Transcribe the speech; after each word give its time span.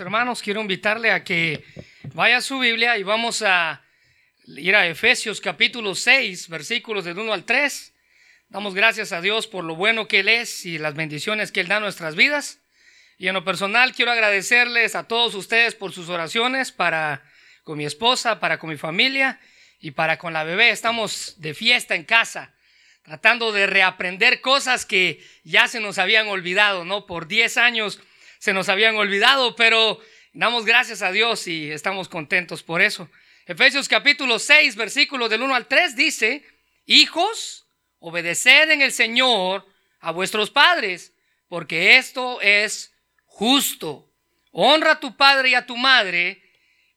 Hermanos, 0.00 0.42
quiero 0.42 0.60
invitarle 0.60 1.10
a 1.10 1.24
que 1.24 1.64
vaya 2.14 2.38
a 2.38 2.40
su 2.40 2.58
Biblia 2.58 2.98
y 2.98 3.02
vamos 3.02 3.42
a 3.42 3.82
ir 4.46 4.74
a 4.76 4.86
Efesios 4.86 5.40
capítulo 5.40 5.94
6, 5.94 6.48
versículos 6.48 7.04
del 7.04 7.18
1 7.18 7.32
al 7.32 7.44
3. 7.44 7.94
Damos 8.48 8.74
gracias 8.74 9.12
a 9.12 9.20
Dios 9.20 9.46
por 9.46 9.64
lo 9.64 9.74
bueno 9.74 10.06
que 10.06 10.20
Él 10.20 10.28
es 10.28 10.66
y 10.66 10.78
las 10.78 10.94
bendiciones 10.94 11.50
que 11.50 11.60
Él 11.60 11.68
da 11.68 11.76
a 11.76 11.80
nuestras 11.80 12.14
vidas. 12.14 12.60
Y 13.16 13.28
en 13.28 13.34
lo 13.34 13.44
personal 13.44 13.94
quiero 13.94 14.12
agradecerles 14.12 14.94
a 14.94 15.08
todos 15.08 15.34
ustedes 15.34 15.74
por 15.74 15.92
sus 15.92 16.10
oraciones 16.10 16.72
para 16.72 17.22
con 17.64 17.78
mi 17.78 17.86
esposa, 17.86 18.38
para 18.38 18.58
con 18.58 18.70
mi 18.70 18.76
familia 18.76 19.40
y 19.80 19.92
para 19.92 20.18
con 20.18 20.34
la 20.34 20.44
bebé. 20.44 20.70
Estamos 20.70 21.36
de 21.38 21.54
fiesta 21.54 21.94
en 21.94 22.04
casa, 22.04 22.54
tratando 23.02 23.50
de 23.50 23.66
reaprender 23.66 24.42
cosas 24.42 24.84
que 24.84 25.24
ya 25.42 25.68
se 25.68 25.80
nos 25.80 25.98
habían 25.98 26.28
olvidado, 26.28 26.84
¿no? 26.84 27.06
Por 27.06 27.28
10 27.28 27.56
años 27.56 28.00
se 28.38 28.52
nos 28.52 28.68
habían 28.68 28.96
olvidado, 28.96 29.56
pero 29.56 30.00
damos 30.32 30.64
gracias 30.64 31.02
a 31.02 31.12
Dios 31.12 31.46
y 31.46 31.70
estamos 31.70 32.08
contentos 32.08 32.62
por 32.62 32.82
eso. 32.82 33.10
Efesios 33.46 33.88
capítulo 33.88 34.38
6, 34.38 34.76
versículos 34.76 35.30
del 35.30 35.42
1 35.42 35.54
al 35.54 35.66
3 35.66 35.96
dice, 35.96 36.44
hijos, 36.84 37.66
obedeced 37.98 38.70
en 38.70 38.82
el 38.82 38.92
Señor 38.92 39.66
a 40.00 40.10
vuestros 40.10 40.50
padres, 40.50 41.12
porque 41.48 41.96
esto 41.96 42.40
es 42.40 42.92
justo. 43.24 44.12
Honra 44.50 44.92
a 44.92 45.00
tu 45.00 45.16
padre 45.16 45.50
y 45.50 45.54
a 45.54 45.66
tu 45.66 45.76
madre, 45.76 46.42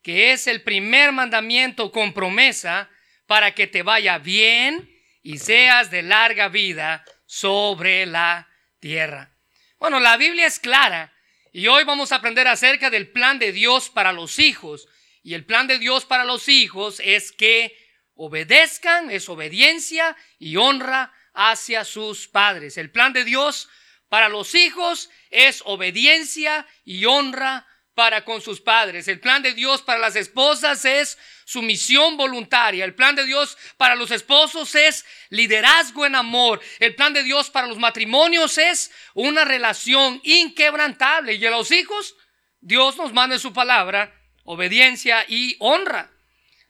que 0.02 0.32
es 0.32 0.46
el 0.46 0.62
primer 0.62 1.12
mandamiento 1.12 1.92
con 1.92 2.12
promesa 2.12 2.90
para 3.26 3.54
que 3.54 3.66
te 3.66 3.82
vaya 3.82 4.18
bien 4.18 4.90
y 5.22 5.38
seas 5.38 5.90
de 5.90 6.02
larga 6.02 6.48
vida 6.48 7.04
sobre 7.26 8.06
la 8.06 8.48
tierra. 8.80 9.30
Bueno, 9.78 10.00
la 10.00 10.16
Biblia 10.16 10.46
es 10.46 10.58
clara 10.58 11.12
y 11.52 11.66
hoy 11.66 11.84
vamos 11.84 12.12
a 12.12 12.16
aprender 12.16 12.46
acerca 12.46 12.90
del 12.90 13.10
plan 13.10 13.38
de 13.38 13.52
Dios 13.52 13.90
para 13.90 14.12
los 14.12 14.38
hijos. 14.38 14.88
Y 15.22 15.34
el 15.34 15.44
plan 15.44 15.66
de 15.66 15.78
Dios 15.78 16.04
para 16.04 16.24
los 16.24 16.48
hijos 16.48 17.00
es 17.04 17.32
que 17.32 17.76
obedezcan, 18.14 19.10
es 19.10 19.28
obediencia 19.28 20.16
y 20.38 20.56
honra 20.56 21.12
hacia 21.34 21.84
sus 21.84 22.28
padres. 22.28 22.78
El 22.78 22.90
plan 22.90 23.12
de 23.12 23.24
Dios 23.24 23.68
para 24.08 24.28
los 24.28 24.54
hijos 24.54 25.10
es 25.30 25.62
obediencia 25.64 26.66
y 26.84 27.04
honra 27.04 27.66
para 27.94 28.24
con 28.24 28.40
sus 28.40 28.60
padres. 28.60 29.08
El 29.08 29.20
plan 29.20 29.42
de 29.42 29.52
Dios 29.52 29.82
para 29.82 29.98
las 29.98 30.16
esposas 30.16 30.84
es 30.84 31.18
sumisión 31.44 32.16
voluntaria. 32.16 32.84
El 32.84 32.94
plan 32.94 33.14
de 33.14 33.26
Dios 33.26 33.56
para 33.76 33.94
los 33.94 34.10
esposos 34.10 34.74
es 34.74 35.04
liderazgo 35.30 36.06
en 36.06 36.14
amor. 36.14 36.60
El 36.78 36.94
plan 36.94 37.12
de 37.12 37.22
Dios 37.22 37.50
para 37.50 37.66
los 37.66 37.78
matrimonios 37.78 38.58
es 38.58 38.90
una 39.14 39.44
relación 39.44 40.20
inquebrantable. 40.24 41.34
Y 41.34 41.46
a 41.46 41.50
los 41.50 41.70
hijos, 41.70 42.14
Dios 42.60 42.96
nos 42.96 43.12
manda 43.12 43.36
en 43.36 43.40
su 43.40 43.52
palabra 43.52 44.14
obediencia 44.44 45.24
y 45.28 45.56
honra. 45.58 46.10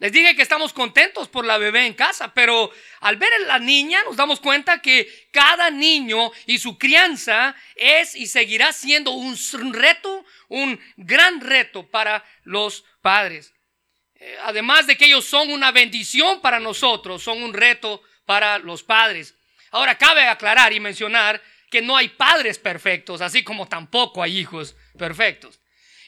Les 0.01 0.13
dije 0.13 0.35
que 0.35 0.41
estamos 0.41 0.73
contentos 0.73 1.29
por 1.29 1.45
la 1.45 1.59
bebé 1.59 1.85
en 1.85 1.93
casa, 1.93 2.33
pero 2.33 2.73
al 3.01 3.17
ver 3.17 3.31
a 3.35 3.39
la 3.41 3.59
niña 3.59 4.03
nos 4.05 4.17
damos 4.17 4.41
cuenta 4.41 4.81
que 4.81 5.29
cada 5.31 5.71
niño 5.71 6.33
y 6.47 6.59
su 6.59 6.79
crianza 6.79 7.55
es 7.77 8.15
y 8.15 8.27
seguirá 8.27 8.73
siendo 8.73 9.11
un 9.11 9.37
reto, 9.75 10.25
un 10.49 10.81
gran 10.97 11.43
reto 11.43 11.87
para 11.87 12.25
los 12.45 12.83
padres. 13.03 13.53
Eh, 14.15 14.39
además 14.45 14.87
de 14.87 14.97
que 14.97 15.05
ellos 15.05 15.27
son 15.27 15.51
una 15.51 15.71
bendición 15.71 16.41
para 16.41 16.61
nosotros, 16.61 17.23
son 17.23 17.43
un 17.43 17.53
reto 17.53 18.03
para 18.25 18.59
los 18.59 18.83
padres. 18.83 19.35
Ahora 19.71 19.99
cabe 19.99 20.27
aclarar 20.27 20.73
y 20.73 20.81
mencionar 20.81 21.43
que 21.71 21.83
no 21.83 21.95
hay 21.95 22.09
padres 22.09 22.59
perfectos, 22.59 23.21
así 23.21 23.45
como 23.45 23.69
tampoco 23.69 24.23
hay 24.23 24.39
hijos 24.39 24.75
perfectos. 24.97 25.60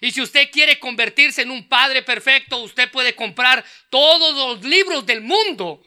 Y 0.03 0.11
si 0.11 0.21
usted 0.21 0.51
quiere 0.51 0.81
convertirse 0.81 1.43
en 1.43 1.53
un 1.53 1.69
padre 1.69 2.03
perfecto, 2.03 2.59
usted 2.59 2.91
puede 2.91 3.15
comprar 3.15 3.65
todos 3.89 4.35
los 4.35 4.65
libros 4.65 5.07
del 5.07 5.21
mundo. 5.21 5.81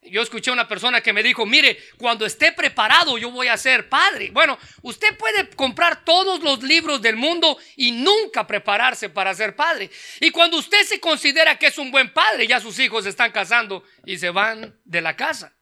Yo 0.00 0.22
escuché 0.22 0.48
a 0.48 0.54
una 0.54 0.66
persona 0.66 1.02
que 1.02 1.12
me 1.12 1.22
dijo, 1.22 1.44
mire, 1.44 1.78
cuando 1.98 2.24
esté 2.24 2.52
preparado 2.52 3.18
yo 3.18 3.30
voy 3.30 3.48
a 3.48 3.58
ser 3.58 3.90
padre. 3.90 4.30
Bueno, 4.30 4.58
usted 4.80 5.18
puede 5.18 5.50
comprar 5.50 6.02
todos 6.02 6.42
los 6.42 6.62
libros 6.62 7.02
del 7.02 7.16
mundo 7.16 7.58
y 7.76 7.92
nunca 7.92 8.46
prepararse 8.46 9.10
para 9.10 9.34
ser 9.34 9.54
padre. 9.54 9.90
Y 10.20 10.30
cuando 10.30 10.56
usted 10.56 10.84
se 10.84 10.98
considera 10.98 11.58
que 11.58 11.66
es 11.66 11.76
un 11.76 11.90
buen 11.90 12.10
padre, 12.10 12.46
ya 12.46 12.58
sus 12.58 12.78
hijos 12.78 13.04
se 13.04 13.10
están 13.10 13.32
casando 13.32 13.84
y 14.06 14.16
se 14.16 14.30
van 14.30 14.80
de 14.86 15.02
la 15.02 15.14
casa. 15.14 15.54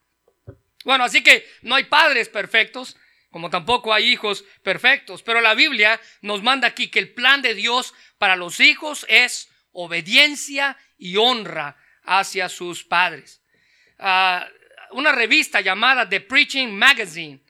Bueno, 0.84 1.02
así 1.02 1.24
que 1.24 1.44
no 1.62 1.74
hay 1.74 1.84
padres 1.84 2.28
perfectos, 2.28 2.96
como 3.30 3.50
tampoco 3.50 3.94
hay 3.94 4.10
hijos 4.10 4.44
perfectos. 4.62 5.22
Pero 5.22 5.40
la 5.40 5.54
Biblia 5.54 6.00
nos 6.20 6.42
manda 6.42 6.68
aquí 6.68 6.88
que 6.88 6.98
el 6.98 7.12
plan 7.12 7.42
de 7.42 7.54
Dios 7.54 7.94
para 8.18 8.36
los 8.36 8.60
hijos 8.60 9.06
es 9.08 9.50
obediencia 9.72 10.76
y 10.98 11.16
honra 11.16 11.76
hacia 12.04 12.48
sus 12.48 12.84
padres. 12.84 13.42
Ah, 13.98 14.46
una 14.92 15.12
revista 15.12 15.60
llamada 15.60 16.08
The 16.08 16.20
Preaching 16.20 16.68
Magazine 16.68 17.40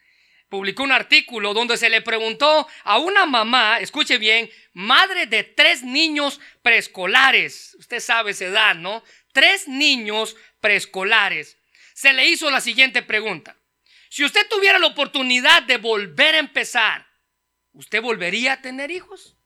publicó 0.48 0.82
un 0.82 0.92
artículo 0.92 1.54
donde 1.54 1.76
se 1.76 1.88
le 1.88 2.02
preguntó 2.02 2.66
a 2.82 2.98
una 2.98 3.24
mamá, 3.24 3.78
escuche 3.78 4.18
bien, 4.18 4.50
madre 4.72 5.26
de 5.26 5.44
tres 5.44 5.82
niños 5.82 6.41
preescolares, 6.60 7.76
usted 7.78 8.00
sabe 8.00 8.32
esa 8.32 8.47
edad, 8.47 8.74
¿no? 8.74 9.02
Tres 9.32 9.68
niños 9.68 10.36
preescolares. 10.60 11.56
Se 11.94 12.12
le 12.12 12.26
hizo 12.26 12.50
la 12.50 12.60
siguiente 12.60 13.02
pregunta. 13.02 13.56
Si 14.10 14.25
usted 14.25 14.48
tuviera 14.48 14.81
la 14.81 14.88
oportunidad 14.88 15.62
de 15.62 15.76
volver 15.76 16.34
a 16.34 16.38
empezar, 16.38 17.06
¿usted 17.72 18.03
volvería 18.03 18.54
a 18.54 18.60
tener 18.60 18.91
hijos? 18.91 19.37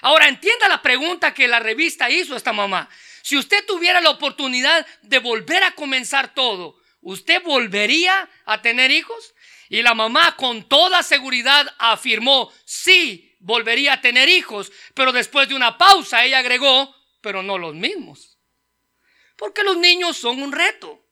Ahora 0.00 0.28
entienda 0.28 0.66
la 0.66 0.80
pregunta 0.80 1.34
que 1.34 1.46
la 1.46 1.60
revista 1.60 2.08
hizo 2.08 2.32
a 2.32 2.38
esta 2.38 2.54
mamá. 2.54 2.88
Si 3.22 3.36
usted 3.36 3.66
tuviera 3.66 4.00
la 4.00 4.08
oportunidad 4.08 4.86
de 5.02 5.18
volver 5.18 5.62
a 5.62 5.72
comenzar 5.72 6.32
todo, 6.32 6.80
¿usted 7.02 7.42
volvería 7.42 8.30
a 8.46 8.62
tener 8.62 8.90
hijos? 8.90 9.34
Y 9.68 9.82
la 9.82 9.92
mamá 9.92 10.36
con 10.36 10.66
toda 10.70 11.02
seguridad 11.02 11.66
afirmó, 11.78 12.50
sí, 12.64 13.36
volvería 13.40 13.92
a 13.92 14.00
tener 14.00 14.30
hijos, 14.30 14.72
pero 14.94 15.12
después 15.12 15.50
de 15.50 15.54
una 15.54 15.76
pausa 15.76 16.24
ella 16.24 16.38
agregó, 16.38 16.96
pero 17.20 17.42
no 17.42 17.58
los 17.58 17.74
mismos. 17.74 18.38
Porque 19.36 19.62
los 19.62 19.76
niños 19.76 20.16
son 20.16 20.42
un 20.42 20.52
reto. 20.52 21.04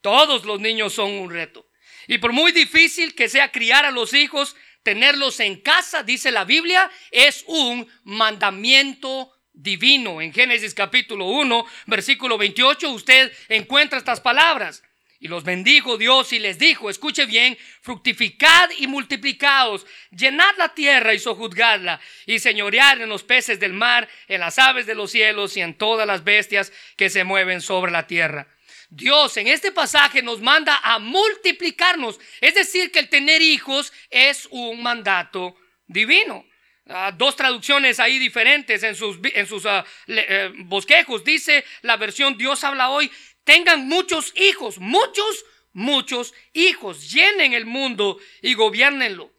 Todos 0.00 0.46
los 0.46 0.60
niños 0.60 0.94
son 0.94 1.10
un 1.10 1.30
reto. 1.30 1.66
Y 2.06 2.18
por 2.18 2.32
muy 2.32 2.52
difícil 2.52 3.14
que 3.14 3.28
sea 3.28 3.52
criar 3.52 3.84
a 3.84 3.90
los 3.90 4.14
hijos, 4.14 4.56
tenerlos 4.82 5.40
en 5.40 5.60
casa, 5.60 6.02
dice 6.02 6.30
la 6.30 6.44
Biblia, 6.44 6.90
es 7.10 7.44
un 7.46 7.88
mandamiento 8.04 9.32
divino. 9.52 10.20
En 10.20 10.32
Génesis 10.32 10.74
capítulo 10.74 11.26
1, 11.26 11.64
versículo 11.86 12.36
28, 12.36 12.90
usted 12.90 13.32
encuentra 13.48 13.98
estas 13.98 14.20
palabras. 14.20 14.82
Y 15.20 15.28
los 15.28 15.42
bendijo 15.42 15.96
Dios 15.96 16.34
y 16.34 16.38
les 16.38 16.58
dijo, 16.58 16.90
escuche 16.90 17.24
bien, 17.24 17.56
fructificad 17.80 18.68
y 18.76 18.86
multiplicaos, 18.86 19.86
llenad 20.10 20.54
la 20.58 20.74
tierra 20.74 21.14
y 21.14 21.18
sojuzgadla, 21.18 21.98
y 22.26 22.40
señoread 22.40 23.00
en 23.00 23.08
los 23.08 23.22
peces 23.22 23.58
del 23.58 23.72
mar, 23.72 24.06
en 24.28 24.40
las 24.40 24.58
aves 24.58 24.84
de 24.84 24.94
los 24.94 25.12
cielos 25.12 25.56
y 25.56 25.62
en 25.62 25.78
todas 25.78 26.06
las 26.06 26.24
bestias 26.24 26.74
que 26.96 27.08
se 27.08 27.24
mueven 27.24 27.62
sobre 27.62 27.90
la 27.90 28.06
tierra. 28.06 28.48
Dios 28.96 29.36
en 29.36 29.48
este 29.48 29.72
pasaje 29.72 30.22
nos 30.22 30.40
manda 30.40 30.80
a 30.82 30.98
multiplicarnos. 30.98 32.20
Es 32.40 32.54
decir, 32.54 32.92
que 32.92 33.00
el 33.00 33.08
tener 33.08 33.42
hijos 33.42 33.92
es 34.10 34.46
un 34.50 34.82
mandato 34.82 35.56
divino. 35.86 36.46
Ah, 36.86 37.12
dos 37.16 37.34
traducciones 37.34 37.98
ahí 37.98 38.18
diferentes 38.18 38.82
en 38.82 38.94
sus, 38.94 39.18
en 39.22 39.46
sus 39.46 39.66
ah, 39.66 39.84
eh, 40.06 40.52
bosquejos. 40.58 41.24
Dice 41.24 41.64
la 41.82 41.96
versión 41.96 42.36
Dios 42.36 42.62
habla 42.62 42.90
hoy, 42.90 43.10
tengan 43.42 43.88
muchos 43.88 44.32
hijos, 44.36 44.78
muchos, 44.78 45.44
muchos 45.72 46.32
hijos. 46.52 47.10
Llenen 47.10 47.52
el 47.52 47.66
mundo 47.66 48.18
y 48.42 48.54
gobiernenlo. 48.54 49.33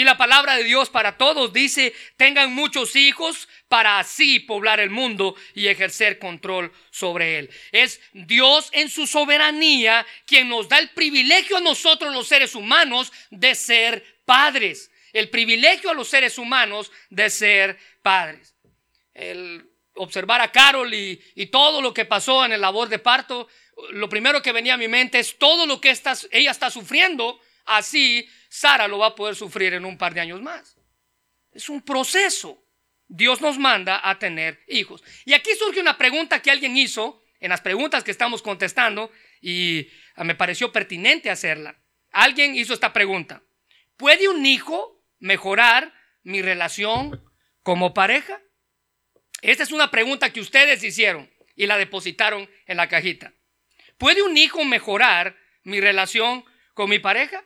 Y 0.00 0.04
la 0.04 0.16
palabra 0.16 0.56
de 0.56 0.64
Dios 0.64 0.88
para 0.88 1.18
todos 1.18 1.52
dice, 1.52 1.92
tengan 2.16 2.54
muchos 2.54 2.96
hijos 2.96 3.50
para 3.68 3.98
así 3.98 4.40
poblar 4.40 4.80
el 4.80 4.88
mundo 4.88 5.36
y 5.54 5.68
ejercer 5.68 6.18
control 6.18 6.72
sobre 6.90 7.38
él. 7.38 7.50
Es 7.70 8.00
Dios 8.14 8.70
en 8.72 8.88
su 8.88 9.06
soberanía 9.06 10.06
quien 10.24 10.48
nos 10.48 10.70
da 10.70 10.78
el 10.78 10.88
privilegio 10.88 11.58
a 11.58 11.60
nosotros 11.60 12.14
los 12.14 12.26
seres 12.26 12.54
humanos 12.54 13.12
de 13.28 13.54
ser 13.54 14.22
padres. 14.24 14.90
El 15.12 15.28
privilegio 15.28 15.90
a 15.90 15.94
los 15.94 16.08
seres 16.08 16.38
humanos 16.38 16.90
de 17.10 17.28
ser 17.28 17.78
padres. 18.00 18.54
El 19.12 19.68
observar 19.96 20.40
a 20.40 20.50
Carol 20.50 20.94
y, 20.94 21.20
todo 21.52 21.82
lo 21.82 21.92
que 21.92 22.06
pasó 22.06 22.42
en 22.46 22.52
el 22.52 22.62
labor 22.62 22.88
de 22.88 23.00
parto, 23.00 23.48
lo 23.90 24.08
primero 24.08 24.40
que 24.40 24.52
venía 24.52 24.72
a 24.72 24.78
mi 24.78 24.88
mente 24.88 25.18
es 25.18 25.36
todo 25.36 25.66
lo 25.66 25.78
que 25.78 25.94
ella 26.30 26.50
está 26.52 26.70
sufriendo 26.70 27.38
así 27.76 28.28
Sara 28.48 28.88
lo 28.88 28.98
va 28.98 29.08
a 29.08 29.14
poder 29.14 29.34
sufrir 29.34 29.74
en 29.74 29.84
un 29.84 29.96
par 29.96 30.12
de 30.14 30.20
años 30.20 30.42
más. 30.42 30.76
Es 31.52 31.68
un 31.68 31.82
proceso. 31.82 32.64
Dios 33.08 33.40
nos 33.40 33.58
manda 33.58 34.00
a 34.08 34.18
tener 34.18 34.62
hijos. 34.68 35.02
Y 35.24 35.32
aquí 35.32 35.50
surge 35.58 35.80
una 35.80 35.98
pregunta 35.98 36.40
que 36.40 36.50
alguien 36.50 36.76
hizo 36.76 37.22
en 37.40 37.50
las 37.50 37.60
preguntas 37.60 38.04
que 38.04 38.10
estamos 38.10 38.42
contestando 38.42 39.10
y 39.40 39.88
ah, 40.14 40.24
me 40.24 40.34
pareció 40.34 40.70
pertinente 40.70 41.30
hacerla. 41.30 41.80
Alguien 42.12 42.54
hizo 42.54 42.74
esta 42.74 42.92
pregunta. 42.92 43.42
¿Puede 43.96 44.28
un 44.28 44.44
hijo 44.46 45.04
mejorar 45.18 45.92
mi 46.22 46.42
relación 46.42 47.22
como 47.62 47.94
pareja? 47.94 48.40
Esta 49.42 49.62
es 49.62 49.72
una 49.72 49.90
pregunta 49.90 50.32
que 50.32 50.40
ustedes 50.40 50.82
hicieron 50.84 51.30
y 51.56 51.66
la 51.66 51.78
depositaron 51.78 52.48
en 52.66 52.76
la 52.76 52.88
cajita. 52.88 53.32
¿Puede 53.96 54.22
un 54.22 54.36
hijo 54.36 54.64
mejorar 54.64 55.36
mi 55.62 55.80
relación 55.80 56.44
con 56.74 56.90
mi 56.90 56.98
pareja? 56.98 57.44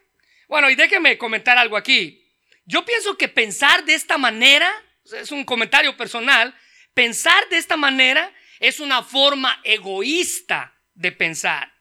Bueno, 0.48 0.70
y 0.70 0.74
déjenme 0.74 1.18
comentar 1.18 1.58
algo 1.58 1.76
aquí. 1.76 2.24
Yo 2.64 2.84
pienso 2.84 3.16
que 3.16 3.28
pensar 3.28 3.84
de 3.84 3.94
esta 3.94 4.18
manera, 4.18 4.70
es 5.04 5.30
un 5.30 5.44
comentario 5.44 5.96
personal, 5.96 6.54
pensar 6.94 7.48
de 7.48 7.58
esta 7.58 7.76
manera 7.76 8.32
es 8.60 8.80
una 8.80 9.02
forma 9.02 9.60
egoísta 9.64 10.74
de 10.94 11.12
pensar. 11.12 11.74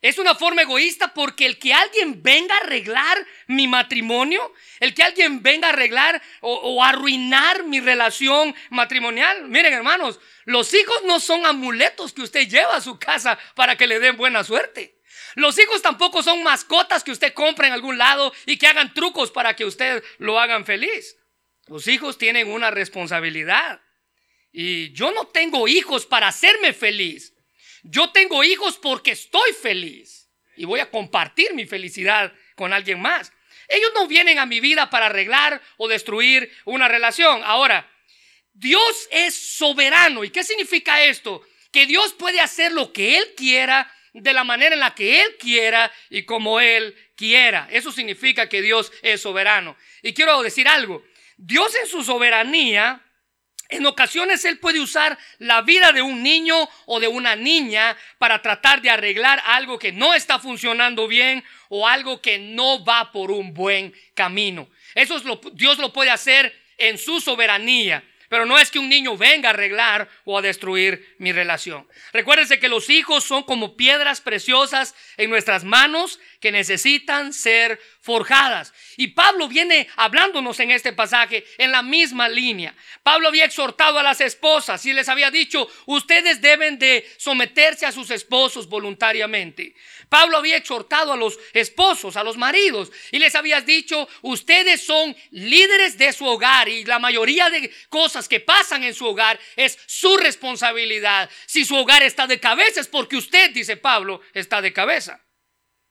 Es 0.00 0.18
una 0.18 0.34
forma 0.34 0.60
egoísta 0.60 1.14
porque 1.14 1.46
el 1.46 1.58
que 1.58 1.72
alguien 1.72 2.22
venga 2.22 2.54
a 2.54 2.58
arreglar 2.58 3.26
mi 3.46 3.66
matrimonio, 3.66 4.52
el 4.80 4.92
que 4.92 5.02
alguien 5.02 5.42
venga 5.42 5.68
a 5.68 5.70
arreglar 5.72 6.20
o, 6.42 6.84
arruinar 6.84 7.64
mi 7.64 7.80
relación 7.80 8.54
matrimonial. 8.68 9.48
Miren 9.48 9.72
hermanos, 9.72 10.20
los 10.44 10.74
hijos 10.74 11.04
no 11.04 11.20
son 11.20 11.46
amuletos 11.46 12.12
que 12.12 12.20
usted 12.20 12.46
lleva 12.46 12.76
a 12.76 12.82
su 12.82 12.98
casa 12.98 13.38
para 13.54 13.76
que 13.76 13.86
le 13.86 13.98
den 13.98 14.18
buena 14.18 14.44
suerte. 14.44 14.93
Los 15.34 15.58
hijos 15.58 15.82
tampoco 15.82 16.22
son 16.22 16.42
mascotas 16.42 17.02
que 17.02 17.12
usted 17.12 17.34
compra 17.34 17.66
en 17.66 17.72
algún 17.72 17.98
lado 17.98 18.32
y 18.46 18.56
que 18.56 18.66
hagan 18.66 18.94
trucos 18.94 19.30
para 19.30 19.54
que 19.56 19.64
usted 19.64 20.02
lo 20.18 20.38
hagan 20.38 20.64
feliz. 20.64 21.16
Los 21.66 21.88
hijos 21.88 22.18
tienen 22.18 22.50
una 22.50 22.70
responsabilidad. 22.70 23.80
Y 24.52 24.92
yo 24.92 25.10
no 25.12 25.26
tengo 25.26 25.66
hijos 25.66 26.06
para 26.06 26.28
hacerme 26.28 26.72
feliz. 26.72 27.34
Yo 27.82 28.10
tengo 28.10 28.44
hijos 28.44 28.78
porque 28.78 29.10
estoy 29.12 29.52
feliz 29.52 30.30
y 30.56 30.64
voy 30.64 30.80
a 30.80 30.90
compartir 30.90 31.54
mi 31.54 31.66
felicidad 31.66 32.32
con 32.54 32.72
alguien 32.72 33.00
más. 33.00 33.32
Ellos 33.68 33.90
no 33.94 34.06
vienen 34.06 34.38
a 34.38 34.46
mi 34.46 34.60
vida 34.60 34.90
para 34.90 35.06
arreglar 35.06 35.60
o 35.76 35.88
destruir 35.88 36.52
una 36.64 36.88
relación. 36.88 37.42
Ahora, 37.44 37.90
Dios 38.52 39.08
es 39.10 39.34
soberano. 39.34 40.22
¿Y 40.24 40.30
qué 40.30 40.44
significa 40.44 41.02
esto? 41.02 41.42
Que 41.72 41.86
Dios 41.86 42.12
puede 42.14 42.40
hacer 42.40 42.72
lo 42.72 42.92
que 42.92 43.18
Él 43.18 43.34
quiera, 43.36 43.92
de 44.14 44.32
la 44.32 44.44
manera 44.44 44.74
en 44.74 44.80
la 44.80 44.94
que 44.94 45.22
Él 45.22 45.36
quiera 45.38 45.92
y 46.08 46.22
como 46.22 46.60
Él 46.60 46.96
quiera. 47.16 47.68
Eso 47.70 47.92
significa 47.92 48.48
que 48.48 48.62
Dios 48.62 48.92
es 49.02 49.20
soberano. 49.20 49.76
Y 50.02 50.14
quiero 50.14 50.42
decir 50.42 50.68
algo. 50.68 51.04
Dios 51.36 51.74
en 51.74 51.86
su 51.86 52.04
soberanía 52.04 53.02
en 53.70 53.86
ocasiones 53.86 54.44
Él 54.44 54.58
puede 54.58 54.80
usar 54.80 55.18
la 55.38 55.62
vida 55.62 55.92
de 55.92 56.02
un 56.02 56.22
niño 56.22 56.68
o 56.86 57.00
de 57.00 57.08
una 57.08 57.34
niña 57.34 57.96
para 58.18 58.40
tratar 58.40 58.82
de 58.82 58.90
arreglar 58.90 59.42
algo 59.44 59.78
que 59.78 59.90
no 59.90 60.14
está 60.14 60.38
funcionando 60.38 61.08
bien 61.08 61.42
o 61.68 61.88
algo 61.88 62.20
que 62.20 62.38
no 62.38 62.84
va 62.84 63.10
por 63.10 63.30
un 63.30 63.52
buen 63.52 63.92
camino. 64.14 64.68
Eso 64.94 65.16
es 65.16 65.24
lo, 65.24 65.40
Dios 65.54 65.78
lo 65.78 65.92
puede 65.92 66.10
hacer 66.10 66.54
en 66.78 66.98
su 66.98 67.20
soberanía. 67.20 68.04
Pero 68.34 68.46
no 68.46 68.58
es 68.58 68.72
que 68.72 68.80
un 68.80 68.88
niño 68.88 69.16
venga 69.16 69.48
a 69.48 69.52
arreglar 69.52 70.08
o 70.24 70.36
a 70.36 70.42
destruir 70.42 71.14
mi 71.18 71.30
relación. 71.30 71.86
Recuérdense 72.12 72.58
que 72.58 72.68
los 72.68 72.90
hijos 72.90 73.22
son 73.22 73.44
como 73.44 73.76
piedras 73.76 74.20
preciosas 74.20 74.96
en 75.16 75.30
nuestras 75.30 75.62
manos 75.62 76.18
que 76.44 76.52
necesitan 76.52 77.32
ser 77.32 77.80
forjadas. 78.02 78.74
Y 78.98 79.08
Pablo 79.08 79.48
viene 79.48 79.88
hablándonos 79.96 80.60
en 80.60 80.72
este 80.72 80.92
pasaje 80.92 81.42
en 81.56 81.72
la 81.72 81.82
misma 81.82 82.28
línea. 82.28 82.74
Pablo 83.02 83.28
había 83.28 83.46
exhortado 83.46 83.98
a 83.98 84.02
las 84.02 84.20
esposas 84.20 84.84
y 84.84 84.92
les 84.92 85.08
había 85.08 85.30
dicho, 85.30 85.66
ustedes 85.86 86.42
deben 86.42 86.78
de 86.78 87.10
someterse 87.16 87.86
a 87.86 87.92
sus 87.92 88.10
esposos 88.10 88.68
voluntariamente. 88.68 89.74
Pablo 90.10 90.36
había 90.36 90.58
exhortado 90.58 91.14
a 91.14 91.16
los 91.16 91.38
esposos, 91.54 92.14
a 92.18 92.22
los 92.22 92.36
maridos, 92.36 92.92
y 93.10 93.20
les 93.20 93.34
había 93.34 93.62
dicho, 93.62 94.06
ustedes 94.20 94.84
son 94.84 95.16
líderes 95.30 95.96
de 95.96 96.12
su 96.12 96.26
hogar 96.26 96.68
y 96.68 96.84
la 96.84 96.98
mayoría 96.98 97.48
de 97.48 97.72
cosas 97.88 98.28
que 98.28 98.40
pasan 98.40 98.84
en 98.84 98.92
su 98.92 99.06
hogar 99.06 99.40
es 99.56 99.78
su 99.86 100.18
responsabilidad. 100.18 101.30
Si 101.46 101.64
su 101.64 101.74
hogar 101.74 102.02
está 102.02 102.26
de 102.26 102.38
cabeza 102.38 102.82
es 102.82 102.88
porque 102.88 103.16
usted, 103.16 103.50
dice 103.52 103.78
Pablo, 103.78 104.20
está 104.34 104.60
de 104.60 104.74
cabeza. 104.74 105.23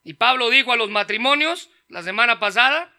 Y 0.03 0.13
Pablo 0.13 0.49
dijo 0.49 0.71
a 0.71 0.77
los 0.77 0.89
matrimonios 0.89 1.69
la 1.87 2.03
semana 2.03 2.39
pasada, 2.39 2.91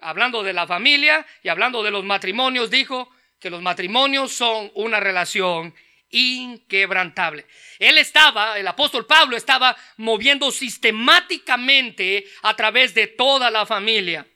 hablando 0.00 0.42
de 0.42 0.52
la 0.52 0.66
familia 0.66 1.26
y 1.42 1.48
hablando 1.48 1.82
de 1.82 1.90
los 1.90 2.04
matrimonios, 2.04 2.70
dijo 2.70 3.10
que 3.38 3.50
los 3.50 3.62
matrimonios 3.62 4.32
son 4.32 4.70
una 4.74 5.00
relación 5.00 5.74
inquebrantable. 6.10 7.46
Él 7.78 7.96
estaba, 7.96 8.58
el 8.58 8.66
apóstol 8.66 9.06
Pablo 9.06 9.36
estaba 9.36 9.76
moviendo 9.96 10.50
sistemáticamente 10.50 12.24
a 12.42 12.54
través 12.56 12.94
de 12.94 13.06
toda 13.06 13.50
la 13.50 13.64
familia, 13.64 14.26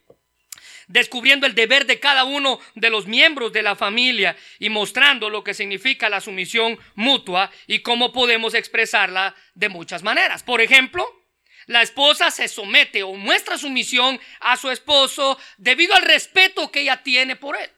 descubriendo 0.86 1.46
el 1.46 1.54
deber 1.54 1.84
de 1.86 1.98
cada 1.98 2.24
uno 2.24 2.60
de 2.74 2.90
los 2.90 3.06
miembros 3.06 3.52
de 3.52 3.62
la 3.62 3.74
familia 3.74 4.36
y 4.58 4.70
mostrando 4.70 5.28
lo 5.28 5.42
que 5.42 5.54
significa 5.54 6.08
la 6.08 6.20
sumisión 6.20 6.78
mutua 6.94 7.50
y 7.66 7.80
cómo 7.80 8.12
podemos 8.12 8.54
expresarla 8.54 9.34
de 9.54 9.68
muchas 9.68 10.02
maneras. 10.02 10.42
Por 10.42 10.60
ejemplo, 10.60 11.23
la 11.66 11.82
esposa 11.82 12.30
se 12.30 12.48
somete 12.48 13.02
o 13.02 13.14
muestra 13.14 13.58
sumisión 13.58 14.20
a 14.40 14.56
su 14.56 14.70
esposo 14.70 15.38
debido 15.56 15.94
al 15.94 16.02
respeto 16.02 16.70
que 16.70 16.80
ella 16.80 17.02
tiene 17.02 17.36
por 17.36 17.56
él. 17.56 17.70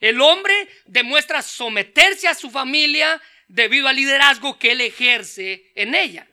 El 0.00 0.20
hombre 0.20 0.68
demuestra 0.86 1.42
someterse 1.42 2.28
a 2.28 2.34
su 2.34 2.50
familia 2.50 3.20
debido 3.48 3.88
al 3.88 3.96
liderazgo 3.96 4.58
que 4.58 4.72
él 4.72 4.80
ejerce 4.80 5.72
en 5.74 5.94
ella. 5.94 6.26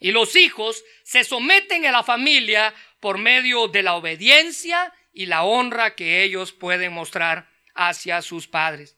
Y 0.00 0.12
los 0.12 0.36
hijos 0.36 0.84
se 1.02 1.24
someten 1.24 1.86
a 1.86 1.92
la 1.92 2.02
familia 2.02 2.74
por 3.00 3.18
medio 3.18 3.68
de 3.68 3.82
la 3.82 3.94
obediencia 3.94 4.92
y 5.12 5.26
la 5.26 5.44
honra 5.44 5.94
que 5.94 6.22
ellos 6.22 6.52
pueden 6.52 6.92
mostrar 6.92 7.48
hacia 7.74 8.22
sus 8.22 8.46
padres. 8.46 8.96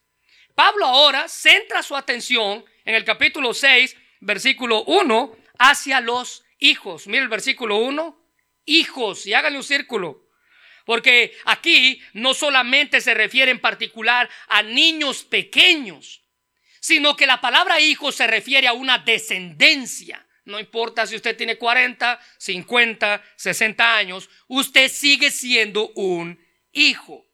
Pablo 0.54 0.86
ahora 0.86 1.28
centra 1.28 1.82
su 1.82 1.96
atención 1.96 2.64
en 2.84 2.94
el 2.94 3.04
capítulo 3.04 3.54
6, 3.54 3.96
versículo 4.20 4.84
1, 4.84 5.36
hacia 5.58 6.00
los 6.00 6.44
hijos. 6.60 7.06
Mira 7.06 7.22
el 7.22 7.28
versículo 7.28 7.78
1, 7.78 8.16
hijos, 8.66 9.26
y 9.26 9.34
háganle 9.34 9.58
un 9.58 9.64
círculo. 9.64 10.28
Porque 10.84 11.36
aquí 11.44 12.02
no 12.14 12.34
solamente 12.34 13.00
se 13.00 13.14
refiere 13.14 13.50
en 13.50 13.60
particular 13.60 14.28
a 14.48 14.62
niños 14.62 15.24
pequeños, 15.24 16.22
sino 16.80 17.16
que 17.16 17.26
la 17.26 17.40
palabra 17.40 17.80
hijo 17.80 18.12
se 18.12 18.26
refiere 18.26 18.66
a 18.66 18.72
una 18.72 18.98
descendencia. 18.98 20.26
No 20.44 20.58
importa 20.58 21.06
si 21.06 21.16
usted 21.16 21.36
tiene 21.36 21.58
40, 21.58 22.18
50, 22.38 23.24
60 23.36 23.96
años, 23.96 24.30
usted 24.48 24.90
sigue 24.90 25.30
siendo 25.30 25.90
un 25.90 26.44
hijo. 26.72 27.26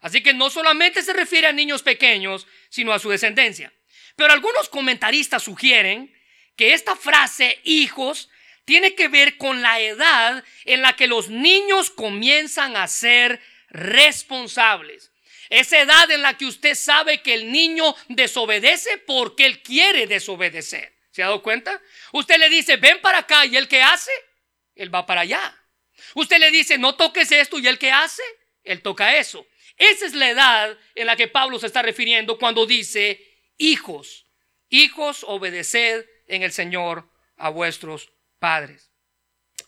Así 0.00 0.22
que 0.22 0.34
no 0.34 0.50
solamente 0.50 1.02
se 1.02 1.12
refiere 1.12 1.46
a 1.46 1.52
niños 1.52 1.82
pequeños, 1.82 2.46
sino 2.68 2.92
a 2.92 2.98
su 2.98 3.08
descendencia. 3.08 3.72
Pero 4.16 4.32
algunos 4.32 4.68
comentaristas 4.68 5.44
sugieren 5.44 6.14
que 6.56 6.74
esta 6.74 6.96
frase 6.96 7.60
hijos 7.64 8.28
tiene 8.64 8.94
que 8.94 9.08
ver 9.08 9.36
con 9.36 9.62
la 9.62 9.80
edad 9.80 10.44
en 10.64 10.82
la 10.82 10.94
que 10.94 11.06
los 11.06 11.28
niños 11.28 11.90
comienzan 11.90 12.76
a 12.76 12.86
ser 12.86 13.40
responsables. 13.68 15.10
Esa 15.50 15.80
edad 15.80 16.10
en 16.10 16.22
la 16.22 16.38
que 16.38 16.46
usted 16.46 16.74
sabe 16.74 17.22
que 17.22 17.34
el 17.34 17.52
niño 17.52 17.94
desobedece 18.08 18.98
porque 18.98 19.44
él 19.44 19.62
quiere 19.62 20.06
desobedecer. 20.06 20.94
¿Se 21.10 21.22
ha 21.22 21.26
dado 21.26 21.42
cuenta? 21.42 21.80
Usted 22.12 22.38
le 22.38 22.48
dice, 22.48 22.76
ven 22.76 23.00
para 23.02 23.18
acá 23.18 23.44
y 23.44 23.56
él 23.56 23.68
que 23.68 23.82
hace, 23.82 24.10
él 24.74 24.94
va 24.94 25.04
para 25.04 25.22
allá. 25.22 25.58
Usted 26.14 26.38
le 26.38 26.50
dice, 26.50 26.78
no 26.78 26.94
toques 26.94 27.30
esto 27.32 27.58
y 27.58 27.66
él 27.66 27.78
que 27.78 27.92
hace, 27.92 28.22
él 28.64 28.80
toca 28.80 29.16
eso. 29.16 29.46
Esa 29.76 30.06
es 30.06 30.14
la 30.14 30.30
edad 30.30 30.78
en 30.94 31.06
la 31.06 31.16
que 31.16 31.28
Pablo 31.28 31.58
se 31.58 31.66
está 31.66 31.82
refiriendo 31.82 32.38
cuando 32.38 32.64
dice, 32.64 33.20
hijos, 33.58 34.26
hijos, 34.68 35.24
obedeced 35.28 36.06
en 36.28 36.42
el 36.42 36.52
Señor 36.52 37.10
a 37.36 37.50
vuestros 37.50 38.10
padres. 38.42 38.90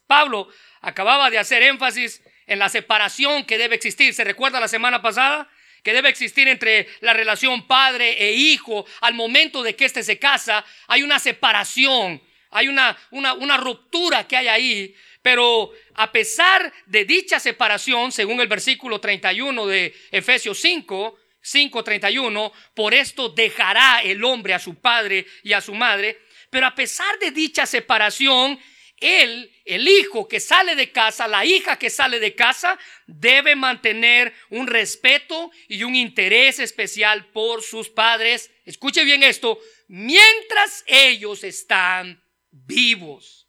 Pablo 0.09 0.49
acababa 0.81 1.31
de 1.31 1.38
hacer 1.38 1.62
énfasis 1.62 2.21
en 2.47 2.59
la 2.59 2.69
separación 2.69 3.45
que 3.45 3.57
debe 3.57 3.76
existir. 3.76 4.12
¿Se 4.12 4.25
recuerda 4.25 4.59
la 4.59 4.66
semana 4.66 5.00
pasada? 5.00 5.49
Que 5.85 5.93
debe 5.93 6.09
existir 6.09 6.49
entre 6.49 6.88
la 7.00 7.12
relación 7.12 7.69
padre 7.69 8.16
e 8.19 8.33
hijo. 8.33 8.85
Al 9.00 9.14
momento 9.14 9.62
de 9.62 9.76
que 9.76 9.85
éste 9.85 10.02
se 10.02 10.19
casa, 10.19 10.64
hay 10.88 11.04
una 11.04 11.21
separación, 11.21 12.21
hay 12.50 12.66
una, 12.66 12.99
una, 13.12 13.35
una 13.35 13.57
ruptura 13.59 14.26
que 14.26 14.37
hay 14.37 14.49
ahí. 14.49 14.97
Pero 15.23 15.71
a 15.95 16.11
pesar 16.11 16.73
de 16.87 17.04
dicha 17.04 17.38
separación, 17.38 18.11
según 18.11 18.40
el 18.40 18.49
versículo 18.49 19.00
31 19.00 19.66
de 19.69 19.95
Efesios 20.11 20.59
5, 20.61 21.16
5:31, 21.45 22.52
por 22.75 22.93
esto 22.93 23.28
dejará 23.28 24.00
el 24.02 24.25
hombre 24.25 24.52
a 24.52 24.59
su 24.59 24.75
padre 24.81 25.26
y 25.45 25.52
a 25.52 25.61
su 25.61 25.75
madre 25.75 26.19
pero 26.54 26.68
a 26.68 26.75
pesar 26.76 27.18
de 27.18 27.32
dicha 27.32 27.66
separación, 27.66 28.61
él, 28.99 29.52
el 29.64 29.88
hijo 29.88 30.28
que 30.28 30.38
sale 30.38 30.76
de 30.76 30.92
casa, 30.92 31.26
la 31.26 31.44
hija 31.44 31.80
que 31.80 31.90
sale 31.90 32.20
de 32.20 32.37
casa, 32.37 32.78
debe 33.08 33.56
mantener 33.56 34.32
un 34.50 34.68
respeto 34.68 35.50
y 35.66 35.82
un 35.82 35.96
interés 35.96 36.61
especial 36.61 37.26
por 37.32 37.64
sus 37.64 37.90
padres. 37.90 38.52
Escuche 38.64 39.02
bien 39.02 39.25
esto, 39.25 39.58
mientras 39.88 40.84
ellos 40.87 41.42
están 41.42 42.23
vivos. 42.52 43.49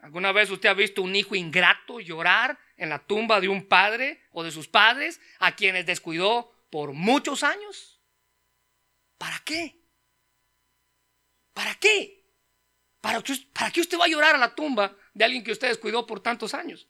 ¿Alguna 0.00 0.32
vez 0.32 0.50
usted 0.50 0.68
ha 0.68 0.74
visto 0.74 1.00
un 1.00 1.16
hijo 1.16 1.34
ingrato 1.34 2.00
llorar 2.00 2.58
en 2.76 2.90
la 2.90 2.98
tumba 3.06 3.40
de 3.40 3.48
un 3.48 3.66
padre 3.66 4.20
o 4.30 4.44
de 4.44 4.50
sus 4.50 4.68
padres 4.68 5.22
a 5.38 5.56
quienes 5.56 5.86
descuidó 5.86 6.52
por 6.68 6.92
muchos 6.92 7.42
años? 7.42 7.94
qué? 9.46 9.75
¿Para 11.56 11.74
qué? 11.76 12.22
¿Para, 13.00 13.22
¿Para 13.54 13.70
qué 13.70 13.80
usted 13.80 13.98
va 13.98 14.04
a 14.04 14.08
llorar 14.08 14.34
a 14.34 14.38
la 14.38 14.54
tumba 14.54 14.94
de 15.14 15.24
alguien 15.24 15.42
que 15.42 15.52
usted 15.52 15.68
descuidó 15.68 16.06
por 16.06 16.20
tantos 16.20 16.52
años? 16.52 16.86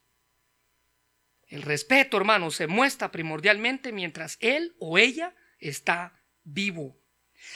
El 1.46 1.62
respeto, 1.62 2.16
hermano, 2.16 2.50
se 2.50 2.66
muestra 2.66 3.12
primordialmente 3.12 3.92
mientras 3.92 4.38
él 4.40 4.74
o 4.80 4.98
ella 4.98 5.36
está 5.60 6.20
vivo. 6.42 6.98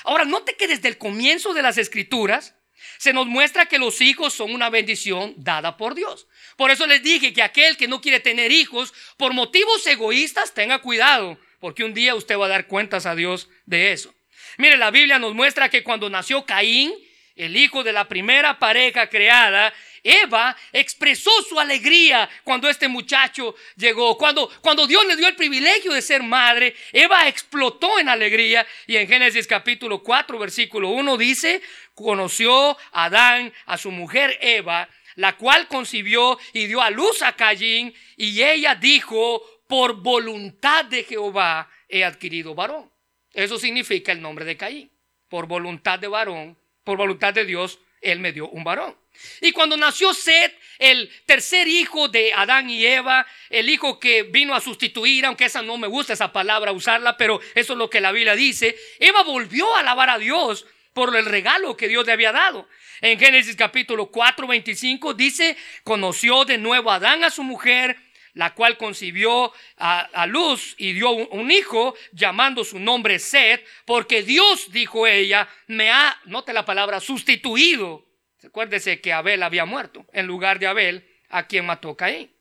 Ahora, 0.05 0.25
note 0.25 0.57
que 0.57 0.69
desde 0.69 0.87
el 0.87 0.99
comienzo 0.99 1.53
de 1.53 1.63
las 1.63 1.79
escrituras 1.79 2.55
se 2.97 3.13
nos 3.13 3.27
muestra 3.27 3.67
que 3.67 3.81
los 3.81 4.01
hijos 4.01 4.33
son 4.33 4.55
una 4.55 4.71
bendición 4.71 5.35
dada 5.37 5.77
por 5.77 5.97
Dios. 5.97 6.29
Por 6.57 6.71
eso 6.71 6.87
les 6.87 7.03
dije 7.03 7.33
que 7.33 7.43
aquel 7.43 7.77
que 7.77 7.89
no 7.89 8.01
quiere 8.01 8.21
tener 8.21 8.53
hijos 8.53 8.95
por 9.17 9.35
motivos 9.35 9.85
egoístas, 9.85 10.55
tenga 10.55 10.81
cuidado, 10.81 11.41
porque 11.59 11.83
un 11.83 11.93
día 11.93 12.15
usted 12.15 12.39
va 12.39 12.47
a 12.47 12.51
dar 12.51 12.69
cuentas 12.69 13.05
a 13.05 13.17
Dios 13.17 13.49
de 13.67 13.91
eso. 13.91 14.15
Mire, 14.61 14.77
la 14.77 14.91
Biblia 14.91 15.19
nos 15.19 15.35
muestra 15.35 15.71
que 15.71 15.83
cuando 15.83 16.11
nació 16.11 16.45
Caín, 16.45 16.93
el 17.35 17.57
hijo 17.57 17.83
de 17.83 17.95
la 17.95 18.07
primera 18.07 18.59
pareja 18.59 19.09
creada, 19.09 19.73
Eva 20.03 20.55
expresó 20.71 21.31
su 21.49 21.59
alegría 21.59 22.29
cuando 22.45 22.69
este 22.69 22.87
muchacho 22.87 23.55
llegó. 23.77 24.19
Cuando, 24.19 24.51
cuando 24.61 24.87
Dios 24.87 25.07
le 25.07 25.17
dio 25.17 25.29
el 25.29 25.35
privilegio 25.35 25.95
de 25.95 26.03
ser 26.03 26.23
madre, 26.23 26.77
Eva 26.93 27.27
explotó 27.27 27.99
en 27.99 28.11
alegría. 28.11 28.67
Y 28.87 28.97
en 28.97 29.09
Génesis 29.09 29.47
capítulo 29.47 30.03
4, 30.03 30.39
versículo 30.39 30.91
1 30.91 31.17
dice, 31.17 31.63
conoció 31.95 32.77
Adán 32.93 33.55
a 33.65 33.79
su 33.79 33.91
mujer 33.91 34.37
Eva, 34.43 34.91
la 35.15 35.39
cual 35.39 35.69
concibió 35.69 36.39
y 36.53 36.67
dio 36.67 36.83
a 36.83 36.91
luz 36.91 37.23
a 37.23 37.33
Caín. 37.33 37.95
Y 38.19 38.43
ella 38.43 38.75
dijo, 38.75 39.43
por 39.67 40.03
voluntad 40.03 40.85
de 40.85 41.05
Jehová 41.05 41.71
he 41.89 42.05
adquirido 42.05 42.55
varón. 42.55 42.91
Eso 43.33 43.59
significa 43.59 44.13
el 44.13 44.21
nombre 44.21 44.45
de 44.45 44.57
Caín. 44.57 44.91
Por 45.29 45.47
voluntad 45.47 45.99
de 45.99 46.09
varón, 46.09 46.59
por 46.85 46.97
voluntad 46.97 47.33
de 47.33 47.45
Dios, 47.45 47.79
él 48.01 48.19
me 48.19 48.33
dio 48.33 48.49
un 48.49 48.65
varón. 48.65 48.97
Y 49.41 49.53
cuando 49.53 49.77
nació 49.77 50.15
Seth, 50.15 50.55
el 50.79 51.11
tercer 51.27 51.69
hijo 51.69 52.09
de 52.09 52.33
Adán 52.33 52.71
y 52.71 52.85
Eva, 52.85 53.27
el 53.51 53.69
hijo 53.69 54.01
que 54.01 54.23
vino 54.23 54.55
a 54.55 54.61
sustituir, 54.61 55.27
aunque 55.27 55.45
esa 55.45 55.63
no 55.63 55.77
me 55.77 55.89
gusta 55.89 56.15
esa 56.15 56.33
palabra 56.33 56.73
usarla, 56.73 57.17
pero 57.17 57.41
eso 57.55 57.73
es 57.75 57.79
lo 57.79 57.91
que 57.91 58.01
la 58.01 58.13
Biblia 58.13 58.35
dice, 58.35 58.77
Eva 58.99 59.23
volvió 59.23 59.75
a 59.75 59.81
alabar 59.81 60.11
a 60.11 60.19
Dios 60.19 60.67
por 60.93 61.15
el 61.15 61.27
regalo 61.27 61.77
que 61.77 61.89
Dios 61.89 62.07
le 62.07 62.13
había 62.13 62.33
dado. 62.33 62.69
En 63.01 63.19
Génesis 63.19 63.57
capítulo 63.57 64.11
4, 64.11 64.47
25 64.47 65.15
dice, 65.15 65.57
conoció 65.85 66.45
de 66.45 66.59
nuevo 66.59 66.91
a 66.91 66.97
Adán 66.97 67.25
a 67.25 67.31
su 67.31 67.43
mujer, 67.43 67.97
la 68.35 68.55
cual 68.55 68.77
concibió 68.77 69.53
a, 69.77 70.27
luz 70.27 70.75
y 70.79 70.93
dio 70.93 71.11
un, 71.11 71.51
hijo 71.51 71.95
llamando 72.13 72.65
su 72.65 72.79
nombre 72.79 73.19
Seth, 73.19 73.65
porque 73.85 74.23
Dios, 74.23 74.71
dijo 74.73 75.07
ella, 75.07 75.49
me 75.67 75.91
ha, 75.91 76.19
note 76.27 76.53
la 76.53 76.65
palabra, 76.65 77.01
sustituido 77.01 78.11
Recuérdese 78.43 79.01
que 79.01 79.13
Abel 79.13 79.43
había 79.43 79.65
muerto 79.65 80.07
en 80.13 80.27
lugar 80.27 80.59
de 80.59 80.67
Abel, 80.67 81.07
a 81.29 81.47
quien 81.47 81.67
mató 81.67 81.97
Caín. 81.97 82.35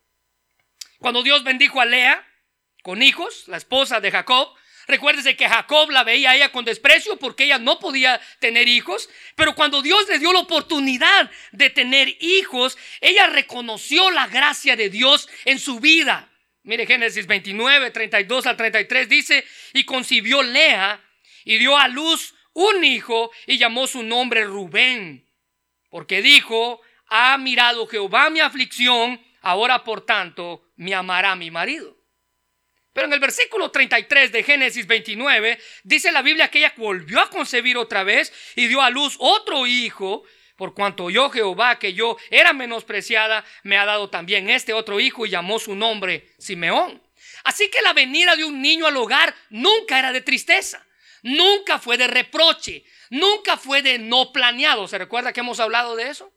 Cuando 0.99 1.23
Dios 1.23 1.43
bendijo 1.43 1.81
a 1.81 1.85
Lea 1.85 2.25
con 2.83 3.01
hijos, 3.01 3.47
la 3.47 3.57
esposa 3.57 3.99
de 3.99 4.11
Jacob, 4.11 4.49
recuérdese 4.89 5.37
que 5.37 5.47
Jacob 5.47 5.89
la 5.91 6.03
veía 6.03 6.31
a 6.31 6.35
ella 6.35 6.51
con 6.51 6.65
desprecio 6.65 7.17
porque 7.17 7.45
ella 7.45 7.57
no 7.57 7.79
podía 7.79 8.19
tener 8.39 8.67
hijos, 8.67 9.09
pero 9.35 9.55
cuando 9.55 9.81
Dios 9.81 10.07
le 10.09 10.19
dio 10.19 10.33
la 10.33 10.39
oportunidad 10.39 11.31
de 11.53 11.69
tener 11.69 12.17
hijos, 12.19 12.77
ella 12.99 13.27
reconoció 13.27 14.11
la 14.11 14.27
gracia 14.27 14.75
de 14.75 14.89
Dios 14.89 15.29
en 15.45 15.59
su 15.59 15.79
vida. 15.79 16.29
Mire 16.63 16.85
Génesis 16.85 17.25
29, 17.25 17.91
32 17.91 18.45
al 18.45 18.57
33 18.57 19.07
dice, 19.07 19.45
y 19.73 19.85
concibió 19.85 20.43
Lea 20.43 21.01
y 21.45 21.57
dio 21.57 21.77
a 21.77 21.87
luz 21.87 22.35
un 22.53 22.83
hijo 22.83 23.31
y 23.47 23.57
llamó 23.57 23.87
su 23.87 24.03
nombre 24.03 24.43
Rubén 24.43 25.29
porque 25.89 26.21
dijo, 26.21 26.81
ha 27.07 27.37
mirado 27.37 27.87
Jehová 27.87 28.29
mi 28.29 28.39
aflicción, 28.39 29.19
ahora 29.41 29.83
por 29.83 30.05
tanto 30.05 30.71
me 30.75 30.93
amará 30.93 31.35
mi 31.35 31.51
marido. 31.51 31.97
Pero 32.99 33.07
en 33.07 33.13
el 33.13 33.21
versículo 33.21 33.71
33 33.71 34.33
de 34.33 34.43
Génesis 34.43 34.85
29 34.85 35.57
dice 35.83 36.11
la 36.11 36.21
Biblia 36.21 36.51
que 36.51 36.57
ella 36.57 36.73
volvió 36.75 37.21
a 37.21 37.29
concebir 37.29 37.77
otra 37.77 38.03
vez 38.03 38.33
y 38.57 38.67
dio 38.67 38.81
a 38.81 38.89
luz 38.89 39.15
otro 39.19 39.65
hijo, 39.65 40.25
por 40.57 40.73
cuanto 40.73 41.09
yo 41.09 41.29
Jehová 41.29 41.79
que 41.79 41.93
yo 41.93 42.17
era 42.29 42.51
menospreciada, 42.51 43.45
me 43.63 43.77
ha 43.77 43.85
dado 43.85 44.09
también 44.09 44.49
este 44.49 44.73
otro 44.73 44.99
hijo 44.99 45.25
y 45.25 45.29
llamó 45.29 45.59
su 45.59 45.75
nombre 45.75 46.27
Simeón. 46.39 47.01
Así 47.45 47.69
que 47.69 47.81
la 47.83 47.93
venida 47.93 48.35
de 48.35 48.43
un 48.43 48.61
niño 48.61 48.85
al 48.85 48.97
hogar 48.97 49.33
nunca 49.49 49.97
era 49.97 50.11
de 50.11 50.19
tristeza, 50.19 50.85
nunca 51.23 51.79
fue 51.79 51.97
de 51.97 52.07
reproche, 52.09 52.83
Nunca 53.09 53.57
fue 53.57 53.81
de 53.81 53.97
no 53.97 54.31
planeado. 54.31 54.87
¿Se 54.87 54.99
recuerda 54.99 55.33
que 55.33 55.39
hemos 55.39 55.59
hablado 55.59 55.95
de 55.95 56.09
eso? 56.09 56.31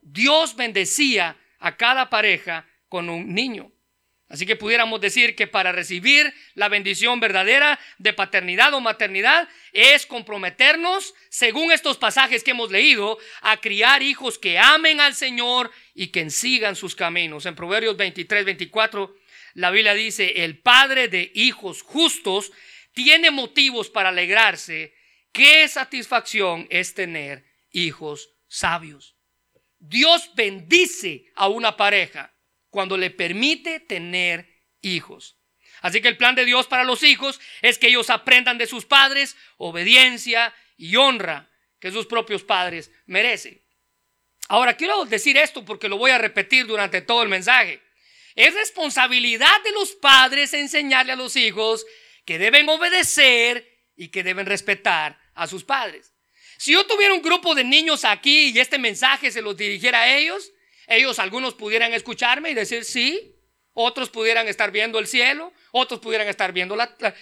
Dios 0.00 0.56
bendecía 0.56 1.36
a 1.60 1.76
cada 1.76 2.10
pareja 2.10 2.66
con 2.88 3.08
un 3.08 3.32
niño. 3.32 3.70
Así 4.30 4.46
que 4.46 4.56
pudiéramos 4.56 5.00
decir 5.00 5.36
que 5.36 5.46
para 5.46 5.72
recibir 5.72 6.32
la 6.54 6.68
bendición 6.68 7.20
verdadera 7.20 7.78
de 7.98 8.14
paternidad 8.14 8.72
o 8.72 8.80
maternidad 8.80 9.48
es 9.72 10.06
comprometernos, 10.06 11.14
según 11.28 11.72
estos 11.72 11.98
pasajes 11.98 12.42
que 12.42 12.52
hemos 12.52 12.70
leído, 12.70 13.18
a 13.42 13.58
criar 13.58 14.02
hijos 14.02 14.38
que 14.38 14.58
amen 14.58 15.00
al 15.00 15.14
Señor 15.14 15.70
y 15.94 16.06
que 16.08 16.30
sigan 16.30 16.76
sus 16.76 16.94
caminos. 16.94 17.44
En 17.44 17.56
Proverbios 17.56 17.96
23, 17.96 18.44
24, 18.46 19.14
la 19.54 19.70
Biblia 19.70 19.94
dice, 19.94 20.44
el 20.44 20.58
padre 20.58 21.08
de 21.08 21.30
hijos 21.34 21.82
justos 21.82 22.52
tiene 22.94 23.30
motivos 23.30 23.90
para 23.90 24.08
alegrarse 24.08 24.94
Qué 25.32 25.68
satisfacción 25.68 26.66
es 26.70 26.94
tener 26.94 27.44
hijos 27.70 28.30
sabios. 28.48 29.16
Dios 29.78 30.30
bendice 30.34 31.26
a 31.36 31.48
una 31.48 31.76
pareja 31.76 32.34
cuando 32.70 32.96
le 32.96 33.10
permite 33.10 33.80
tener 33.80 34.48
hijos. 34.80 35.36
Así 35.82 36.00
que 36.00 36.08
el 36.08 36.16
plan 36.16 36.34
de 36.34 36.44
Dios 36.44 36.66
para 36.66 36.84
los 36.84 37.02
hijos 37.02 37.40
es 37.62 37.78
que 37.78 37.88
ellos 37.88 38.10
aprendan 38.10 38.58
de 38.58 38.66
sus 38.66 38.84
padres 38.84 39.36
obediencia 39.56 40.54
y 40.76 40.96
honra 40.96 41.50
que 41.78 41.90
sus 41.90 42.06
propios 42.06 42.42
padres 42.42 42.90
merecen. 43.06 43.62
Ahora 44.48 44.76
quiero 44.76 45.04
decir 45.04 45.36
esto 45.36 45.64
porque 45.64 45.88
lo 45.88 45.96
voy 45.96 46.10
a 46.10 46.18
repetir 46.18 46.66
durante 46.66 47.00
todo 47.00 47.22
el 47.22 47.28
mensaje. 47.28 47.82
Es 48.34 48.54
responsabilidad 48.54 49.62
de 49.64 49.72
los 49.72 49.92
padres 49.92 50.52
enseñarle 50.54 51.12
a 51.12 51.16
los 51.16 51.36
hijos 51.36 51.86
que 52.24 52.38
deben 52.38 52.68
obedecer 52.68 53.66
y 53.96 54.08
que 54.08 54.22
deben 54.22 54.46
respetar 54.46 55.18
a 55.34 55.46
sus 55.46 55.64
padres. 55.64 56.12
Si 56.58 56.72
yo 56.72 56.86
tuviera 56.86 57.14
un 57.14 57.22
grupo 57.22 57.54
de 57.54 57.64
niños 57.64 58.04
aquí 58.04 58.50
y 58.50 58.58
este 58.58 58.78
mensaje 58.78 59.30
se 59.30 59.40
los 59.40 59.56
dirigiera 59.56 60.02
a 60.02 60.16
ellos, 60.16 60.52
ellos 60.90 61.18
algunos 61.18 61.54
pudieran 61.54 61.94
escucharme 61.94 62.50
y 62.50 62.54
decir 62.54 62.84
sí, 62.84 63.36
otros 63.72 64.10
pudieran 64.10 64.48
estar 64.48 64.70
viendo 64.70 64.98
el 64.98 65.06
cielo, 65.06 65.52
otros 65.72 66.00
pudieran 66.00 66.28
estar 66.28 66.52
viendo 66.52 66.76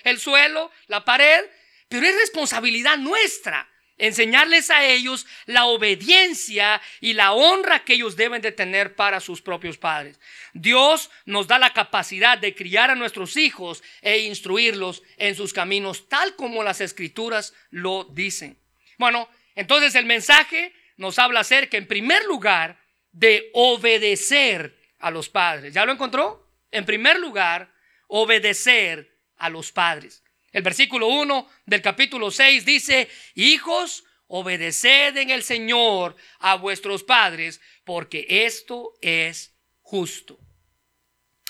el 0.05 0.19
suelo, 0.19 0.71
la 0.87 1.05
pared, 1.05 1.45
pero 1.89 2.07
es 2.07 2.17
responsabilidad 2.17 2.99
nuestra 2.99 3.69
enseñarles 3.99 4.71
a 4.71 4.85
ellos 4.85 5.27
la 5.47 5.67
obediencia 5.67 6.81
y 7.01 7.13
la 7.13 7.33
honra 7.33 7.85
que 7.85 7.95
ellos 7.95 8.17
deben 8.17 8.41
de 8.41 8.53
tener 8.53 8.95
para 8.95 9.21
sus 9.21 9.43
propios 9.43 9.77
padres. 9.77 10.19
Dios 10.55 11.11
nos 11.27 11.47
da 11.49 11.59
la 11.59 11.73
capacidad 11.73 12.39
de 12.39 12.55
criar 12.55 12.91
a 12.91 12.95
nuestros 12.95 13.37
hijos 13.37 13.83
e 14.01 14.21
instruirlos 14.21 15.03
en 15.17 15.35
sus 15.35 15.53
caminos, 15.53 16.09
tal 16.09 16.37
como 16.37 16.63
las 16.63 16.81
escrituras 16.81 17.53
lo 17.71 18.05
dicen. 18.05 18.59
Bueno, 18.97 19.29
entonces 19.55 19.95
el 19.95 20.07
mensaje 20.07 20.73
nos 20.97 21.19
habla 21.19 21.41
acerca, 21.41 21.77
en 21.77 21.87
primer 21.87 22.25
lugar, 22.25 22.79
de 23.19 23.51
obedecer 23.53 24.79
a 25.01 25.11
los 25.11 25.29
padres. 25.29 25.75
¿Ya 25.75 25.85
lo 25.85 25.93
encontró? 25.93 26.49
En 26.71 26.85
primer 26.85 27.19
lugar, 27.19 27.73
obedecer 28.07 29.13
a 29.37 29.51
los 29.51 29.73
padres. 29.73 30.23
El 30.53 30.63
versículo 30.63 31.09
1 31.09 31.49
del 31.67 31.83
capítulo 31.83 32.31
6 32.31 32.65
dice, 32.65 33.09
hijos, 33.35 34.05
obedeced 34.29 35.17
en 35.17 35.31
el 35.31 35.43
Señor 35.43 36.15
a 36.39 36.55
vuestros 36.57 37.03
padres, 37.03 37.61
porque 37.85 38.25
esto 38.29 38.95
es 39.01 39.53
justo. 39.83 40.39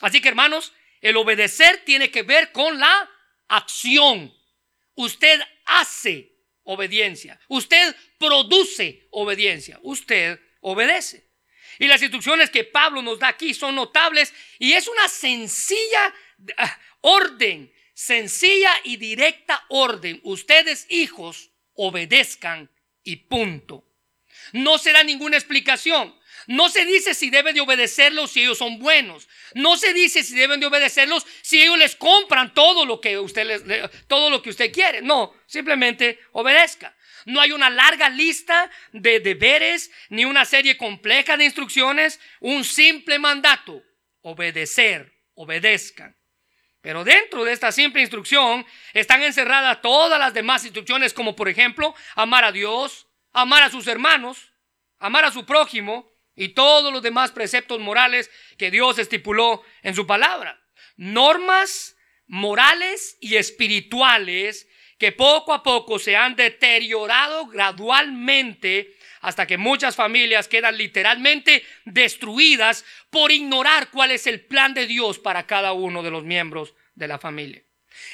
Así 0.01 0.23
que 0.23 0.29
hermanos, 0.29 0.73
el 1.03 1.17
obedecer 1.19 1.83
tiene 1.85 2.11
que 2.11 2.23
ver 2.23 2.51
con 2.51 2.79
la 2.79 3.11
acción. 3.49 4.35
Usted 4.95 5.39
hace 5.67 6.33
obediencia, 6.63 7.39
usted 7.49 7.95
produce 8.19 9.07
obediencia, 9.11 9.79
usted 9.83 10.41
obedece. 10.61 11.28
Y 11.79 11.87
las 11.87 12.03
instrucciones 12.03 12.51
que 12.51 12.65
Pablo 12.65 13.03
nos 13.03 13.19
da 13.19 13.29
aquí 13.29 13.55
son 13.55 13.75
notables 13.75 14.33
y 14.59 14.73
es 14.73 14.89
una 14.89 15.09
sencilla 15.09 16.15
ah, 16.57 16.79
orden 17.01 17.73
sencilla 17.99 18.71
y 18.85 18.97
directa 18.97 19.65
orden. 19.69 20.21
Ustedes, 20.23 20.87
hijos, 20.89 21.51
obedezcan 21.75 22.71
y 23.03 23.17
punto. 23.17 23.85
No 24.53 24.79
será 24.79 25.03
ninguna 25.03 25.37
explicación. 25.37 26.15
No 26.47 26.69
se 26.69 26.85
dice 26.85 27.13
si 27.13 27.29
deben 27.29 27.57
de 27.57 27.61
obedecerlos 27.61 28.31
si 28.31 28.43
ellos 28.43 28.57
son 28.57 28.79
buenos. 28.79 29.29
No 29.55 29.77
se 29.77 29.93
dice 29.95 30.23
si 30.23 30.37
deben 30.37 30.61
de 30.61 30.67
obedecerlos 30.67 31.27
si 31.43 31.61
ellos 31.61 31.77
les 31.77 31.97
compran 31.97 32.55
todo 32.55 32.87
lo 32.87 33.01
que 33.01 33.19
usted 33.19 33.45
les, 33.45 33.65
todo 34.07 34.31
lo 34.31 34.43
que 34.43 34.51
usted 34.51 34.73
quiere. 34.73 35.03
No, 35.03 35.35
simplemente 35.47 36.21
obedezca. 36.31 36.97
No 37.27 37.41
hay 37.41 37.53
una 37.53 37.71
larga 37.71 38.09
lista 38.09 38.71
de 38.93 39.21
deberes 39.21 39.91
ni 40.09 40.25
una 40.25 40.45
serie 40.45 40.77
compleja 40.77 41.37
de 41.37 41.45
instrucciones. 41.45 42.21
Un 42.41 42.65
simple 42.65 43.19
mandato. 43.19 43.83
Obedecer. 44.23 45.13
Obedezcan. 45.35 46.17
Pero 46.81 47.05
dentro 47.05 47.45
de 47.45 47.53
esta 47.53 47.73
simple 47.73 48.01
instrucción 48.01 48.65
están 48.93 49.23
encerradas 49.23 49.83
todas 49.83 50.19
las 50.19 50.33
demás 50.33 50.65
instrucciones 50.65 51.13
como 51.13 51.35
por 51.35 51.49
ejemplo 51.49 51.95
amar 52.15 52.45
a 52.45 52.53
Dios, 52.53 53.09
amar 53.33 53.63
a 53.63 53.71
sus 53.71 53.87
hermanos, 53.89 54.53
amar 54.99 55.25
a 55.25 55.33
su 55.33 55.45
prójimo 55.45 56.11
y 56.35 56.51
todos 56.51 56.93
los 56.93 57.03
demás 57.03 57.33
preceptos 57.33 57.81
morales 57.81 58.31
que 58.57 58.71
Dios 58.71 58.99
estipuló 58.99 59.63
en 59.83 59.95
su 59.95 60.07
palabra. 60.07 60.61
Normas 60.97 61.97
morales 62.27 63.17
y 63.21 63.37
espirituales 63.37 64.69
que 64.99 65.13
poco 65.13 65.53
a 65.53 65.63
poco 65.63 65.99
se 65.99 66.17
han 66.17 66.35
deteriorado 66.35 67.47
gradualmente 67.47 68.97
hasta 69.21 69.47
que 69.47 69.57
muchas 69.57 69.97
familias 69.97 70.49
quedan 70.49 70.77
literalmente 70.77 71.65
destruidas 71.85 72.85
por 73.11 73.31
ignorar 73.33 73.91
cuál 73.91 74.11
es 74.11 74.27
el 74.27 74.41
plan 74.41 74.75
de 74.75 74.87
Dios 74.87 75.19
para 75.19 75.47
cada 75.47 75.73
uno 75.73 76.03
de 76.03 76.11
los 76.11 76.25
miembros 76.25 76.75
de 76.95 77.09
la 77.09 77.19
familia. 77.19 77.63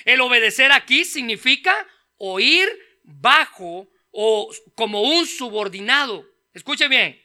El 0.04 0.20
obedecer 0.20 0.72
aquí 0.72 1.04
significa 1.04 1.74
oír 2.18 2.68
bajo 3.02 3.88
o 4.10 4.50
como 4.74 5.02
un 5.02 5.26
subordinado. 5.26 6.26
Escuche 6.52 6.88
bien. 6.88 7.20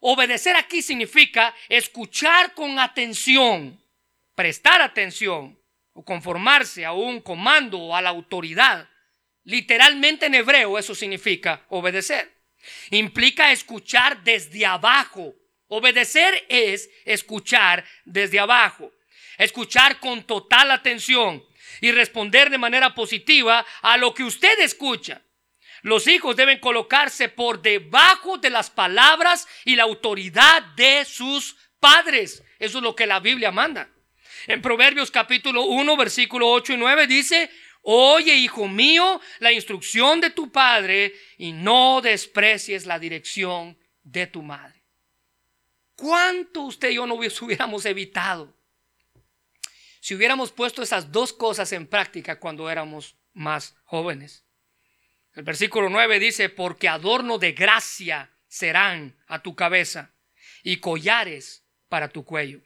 Obedecer 0.00 0.56
aquí 0.56 0.82
significa 0.82 1.54
escuchar 1.68 2.54
con 2.54 2.78
atención, 2.78 3.80
prestar 4.34 4.82
atención 4.82 5.61
o 5.92 6.04
conformarse 6.04 6.84
a 6.84 6.92
un 6.92 7.20
comando 7.20 7.78
o 7.78 7.96
a 7.96 8.02
la 8.02 8.10
autoridad. 8.10 8.88
Literalmente 9.44 10.26
en 10.26 10.34
hebreo 10.34 10.78
eso 10.78 10.94
significa 10.94 11.64
obedecer. 11.68 12.32
Implica 12.90 13.52
escuchar 13.52 14.22
desde 14.22 14.64
abajo. 14.64 15.34
Obedecer 15.68 16.44
es 16.48 16.90
escuchar 17.04 17.84
desde 18.04 18.38
abajo. 18.38 18.92
Escuchar 19.38 19.98
con 19.98 20.22
total 20.24 20.70
atención 20.70 21.44
y 21.80 21.90
responder 21.90 22.50
de 22.50 22.58
manera 22.58 22.94
positiva 22.94 23.64
a 23.80 23.96
lo 23.96 24.14
que 24.14 24.24
usted 24.24 24.60
escucha. 24.60 25.22
Los 25.82 26.06
hijos 26.06 26.36
deben 26.36 26.60
colocarse 26.60 27.28
por 27.28 27.60
debajo 27.60 28.38
de 28.38 28.50
las 28.50 28.70
palabras 28.70 29.48
y 29.64 29.74
la 29.74 29.82
autoridad 29.82 30.62
de 30.76 31.04
sus 31.04 31.56
padres. 31.80 32.44
Eso 32.60 32.78
es 32.78 32.84
lo 32.84 32.94
que 32.94 33.06
la 33.06 33.18
Biblia 33.18 33.50
manda. 33.50 33.88
En 34.46 34.60
Proverbios 34.60 35.10
capítulo 35.10 35.64
1, 35.64 35.96
versículo 35.96 36.50
8 36.50 36.72
y 36.72 36.76
9 36.76 37.06
dice, 37.06 37.50
Oye, 37.82 38.34
hijo 38.34 38.68
mío, 38.68 39.20
la 39.40 39.52
instrucción 39.52 40.20
de 40.20 40.30
tu 40.30 40.50
padre 40.50 41.14
y 41.38 41.52
no 41.52 42.00
desprecies 42.00 42.86
la 42.86 42.98
dirección 42.98 43.78
de 44.02 44.26
tu 44.26 44.42
madre. 44.42 44.82
¿Cuánto 45.94 46.62
usted 46.62 46.90
y 46.90 46.94
yo 46.94 47.06
no 47.06 47.14
hubiéramos 47.40 47.84
evitado 47.86 48.56
si 50.00 50.16
hubiéramos 50.16 50.50
puesto 50.50 50.82
esas 50.82 51.12
dos 51.12 51.32
cosas 51.32 51.70
en 51.72 51.86
práctica 51.86 52.40
cuando 52.40 52.68
éramos 52.68 53.16
más 53.32 53.76
jóvenes? 53.84 54.44
El 55.34 55.44
versículo 55.44 55.88
9 55.88 56.18
dice, 56.18 56.48
porque 56.48 56.88
adorno 56.88 57.38
de 57.38 57.52
gracia 57.52 58.30
serán 58.48 59.16
a 59.26 59.40
tu 59.42 59.54
cabeza 59.54 60.12
y 60.62 60.76
collares 60.76 61.64
para 61.88 62.08
tu 62.08 62.24
cuello. 62.24 62.60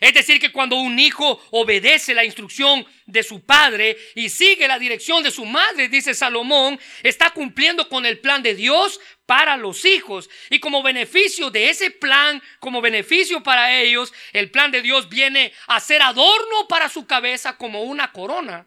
Es 0.00 0.14
decir, 0.14 0.40
que 0.40 0.52
cuando 0.52 0.76
un 0.76 0.98
hijo 0.98 1.42
obedece 1.50 2.14
la 2.14 2.24
instrucción 2.24 2.86
de 3.06 3.22
su 3.22 3.44
padre 3.44 3.96
y 4.14 4.28
sigue 4.28 4.68
la 4.68 4.78
dirección 4.78 5.22
de 5.22 5.30
su 5.30 5.44
madre, 5.44 5.88
dice 5.88 6.14
Salomón, 6.14 6.78
está 7.02 7.30
cumpliendo 7.30 7.88
con 7.88 8.06
el 8.06 8.18
plan 8.18 8.42
de 8.42 8.54
Dios 8.54 9.00
para 9.26 9.56
los 9.56 9.84
hijos. 9.84 10.28
Y 10.50 10.58
como 10.58 10.82
beneficio 10.82 11.50
de 11.50 11.70
ese 11.70 11.90
plan, 11.90 12.42
como 12.60 12.80
beneficio 12.80 13.42
para 13.42 13.78
ellos, 13.78 14.12
el 14.32 14.50
plan 14.50 14.70
de 14.70 14.82
Dios 14.82 15.08
viene 15.08 15.52
a 15.66 15.80
ser 15.80 16.02
adorno 16.02 16.68
para 16.68 16.88
su 16.88 17.06
cabeza 17.06 17.56
como 17.56 17.82
una 17.82 18.12
corona. 18.12 18.66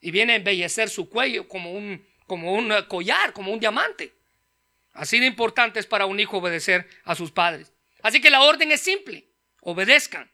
Y 0.00 0.10
viene 0.10 0.34
a 0.34 0.36
embellecer 0.36 0.88
su 0.88 1.08
cuello 1.08 1.48
como 1.48 1.72
un, 1.72 2.06
como 2.26 2.52
un 2.52 2.72
collar, 2.88 3.32
como 3.32 3.52
un 3.52 3.60
diamante. 3.60 4.14
Así 4.92 5.20
de 5.20 5.26
importante 5.26 5.78
es 5.78 5.86
para 5.86 6.06
un 6.06 6.18
hijo 6.18 6.38
obedecer 6.38 6.88
a 7.04 7.14
sus 7.14 7.30
padres. 7.30 7.72
Así 8.02 8.20
que 8.20 8.30
la 8.30 8.42
orden 8.42 8.72
es 8.72 8.80
simple, 8.80 9.28
obedezcan. 9.60 10.30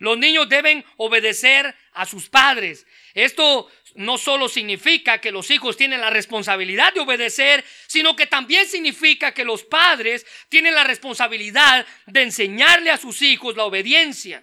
Los 0.00 0.16
niños 0.16 0.48
deben 0.48 0.82
obedecer 0.96 1.76
a 1.92 2.06
sus 2.06 2.30
padres. 2.30 2.86
Esto 3.12 3.70
no 3.96 4.16
solo 4.16 4.48
significa 4.48 5.20
que 5.20 5.30
los 5.30 5.50
hijos 5.50 5.76
tienen 5.76 6.00
la 6.00 6.08
responsabilidad 6.08 6.94
de 6.94 7.00
obedecer, 7.00 7.62
sino 7.86 8.16
que 8.16 8.26
también 8.26 8.66
significa 8.66 9.34
que 9.34 9.44
los 9.44 9.62
padres 9.62 10.26
tienen 10.48 10.74
la 10.74 10.84
responsabilidad 10.84 11.86
de 12.06 12.22
enseñarle 12.22 12.90
a 12.90 12.96
sus 12.96 13.20
hijos 13.20 13.56
la 13.56 13.64
obediencia. 13.64 14.42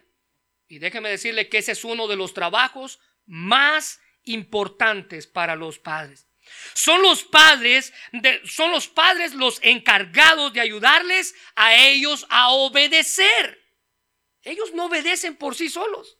Y 0.67 0.77
déjeme 0.77 1.09
decirle 1.09 1.49
que 1.49 1.57
ese 1.57 1.71
es 1.71 1.83
uno 1.83 2.07
de 2.07 2.17
los 2.17 2.35
trabajos 2.35 2.99
más 3.25 3.99
importantes 4.25 5.25
para 5.25 5.55
los 5.55 5.79
padres. 5.79 6.27
Son 6.75 7.01
los 7.01 7.23
padres, 7.23 7.93
son 8.45 8.69
los 8.69 8.87
padres 8.87 9.33
los 9.33 9.59
encargados 9.63 10.53
de 10.53 10.61
ayudarles 10.61 11.33
a 11.55 11.75
ellos 11.75 12.27
a 12.29 12.49
obedecer. 12.51 13.66
Ellos 14.47 14.73
no 14.73 14.85
obedecen 14.85 15.35
por 15.35 15.55
sí 15.55 15.69
solos. 15.69 16.17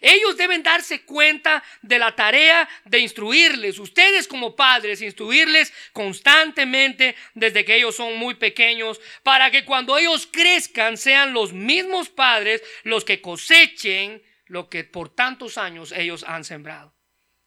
Ellos 0.00 0.36
deben 0.36 0.62
darse 0.62 1.04
cuenta 1.04 1.62
de 1.82 1.98
la 1.98 2.14
tarea 2.14 2.68
de 2.84 3.00
instruirles, 3.00 3.78
ustedes 3.78 4.28
como 4.28 4.54
padres, 4.54 5.02
instruirles 5.02 5.72
constantemente 5.92 7.16
desde 7.34 7.64
que 7.64 7.76
ellos 7.76 7.96
son 7.96 8.16
muy 8.16 8.34
pequeños, 8.34 9.00
para 9.22 9.50
que 9.50 9.64
cuando 9.64 9.98
ellos 9.98 10.28
crezcan 10.30 10.96
sean 10.96 11.32
los 11.32 11.52
mismos 11.52 12.08
padres 12.10 12.62
los 12.84 13.04
que 13.04 13.20
cosechen 13.20 14.22
lo 14.46 14.68
que 14.68 14.84
por 14.84 15.08
tantos 15.08 15.58
años 15.58 15.90
ellos 15.92 16.24
han 16.24 16.44
sembrado. 16.44 16.94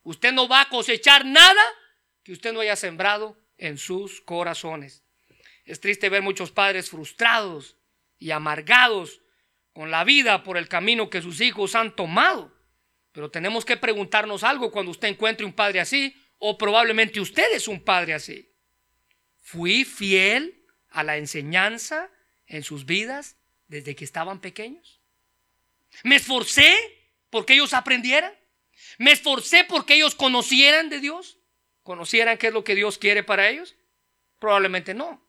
Usted 0.03 0.33
no 0.33 0.47
va 0.47 0.61
a 0.61 0.69
cosechar 0.69 1.25
nada 1.25 1.63
que 2.23 2.33
usted 2.33 2.51
no 2.51 2.59
haya 2.59 2.75
sembrado 2.75 3.37
en 3.57 3.77
sus 3.77 4.19
corazones. 4.21 5.03
Es 5.63 5.79
triste 5.79 6.09
ver 6.09 6.21
muchos 6.21 6.51
padres 6.51 6.89
frustrados 6.89 7.77
y 8.19 8.31
amargados 8.31 9.21
con 9.77 9.91
la 9.91 10.03
vida 10.03 10.41
por 10.41 10.57
el 10.57 10.67
camino 10.67 11.07
que 11.07 11.21
sus 11.21 11.39
hijos 11.39 11.75
han 11.75 11.95
tomado. 11.95 12.51
Pero 13.11 13.29
tenemos 13.29 13.63
que 13.63 13.77
preguntarnos 13.77 14.43
algo 14.43 14.71
cuando 14.71 14.89
usted 14.89 15.07
encuentre 15.07 15.45
un 15.45 15.53
padre 15.53 15.79
así, 15.79 16.19
o 16.39 16.57
probablemente 16.57 17.19
usted 17.19 17.53
es 17.53 17.67
un 17.67 17.79
padre 17.81 18.15
así. 18.15 18.51
¿Fui 19.39 19.85
fiel 19.85 20.65
a 20.89 21.03
la 21.03 21.17
enseñanza 21.17 22.09
en 22.47 22.63
sus 22.63 22.87
vidas 22.87 23.37
desde 23.67 23.95
que 23.95 24.03
estaban 24.03 24.41
pequeños? 24.41 24.99
¿Me 26.03 26.15
esforcé 26.15 26.75
porque 27.29 27.53
ellos 27.53 27.75
aprendieran? 27.75 28.33
¿Me 28.97 29.11
esforcé 29.11 29.63
porque 29.63 29.93
ellos 29.93 30.15
conocieran 30.15 30.89
de 30.89 31.01
Dios? 31.01 31.37
¿Conocieran 31.83 32.39
qué 32.39 32.47
es 32.47 32.53
lo 32.53 32.63
que 32.63 32.73
Dios 32.73 32.97
quiere 32.97 33.21
para 33.21 33.47
ellos? 33.47 33.75
Probablemente 34.39 34.95
no. 34.95 35.23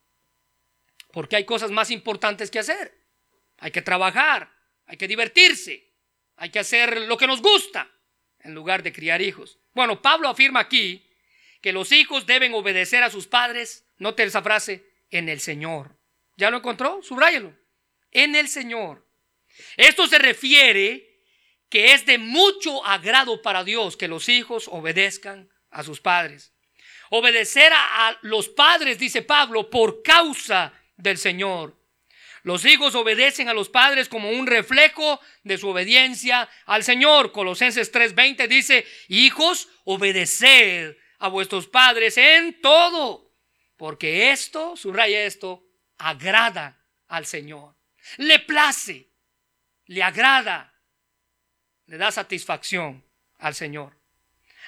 Porque 1.13 1.37
hay 1.37 1.45
cosas 1.45 1.71
más 1.71 1.91
importantes 1.91 2.51
que 2.51 2.61
hacer. 2.61 2.99
Hay 3.59 3.71
que 3.71 3.83
trabajar, 3.83 4.53
hay 4.87 4.97
que 4.97 5.09
divertirse, 5.09 5.91
hay 6.37 6.51
que 6.51 6.61
hacer 6.61 7.03
lo 7.03 7.17
que 7.17 7.27
nos 7.27 7.43
gusta 7.43 7.91
en 8.41 8.55
lugar 8.55 8.83
de 8.83 8.93
criar 8.93 9.21
hijos. 9.21 9.59
Bueno, 9.75 10.01
Pablo 10.01 10.29
afirma 10.29 10.61
aquí 10.61 11.05
que 11.61 11.73
los 11.73 11.93
hijos 11.93 12.27
deben 12.27 12.55
obedecer 12.55 13.03
a 13.03 13.11
sus 13.11 13.27
padres, 13.27 13.85
note 13.99 14.23
esa 14.23 14.43
frase, 14.43 14.87
en 15.11 15.29
el 15.29 15.41
Señor. 15.41 15.97
¿Ya 16.37 16.51
lo 16.51 16.59
encontró? 16.59 17.03
Subráyelo. 17.03 17.53
En 18.13 18.37
el 18.37 18.49
Señor. 18.49 19.07
Esto 19.77 20.07
se 20.07 20.19
refiere 20.19 21.23
que 21.69 21.93
es 21.93 22.07
de 22.07 22.19
mucho 22.19 22.85
agrado 22.87 23.43
para 23.43 23.65
Dios 23.65 23.97
que 23.97 24.09
los 24.09 24.29
hijos 24.29 24.69
obedezcan 24.69 25.51
a 25.71 25.83
sus 25.83 26.01
padres. 26.01 26.53
Obedecer 27.11 27.73
a, 27.73 28.09
a 28.09 28.19
los 28.23 28.49
padres, 28.49 28.99
dice 28.99 29.23
Pablo, 29.23 29.69
por 29.69 30.03
causa 30.03 30.73
del 30.97 31.19
Señor. 31.19 31.78
Los 32.49 32.65
hijos 32.65 32.95
obedecen 32.95 33.51
a 33.51 33.53
los 33.53 33.69
padres 33.69 34.09
como 34.09 34.31
un 34.31 34.47
reflejo 34.47 35.21
de 35.43 35.59
su 35.59 35.69
obediencia 35.69 36.49
al 36.65 36.83
Señor. 36.83 37.31
Colosenses 37.31 37.93
3:20 37.93 38.49
dice, 38.49 38.87
hijos, 39.09 39.69
obedeced 39.85 40.97
a 41.19 41.29
vuestros 41.29 41.69
padres 41.69 42.17
en 42.17 42.59
todo, 42.63 43.35
porque 43.77 44.31
esto, 44.31 44.79
subraya 44.79 45.25
esto, 45.25 45.63
agrada 45.99 46.83
al 47.09 47.27
Señor. 47.27 47.77
Le 48.17 48.39
place, 48.39 49.11
le 49.85 50.03
agrada, 50.03 50.73
le 51.85 51.99
da 51.99 52.11
satisfacción 52.11 53.05
al 53.37 53.55
Señor. 53.55 53.98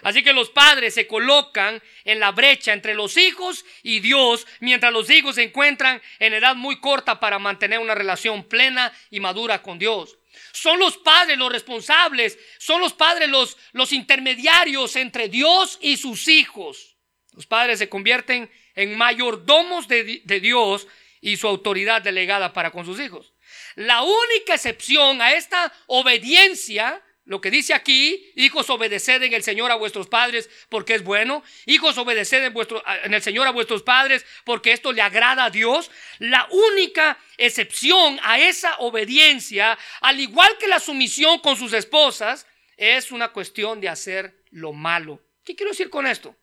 Así 0.03 0.23
que 0.23 0.33
los 0.33 0.51
padres 0.51 0.95
se 0.95 1.07
colocan 1.07 1.83
en 2.05 2.21
la 2.21 2.33
brecha 2.33 2.73
entre 2.73 2.95
los 2.95 3.17
hijos 3.17 3.65
y 3.83 4.01
Dios, 4.01 4.47
mientras 4.61 4.93
los 4.93 5.11
hijos 5.11 5.35
se 5.35 5.43
encuentran 5.43 6.01
en 6.19 6.35
edad 6.35 6.57
muy 6.57 6.81
corta 6.81 7.21
para 7.21 7.39
mantener 7.39 7.79
una 7.79 7.95
relación 7.95 8.45
plena 8.45 8.93
y 9.11 9.21
madura 9.21 9.63
con 9.63 9.79
Dios. 9.79 10.19
Son 10.53 10.79
los 10.79 10.97
padres 10.99 11.39
los 11.39 11.53
responsables, 11.53 12.39
son 12.59 12.81
los 12.81 12.93
padres 12.93 13.29
los, 13.29 13.57
los 13.73 13.93
intermediarios 13.93 14.97
entre 14.97 15.29
Dios 15.29 15.79
y 15.81 15.97
sus 15.97 16.29
hijos. 16.29 16.97
Los 17.33 17.47
padres 17.47 17.79
se 17.79 17.89
convierten 17.89 18.51
en 18.75 18.97
mayordomos 18.97 19.87
de, 19.89 20.23
de 20.25 20.41
Dios 20.41 20.87
y 21.21 21.37
su 21.37 21.47
autoridad 21.47 22.03
delegada 22.03 22.53
para 22.53 22.71
con 22.71 22.85
sus 22.85 22.99
hijos. 23.01 23.33
La 23.75 24.03
única 24.03 24.55
excepción 24.55 25.21
a 25.21 25.33
esta 25.33 25.73
obediencia 25.87 27.03
lo 27.31 27.41
que 27.41 27.53
dice 27.53 27.75
aquí, 27.75 28.33
hijos 28.35 28.69
obedeced 28.71 29.23
en 29.23 29.33
el 29.35 29.45
Señor 29.45 29.71
a 29.71 29.77
vuestros 29.77 30.09
padres 30.09 30.51
porque 30.69 30.97
es 30.97 31.05
bueno, 31.05 31.45
hijos 31.65 31.97
obedeced 31.97 32.43
en, 32.43 32.53
vuestro, 32.53 32.83
en 33.05 33.15
el 33.15 33.23
Señor 33.23 33.47
a 33.47 33.53
vuestros 33.53 33.85
padres 33.85 34.27
porque 34.45 34.73
esto 34.73 34.91
le 34.91 35.01
agrada 35.01 35.45
a 35.45 35.51
Dios. 35.51 35.93
La 36.19 36.49
única 36.51 37.21
excepción 37.39 38.19
a 38.25 38.41
esa 38.41 38.79
obediencia, 38.79 39.79
al 40.01 40.19
igual 40.19 40.59
que 40.59 40.67
la 40.67 40.81
sumisión 40.81 41.39
con 41.39 41.57
sus 41.57 41.73
esposas, 41.73 42.49
es 42.77 43.13
una 43.13 43.29
cuestión 43.29 43.81
de 43.81 43.89
hacer 43.89 44.43
lo 44.51 44.73
malo. 44.73 45.23
¿Qué 45.45 45.55
quiero 45.55 45.71
decir 45.71 45.89
con 45.89 46.09
esto? 46.09 46.35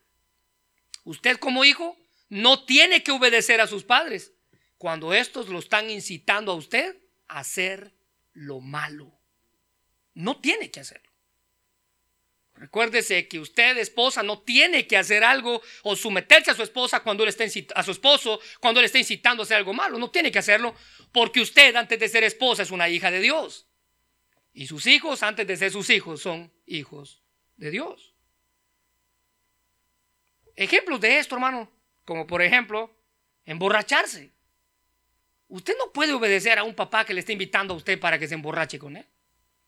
Usted 1.04 1.36
como 1.36 1.66
hijo 1.66 1.98
no 2.30 2.64
tiene 2.64 3.04
que 3.04 3.12
obedecer 3.12 3.60
a 3.60 3.68
sus 3.68 3.84
padres 3.84 4.32
cuando 4.78 5.14
estos 5.14 5.50
lo 5.50 5.60
están 5.60 5.90
incitando 5.90 6.54
a 6.54 6.56
usted 6.56 6.96
a 7.28 7.40
hacer 7.40 7.94
lo 8.32 8.62
malo. 8.62 9.17
No 10.18 10.40
tiene 10.40 10.72
que 10.72 10.80
hacerlo. 10.80 11.12
Recuérdese 12.56 13.28
que 13.28 13.40
usted, 13.40 13.78
esposa, 13.78 14.24
no 14.24 14.40
tiene 14.40 14.88
que 14.88 14.98
hacer 14.98 15.24
algo 15.24 15.62
o 15.84 15.96
someterse 15.96 16.50
a 16.50 16.56
su 16.56 16.64
esposa 16.64 17.02
cuando 17.02 17.22
él 17.22 17.30
está 17.30 17.44
a 17.76 17.84
su 17.84 17.92
esposo 17.92 18.40
cuando 18.60 18.80
él 18.80 18.88
está 18.88 18.98
incitando 18.98 19.44
a 19.44 19.46
hacer 19.46 19.58
algo 19.58 19.74
malo. 19.74 20.00
No 20.00 20.10
tiene 20.10 20.32
que 20.32 20.40
hacerlo 20.40 20.74
porque 21.12 21.40
usted, 21.40 21.76
antes 21.76 22.00
de 22.00 22.10
ser 22.10 22.24
esposa, 22.24 22.64
es 22.64 22.72
una 22.72 22.90
hija 22.90 23.12
de 23.12 23.20
Dios. 23.20 23.68
Y 24.54 24.66
sus 24.66 24.88
hijos, 24.88 25.22
antes 25.22 25.46
de 25.46 25.56
ser 25.56 25.72
sus 25.72 25.88
hijos, 25.92 26.20
son 26.20 26.52
hijos 26.66 27.22
de 27.56 27.70
Dios. 27.70 28.16
Ejemplos 30.56 31.00
de 31.00 31.20
esto, 31.20 31.36
hermano, 31.36 31.72
como 32.06 32.26
por 32.26 32.42
ejemplo, 32.42 32.92
emborracharse. 33.46 34.32
Usted 35.48 35.76
no 35.78 35.94
puede 35.94 36.14
obedecer 36.14 36.58
a 36.58 36.64
un 36.64 36.74
papá 36.74 37.06
que 37.06 37.14
le 37.14 37.20
está 37.20 37.34
invitando 37.34 37.76
a 37.76 37.78
usted 37.78 38.00
para 38.00 38.18
que 38.18 38.28
se 38.28 38.34
emborrache 38.34 38.80
con 38.80 38.98
él. 38.98 39.06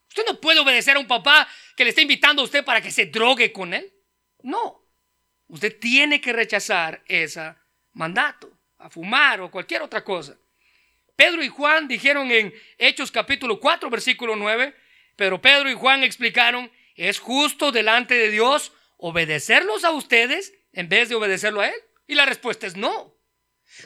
Usted 0.09 0.25
no 0.27 0.41
puede 0.41 0.59
obedecer 0.59 0.97
a 0.97 0.99
un 0.99 1.07
papá 1.07 1.47
que 1.75 1.83
le 1.83 1.91
está 1.91 2.01
invitando 2.01 2.41
a 2.41 2.45
usted 2.45 2.65
para 2.65 2.81
que 2.81 2.91
se 2.91 3.05
drogue 3.05 3.51
con 3.51 3.73
él. 3.73 3.93
No. 4.41 4.83
Usted 5.47 5.79
tiene 5.79 6.19
que 6.19 6.33
rechazar 6.33 7.03
ese 7.07 7.55
mandato, 7.93 8.51
a 8.77 8.89
fumar 8.89 9.41
o 9.41 9.51
cualquier 9.51 9.81
otra 9.81 10.03
cosa. 10.03 10.37
Pedro 11.15 11.43
y 11.43 11.49
Juan 11.49 11.87
dijeron 11.87 12.31
en 12.31 12.53
Hechos 12.77 13.11
capítulo 13.11 13.59
4, 13.59 13.89
versículo 13.89 14.35
9, 14.35 14.75
pero 15.15 15.41
Pedro 15.41 15.69
y 15.69 15.73
Juan 15.73 16.03
explicaron, 16.03 16.71
es 16.95 17.19
justo 17.19 17.71
delante 17.71 18.15
de 18.15 18.31
Dios 18.31 18.71
obedecerlos 18.97 19.83
a 19.83 19.91
ustedes 19.91 20.53
en 20.73 20.89
vez 20.89 21.09
de 21.09 21.15
obedecerlo 21.15 21.61
a 21.61 21.67
Él. 21.67 21.75
Y 22.07 22.15
la 22.15 22.25
respuesta 22.25 22.67
es 22.67 22.75
no. 22.75 23.18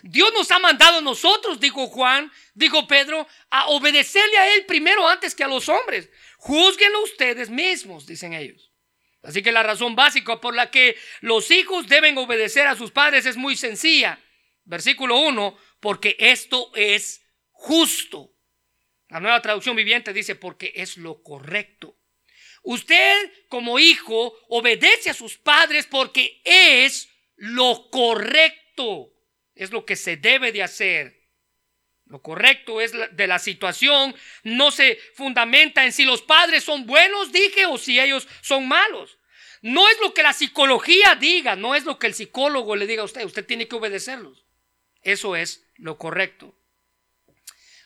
Dios 0.02 0.32
nos 0.34 0.50
ha 0.52 0.60
mandado 0.60 1.00
a 1.00 1.02
nosotros, 1.02 1.60
dijo 1.60 1.88
Juan, 1.88 2.32
dijo 2.54 2.88
Pedro, 2.88 3.28
a 3.50 3.68
obedecerle 3.68 4.38
a 4.38 4.56
Él 4.56 4.66
primero 4.66 5.08
antes 5.08 5.36
que 5.36 5.44
a 5.44 5.48
los 5.48 5.70
hombres. 5.70 6.10
Júzguenlo 6.38 7.04
ustedes 7.04 7.50
mismos, 7.50 8.06
dicen 8.06 8.34
ellos. 8.34 8.72
Así 9.22 9.42
que 9.42 9.52
la 9.52 9.64
razón 9.64 9.96
básica 9.96 10.42
por 10.42 10.54
la 10.54 10.70
que 10.70 10.98
los 11.22 11.50
hijos 11.52 11.88
deben 11.88 12.18
obedecer 12.18 12.68
a 12.68 12.76
sus 12.76 12.92
padres 12.92 13.26
es 13.26 13.38
muy 13.38 13.56
sencilla. 13.56 14.20
Versículo 14.66 15.18
1, 15.20 15.58
porque 15.80 16.16
esto 16.20 16.72
es 16.76 17.26
justo. 17.52 18.34
La 19.10 19.20
nueva 19.20 19.42
traducción 19.42 19.76
viviente 19.76 20.12
dice, 20.12 20.36
porque 20.36 20.74
es 20.76 20.98
lo 20.98 21.22
correcto. 21.22 21.98
Usted 22.64 23.32
como 23.50 23.80
hijo 23.80 24.34
obedece 24.48 25.10
a 25.10 25.14
sus 25.14 25.38
padres 25.38 25.86
porque 25.86 26.42
es 26.46 27.10
lo 27.36 27.90
correcto 27.90 29.13
es 29.56 29.72
lo 29.72 29.86
que 29.86 29.96
se 29.96 30.18
debe 30.18 30.52
de 30.52 30.64
hacer. 30.64 31.24
Lo 32.06 32.22
correcto 32.22 32.82
es 32.82 32.92
de 33.12 33.28
la 33.28 33.40
situación, 33.40 34.14
no 34.44 34.72
se 34.72 35.00
fundamenta 35.16 35.86
en 35.86 35.94
si 35.94 36.04
los 36.04 36.22
padres 36.22 36.64
son 36.64 36.86
buenos, 36.86 37.32
dije, 37.32 37.66
o 37.66 37.78
si 37.78 38.00
ellos 38.00 38.28
son 38.42 38.68
malos. 38.68 39.18
No 39.62 39.88
es 39.88 39.98
lo 40.02 40.14
que 40.14 40.24
la 40.24 40.34
psicología 40.34 41.16
diga, 41.16 41.56
no 41.56 41.74
es 41.74 41.86
lo 41.86 41.98
que 41.98 42.08
el 42.08 42.14
psicólogo 42.14 42.76
le 42.76 42.86
diga 42.86 43.02
a 43.02 43.06
usted, 43.06 43.24
usted 43.24 43.46
tiene 43.46 43.68
que 43.68 43.76
obedecerlos. 43.76 44.46
Eso 45.02 45.36
es 45.36 45.66
lo 45.76 45.98
correcto. 45.98 46.58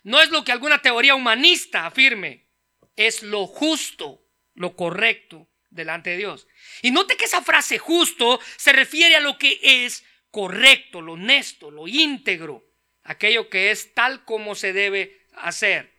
No 0.03 0.19
es 0.21 0.29
lo 0.31 0.43
que 0.43 0.51
alguna 0.51 0.81
teoría 0.81 1.15
humanista 1.15 1.85
afirme, 1.85 2.47
es 2.95 3.21
lo 3.21 3.45
justo, 3.45 4.25
lo 4.55 4.75
correcto 4.75 5.47
delante 5.69 6.11
de 6.11 6.17
Dios. 6.17 6.47
Y 6.81 6.91
note 6.91 7.15
que 7.15 7.25
esa 7.25 7.43
frase 7.43 7.77
justo 7.77 8.39
se 8.55 8.73
refiere 8.73 9.15
a 9.15 9.19
lo 9.19 9.37
que 9.37 9.59
es 9.61 10.03
correcto, 10.31 11.01
lo 11.01 11.13
honesto, 11.13 11.71
lo 11.71 11.87
íntegro, 11.87 12.63
aquello 13.03 13.49
que 13.49 13.71
es 13.71 13.93
tal 13.93 14.25
como 14.25 14.55
se 14.55 14.73
debe 14.73 15.25
hacer. 15.33 15.97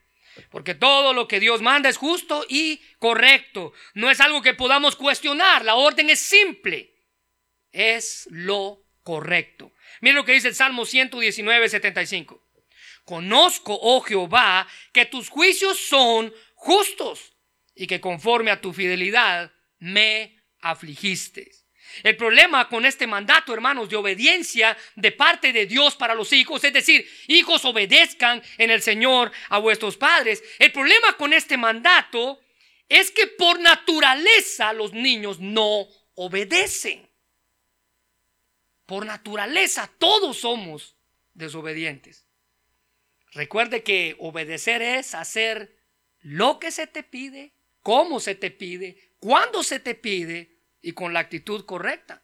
Porque 0.50 0.74
todo 0.74 1.12
lo 1.12 1.26
que 1.26 1.40
Dios 1.40 1.62
manda 1.62 1.88
es 1.88 1.96
justo 1.96 2.44
y 2.48 2.80
correcto. 2.98 3.72
No 3.94 4.10
es 4.10 4.20
algo 4.20 4.40
que 4.42 4.54
podamos 4.54 4.94
cuestionar. 4.94 5.64
La 5.64 5.74
orden 5.74 6.10
es 6.10 6.20
simple. 6.20 6.94
Es 7.72 8.28
lo 8.30 8.84
correcto. 9.02 9.72
Mira 10.00 10.14
lo 10.14 10.24
que 10.24 10.32
dice 10.32 10.48
el 10.48 10.54
Salmo 10.54 10.86
119, 10.86 11.68
75. 11.68 12.42
Conozco, 13.04 13.76
oh 13.80 14.00
Jehová, 14.02 14.68
que 14.92 15.06
tus 15.06 15.28
juicios 15.28 15.78
son 15.78 16.32
justos 16.54 17.32
y 17.74 17.86
que 17.86 18.00
conforme 18.00 18.50
a 18.50 18.60
tu 18.60 18.72
fidelidad 18.72 19.52
me 19.78 20.36
afligiste. 20.60 21.50
El 22.02 22.16
problema 22.16 22.68
con 22.68 22.84
este 22.84 23.06
mandato, 23.06 23.52
hermanos, 23.52 23.88
de 23.88 23.96
obediencia 23.96 24.76
de 24.94 25.12
parte 25.12 25.52
de 25.52 25.66
Dios 25.66 25.96
para 25.96 26.14
los 26.14 26.32
hijos, 26.32 26.62
es 26.64 26.72
decir, 26.72 27.08
hijos 27.26 27.64
obedezcan 27.64 28.42
en 28.56 28.70
el 28.70 28.82
Señor 28.82 29.32
a 29.48 29.58
vuestros 29.58 29.96
padres. 29.96 30.42
El 30.58 30.72
problema 30.72 31.16
con 31.16 31.32
este 31.32 31.56
mandato 31.56 32.40
es 32.88 33.10
que 33.10 33.26
por 33.26 33.60
naturaleza 33.60 34.72
los 34.72 34.92
niños 34.92 35.40
no 35.40 35.86
obedecen. 36.14 37.08
Por 38.86 39.04
naturaleza 39.04 39.90
todos 39.98 40.38
somos 40.38 40.96
desobedientes. 41.34 42.26
Recuerde 43.32 43.82
que 43.82 44.16
obedecer 44.18 44.82
es 44.82 45.14
hacer 45.14 45.76
lo 46.20 46.58
que 46.58 46.70
se 46.70 46.86
te 46.86 47.02
pide, 47.02 47.52
cómo 47.82 48.20
se 48.20 48.34
te 48.34 48.50
pide, 48.50 49.12
cuándo 49.20 49.62
se 49.62 49.80
te 49.80 49.94
pide 49.94 50.57
y 50.82 50.92
con 50.92 51.12
la 51.12 51.20
actitud 51.20 51.64
correcta. 51.64 52.22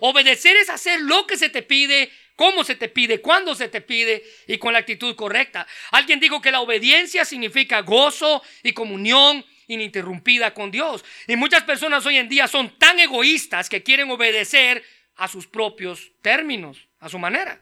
Obedecer 0.00 0.56
es 0.56 0.70
hacer 0.70 1.00
lo 1.00 1.26
que 1.26 1.36
se 1.36 1.48
te 1.48 1.62
pide, 1.62 2.10
cómo 2.36 2.64
se 2.64 2.76
te 2.76 2.88
pide, 2.88 3.20
cuándo 3.20 3.54
se 3.54 3.68
te 3.68 3.80
pide 3.80 4.22
y 4.46 4.58
con 4.58 4.72
la 4.72 4.78
actitud 4.80 5.14
correcta. 5.16 5.66
Alguien 5.90 6.20
dijo 6.20 6.40
que 6.40 6.52
la 6.52 6.60
obediencia 6.60 7.24
significa 7.24 7.80
gozo 7.80 8.42
y 8.62 8.72
comunión 8.72 9.44
ininterrumpida 9.66 10.54
con 10.54 10.70
Dios. 10.70 11.04
Y 11.26 11.36
muchas 11.36 11.64
personas 11.64 12.06
hoy 12.06 12.16
en 12.16 12.28
día 12.28 12.46
son 12.46 12.78
tan 12.78 12.98
egoístas 13.00 13.68
que 13.68 13.82
quieren 13.82 14.10
obedecer 14.10 14.84
a 15.16 15.28
sus 15.28 15.46
propios 15.46 16.12
términos, 16.22 16.88
a 16.98 17.08
su 17.08 17.18
manera. 17.18 17.60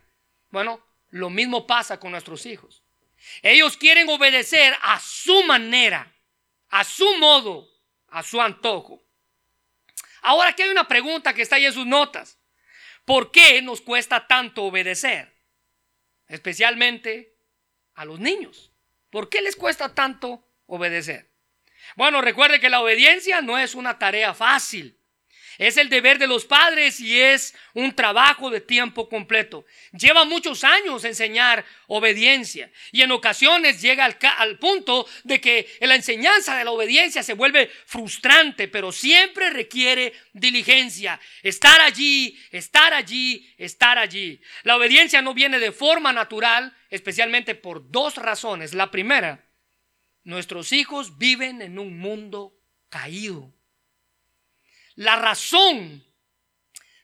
Bueno, 0.50 0.84
lo 1.08 1.30
mismo 1.30 1.66
pasa 1.66 1.98
con 1.98 2.12
nuestros 2.12 2.46
hijos. 2.46 2.82
Ellos 3.42 3.76
quieren 3.76 4.08
obedecer 4.08 4.74
a 4.82 4.98
su 5.00 5.42
manera, 5.44 6.14
a 6.68 6.84
su 6.84 7.16
modo, 7.18 7.68
a 8.08 8.22
su 8.22 8.40
antojo. 8.40 9.02
Ahora 10.22 10.50
aquí 10.50 10.62
hay 10.62 10.70
una 10.70 10.88
pregunta 10.88 11.34
que 11.34 11.42
está 11.42 11.56
ahí 11.56 11.66
en 11.66 11.72
sus 11.72 11.86
notas. 11.86 12.38
¿Por 13.04 13.30
qué 13.32 13.62
nos 13.62 13.80
cuesta 13.80 14.26
tanto 14.26 14.64
obedecer? 14.64 15.34
Especialmente 16.28 17.34
a 17.94 18.04
los 18.04 18.20
niños. 18.20 18.70
¿Por 19.10 19.28
qué 19.28 19.42
les 19.42 19.56
cuesta 19.56 19.94
tanto 19.94 20.46
obedecer? 20.66 21.30
Bueno, 21.96 22.20
recuerde 22.20 22.60
que 22.60 22.70
la 22.70 22.80
obediencia 22.80 23.40
no 23.40 23.58
es 23.58 23.74
una 23.74 23.98
tarea 23.98 24.34
fácil. 24.34 24.99
Es 25.60 25.76
el 25.76 25.90
deber 25.90 26.18
de 26.18 26.26
los 26.26 26.46
padres 26.46 27.00
y 27.00 27.20
es 27.20 27.54
un 27.74 27.94
trabajo 27.94 28.48
de 28.48 28.62
tiempo 28.62 29.10
completo. 29.10 29.66
Lleva 29.92 30.24
muchos 30.24 30.64
años 30.64 31.04
enseñar 31.04 31.66
obediencia 31.86 32.72
y 32.92 33.02
en 33.02 33.10
ocasiones 33.12 33.82
llega 33.82 34.06
al, 34.06 34.58
punto 34.58 35.06
de 35.22 35.38
que 35.38 35.70
la 35.82 35.96
enseñanza 35.96 36.56
de 36.56 36.64
la 36.64 36.70
obediencia 36.70 37.22
se 37.22 37.34
vuelve 37.34 37.70
frustrante, 37.84 38.68
pero 38.68 38.90
siempre 38.90 39.50
requiere 39.50 40.14
diligencia. 40.32 41.20
Estar 41.42 41.78
allí, 41.82 42.40
estar 42.52 42.94
allí, 42.94 43.52
estar 43.58 43.98
allí. 43.98 44.40
La 44.62 44.76
obediencia 44.76 45.20
no 45.20 45.34
viene 45.34 45.58
de 45.58 45.72
forma 45.72 46.10
natural, 46.10 46.74
especialmente 46.88 47.54
por 47.54 47.90
dos 47.90 48.14
razones. 48.14 48.72
La 48.72 48.90
primera, 48.90 49.46
nuestros 50.24 50.72
hijos 50.72 51.18
viven 51.18 51.60
en 51.60 51.78
un 51.78 51.98
mundo 51.98 52.56
caído. 52.88 53.52
La 55.00 55.16
razón 55.16 56.04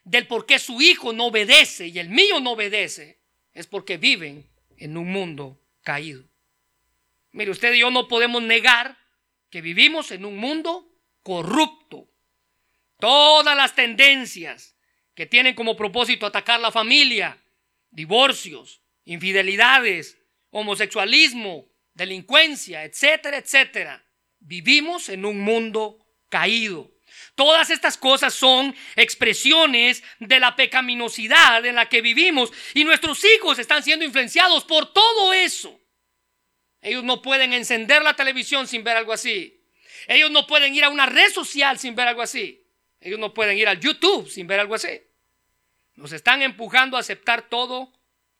del 0.03 0.27
por 0.27 0.45
qué 0.45 0.59
su 0.59 0.79
hijo 0.81 1.13
no 1.13 1.25
obedece 1.25 1.87
y 1.87 1.97
el 1.97 2.09
mío 2.09 2.39
no 2.39 2.51
obedece 2.51 3.23
es 3.55 3.65
porque 3.65 3.97
viven 3.97 4.47
en 4.77 4.97
un 4.97 5.11
mundo 5.11 5.59
caído. 5.81 6.23
Mire, 7.31 7.49
usted 7.49 7.73
y 7.73 7.79
yo 7.79 7.89
no 7.89 8.07
podemos 8.07 8.43
negar 8.43 8.99
que 9.49 9.61
vivimos 9.61 10.11
en 10.11 10.25
un 10.25 10.37
mundo 10.37 10.87
corrupto. 11.23 12.07
Todas 12.99 13.57
las 13.57 13.73
tendencias 13.73 14.77
que 15.15 15.25
tienen 15.25 15.55
como 15.55 15.75
propósito 15.75 16.27
atacar 16.27 16.59
la 16.59 16.71
familia, 16.71 17.43
divorcios, 17.89 18.83
infidelidades, 19.05 20.19
homosexualismo, 20.51 21.67
delincuencia, 21.95 22.83
etcétera, 22.83 23.37
etcétera. 23.37 24.05
Vivimos 24.37 25.09
en 25.09 25.25
un 25.25 25.41
mundo 25.41 26.05
caído. 26.29 26.95
Todas 27.37 27.69
estas 27.69 27.97
cosas 27.97 28.33
son 28.33 28.75
expresiones 28.95 30.03
de 30.17 30.39
la 30.39 30.55
pecaminosidad 30.55 31.63
en 31.67 31.75
la 31.75 31.87
que 31.87 32.01
vivimos 32.01 32.51
y 32.73 32.83
nuestros 32.83 33.23
hijos 33.23 33.59
están 33.59 33.83
siendo 33.83 34.03
influenciados 34.03 34.63
por 34.63 34.91
todo 34.91 35.33
eso. 35.33 35.79
Ellos 36.81 37.03
no 37.03 37.21
pueden 37.21 37.53
encender 37.53 38.01
la 38.01 38.15
televisión 38.15 38.65
sin 38.65 38.83
ver 38.83 38.97
algo 38.97 39.13
así. 39.13 39.63
Ellos 40.07 40.31
no 40.31 40.47
pueden 40.47 40.73
ir 40.73 40.83
a 40.83 40.89
una 40.89 41.05
red 41.05 41.31
social 41.31 41.77
sin 41.77 41.93
ver 41.93 42.07
algo 42.07 42.23
así. 42.23 42.65
Ellos 42.99 43.19
no 43.19 43.35
pueden 43.35 43.55
ir 43.55 43.67
al 43.67 43.79
YouTube 43.79 44.27
sin 44.27 44.47
ver 44.47 44.59
algo 44.59 44.73
así. 44.73 44.99
Nos 45.93 46.13
están 46.13 46.41
empujando 46.41 46.97
a 46.97 47.01
aceptar 47.01 47.49
todo 47.49 47.93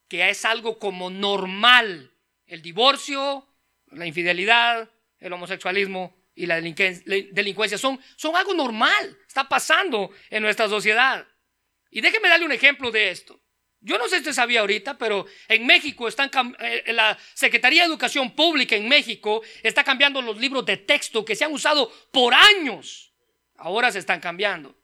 que 0.07 0.27
es 0.27 0.43
algo 0.43 0.79
como 0.79 1.11
normal. 1.11 2.13
El 2.47 2.63
divorcio, 2.63 3.47
la 3.91 4.07
infidelidad, 4.07 4.89
el 5.19 5.33
homosexualismo 5.33 6.16
y 6.37 6.45
la 6.45 6.61
delincuencia 6.61 7.79
son, 7.79 7.99
son 8.15 8.35
algo 8.35 8.53
normal. 8.53 9.17
Está 9.27 9.49
pasando 9.49 10.11
en 10.29 10.43
nuestra 10.43 10.69
sociedad. 10.69 11.27
Y 11.89 11.99
déjeme 11.99 12.29
darle 12.29 12.45
un 12.45 12.51
ejemplo 12.51 12.91
de 12.91 13.09
esto. 13.09 13.41
Yo 13.79 13.97
no 13.97 14.05
sé 14.05 14.17
si 14.17 14.21
usted 14.21 14.33
sabía 14.33 14.59
ahorita, 14.61 14.99
pero 14.99 15.25
en 15.47 15.65
México 15.65 16.07
están 16.07 16.29
eh, 16.59 16.83
la 16.93 17.17
Secretaría 17.33 17.81
de 17.81 17.87
Educación 17.87 18.35
Pública 18.35 18.75
en 18.75 18.87
México 18.87 19.41
está 19.63 19.83
cambiando 19.83 20.21
los 20.21 20.37
libros 20.37 20.65
de 20.65 20.77
texto 20.77 21.25
que 21.25 21.35
se 21.35 21.45
han 21.45 21.53
usado 21.53 21.91
por 22.11 22.33
años. 22.33 23.13
Ahora 23.55 23.91
se 23.91 23.99
están 23.99 24.19
cambiando. 24.19 24.77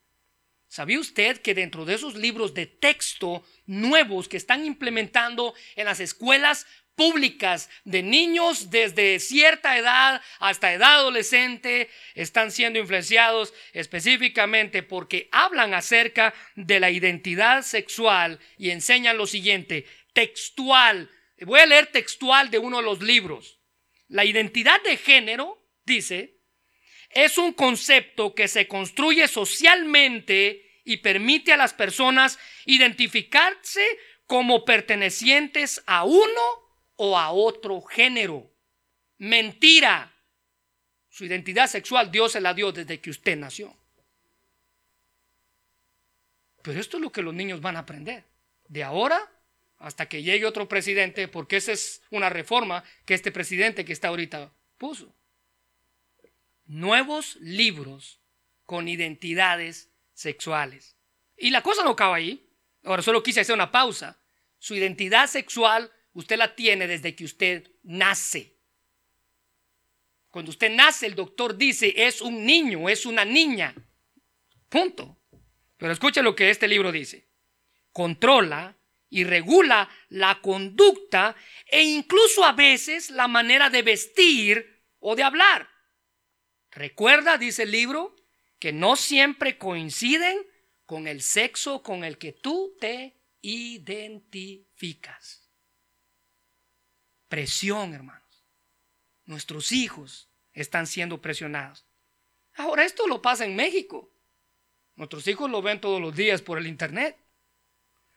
¿Sabía 0.68 1.00
usted 1.00 1.39
que 1.39 1.54
dentro 1.54 1.86
de 1.86 1.94
esos 1.94 2.16
libros 2.16 2.56
de 2.56 2.66
texto 2.66 3.46
nuevos 3.68 4.28
que 4.28 4.38
están 4.38 4.66
implementando 4.66 5.54
en 5.76 5.86
las 5.86 6.00
escuelas 6.00 6.66
públicas 6.96 7.70
de 7.84 8.04
niños 8.04 8.70
desde 8.70 9.20
cierta 9.20 9.78
edad 9.78 10.22
hasta 10.40 10.74
edad 10.74 10.96
adolescente 10.96 11.90
están 12.14 12.52
siendo 12.52 12.80
influenciados 12.80 13.54
específicamente 13.74 14.84
porque 14.84 15.30
hablan 15.32 15.74
acerca 15.74 16.34
de 16.56 16.80
la 16.80 16.92
identidad 16.92 17.64
sexual 17.64 18.40
y 18.58 18.70
enseñan 18.70 19.18
lo 19.18 19.28
siguiente, 19.28 19.86
textual. 20.14 21.10
Voy 21.42 21.60
a 21.60 21.66
leer 21.66 21.88
textual 21.88 22.52
de 22.52 22.60
uno 22.60 22.78
de 22.78 22.84
los 22.84 23.02
libros. 23.02 23.60
La 24.08 24.26
identidad 24.26 24.82
de 24.84 24.98
género, 24.98 25.68
dice, 25.86 26.38
es 27.10 27.38
un 27.38 27.54
concepto 27.54 28.34
que 28.34 28.48
se 28.48 28.68
construye 28.68 29.28
socialmente 29.28 30.82
y 30.86 30.98
permite 30.98 31.54
a 31.54 31.58
las 31.58 31.74
personas 31.74 32.38
identificarse 32.66 33.86
como 34.26 34.66
pertenecientes 34.66 35.84
a 35.86 36.04
uno 36.06 36.62
o 37.06 37.18
a 37.18 37.32
otro 37.32 37.82
género. 37.82 38.50
Mentira. 39.18 40.10
Su 41.10 41.26
identidad 41.26 41.68
sexual 41.68 42.10
Dios 42.10 42.32
se 42.32 42.39
la 42.39 42.54
dio 42.54 42.72
desde 42.72 43.02
que 43.02 43.10
usted 43.10 43.36
nació. 43.38 43.76
Pero 46.62 46.80
esto 46.80 46.96
es 46.96 47.04
lo 47.04 47.12
que 47.12 47.22
los 47.22 47.34
niños 47.34 47.60
van 47.60 47.76
a 47.76 47.80
aprender. 47.80 48.24
De 48.70 48.86
ahora 48.86 49.30
hasta 49.80 50.08
que 50.08 50.24
llegue 50.24 50.46
otro 50.46 50.70
presidente, 50.70 51.28
porque 51.28 51.58
esa 51.58 51.74
es 51.74 52.02
una 52.10 52.30
reforma 52.30 52.86
que 53.04 53.16
este 53.16 53.34
presidente 53.34 53.84
que 53.84 53.92
está 53.92 54.08
ahorita 54.08 54.54
puso 54.78 55.13
nuevos 56.66 57.36
libros 57.42 58.22
con 58.66 58.88
identidades 58.88 59.89
sexuales. 60.13 60.96
Y 61.36 61.50
la 61.50 61.62
cosa 61.62 61.84
no 61.84 61.89
acaba 61.92 62.16
ahí. 62.16 62.48
Ahora 62.86 63.02
solo 63.02 63.22
quise 63.22 63.42
hacer 63.42 63.56
una 63.56 63.72
pausa. 63.74 64.22
Su 64.58 64.74
identidad 64.74 65.28
sexual 65.28 65.92
usted 66.13 66.38
la 66.38 66.56
tiene 66.56 66.88
desde 66.88 67.13
que 67.15 67.26
usted 67.26 67.69
nace. 67.84 68.56
Cuando 70.30 70.52
usted 70.52 70.71
nace, 70.71 71.06
el 71.06 71.15
doctor 71.15 71.58
dice 71.58 71.93
es 71.95 72.21
un 72.21 72.45
niño, 72.45 72.88
es 72.89 73.06
una 73.06 73.26
niña. 73.26 73.76
Punto. 74.69 75.19
Pero 75.78 75.91
escuche 75.91 76.23
lo 76.23 76.36
que 76.36 76.49
este 76.49 76.67
libro 76.67 76.91
dice. 76.91 77.28
Controla 77.91 78.76
y 79.10 79.26
regula 79.26 79.88
la 80.10 80.41
conducta 80.41 81.36
e 81.67 81.84
incluso 81.84 82.43
a 82.43 82.54
veces 82.54 83.12
la 83.12 83.28
manera 83.28 83.69
de 83.69 83.84
vestir 83.84 84.82
o 84.99 85.15
de 85.15 85.21
hablar. 85.21 85.69
Recuerda, 86.71 87.38
dice 87.38 87.62
el 87.63 87.71
libro, 87.71 88.15
que 88.58 88.73
no 88.73 88.95
siempre 88.95 89.60
coinciden 89.60 90.39
con 90.88 91.08
el 91.08 91.21
sexo 91.21 91.84
con 91.84 92.04
el 92.04 92.17
que 92.17 92.32
tú 92.32 92.76
te 92.80 93.21
identificas. 93.41 95.43
Presión, 97.34 97.96
hermanos. 97.96 98.46
Nuestros 99.26 99.72
hijos 99.72 100.30
están 100.54 100.86
siendo 100.86 101.19
presionados. 101.19 101.84
Ahora, 102.54 102.86
esto 102.86 103.08
lo 103.08 103.24
pasa 103.24 103.43
en 103.43 103.56
México. 103.56 104.13
Nuestros 104.96 105.28
hijos 105.28 105.50
lo 105.50 105.63
ven 105.63 105.82
todos 105.82 106.00
los 106.00 106.15
días 106.15 106.43
por 106.43 106.60
el 106.60 106.67
Internet. 106.67 107.17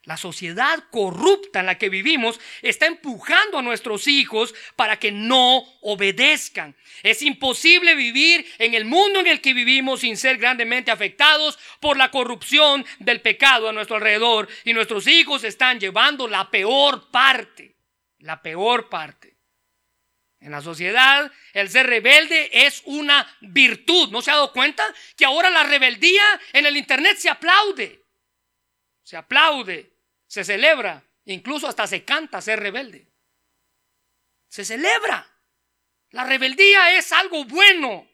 La 0.03 0.19
sociedad 0.19 0.85
corrupta 0.91 1.61
en 1.61 1.65
la 1.65 1.79
que 1.79 1.89
vivimos 1.89 2.39
está 2.61 2.85
empujando 2.85 3.57
a 3.57 3.63
nuestros 3.63 4.07
hijos 4.07 4.55
para 4.77 4.99
que 4.99 5.13
no 5.13 5.65
obedezcan. 5.81 6.77
Es 7.03 7.23
imposible 7.23 7.95
vivir 7.95 8.45
en 8.59 8.75
el 8.75 8.85
mundo 8.85 9.21
en 9.21 9.29
el 9.29 9.41
que 9.41 9.55
vivimos 9.55 10.01
sin 10.01 10.19
ser 10.19 10.37
grandemente 10.37 10.91
afectados 10.91 11.59
por 11.81 11.97
la 11.97 12.11
corrupción 12.11 12.85
del 12.99 13.23
pecado 13.23 13.71
a 13.71 13.73
nuestro 13.73 13.97
alrededor. 13.97 14.47
Y 14.67 14.75
nuestros 14.75 15.07
hijos 15.07 15.43
están 15.43 15.81
llevando 15.81 16.29
la 16.29 16.51
peor 16.51 17.11
parte. 17.11 17.76
La 18.27 18.43
peor 18.43 18.89
parte. 18.89 19.37
En 20.41 20.53
la 20.53 20.61
sociedad, 20.61 21.31
el 21.55 21.71
ser 21.71 21.87
rebelde 21.87 22.51
es 22.53 22.83
una 22.85 23.27
virtud. 23.41 24.11
¿No 24.11 24.21
se 24.21 24.31
ha 24.31 24.35
dado 24.35 24.53
cuenta 24.53 24.85
que 25.17 25.25
ahora 25.25 25.49
la 25.49 25.65
rebeldía 25.65 26.25
en 26.53 26.67
el 26.67 26.77
Internet 26.77 27.17
se 27.17 27.31
aplaude? 27.31 28.05
Se 29.03 29.17
aplaude 29.17 29.97
se 30.27 30.45
celebra, 30.45 31.05
incluso 31.25 31.69
hasta 31.69 31.87
se 31.87 32.05
canta 32.05 32.41
ser 32.41 32.61
rebelde. 32.61 33.09
Se 34.49 34.65
celebra. 34.65 35.27
La 36.11 36.25
rebeldía 36.25 36.97
es 36.97 37.13
algo 37.13 37.45
bueno, 37.45 38.09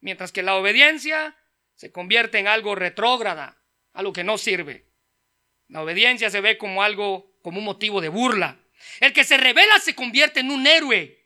mientras 0.00 0.32
que 0.32 0.42
la 0.42 0.56
obediencia 0.56 1.36
se 1.74 1.92
convierte 1.92 2.38
en 2.38 2.48
algo 2.48 2.74
retrógrada, 2.74 3.56
algo 3.92 4.12
que 4.12 4.24
no 4.24 4.38
sirve. 4.38 4.86
La 5.68 5.82
obediencia 5.82 6.30
se 6.30 6.40
ve 6.40 6.56
como 6.58 6.82
algo, 6.82 7.38
como 7.42 7.58
un 7.58 7.64
motivo 7.64 8.00
de 8.00 8.08
burla. 8.08 8.58
El 9.00 9.12
que 9.12 9.24
se 9.24 9.36
revela 9.36 9.78
se 9.80 9.94
convierte 9.94 10.40
en 10.40 10.50
un 10.50 10.66
héroe. 10.66 11.24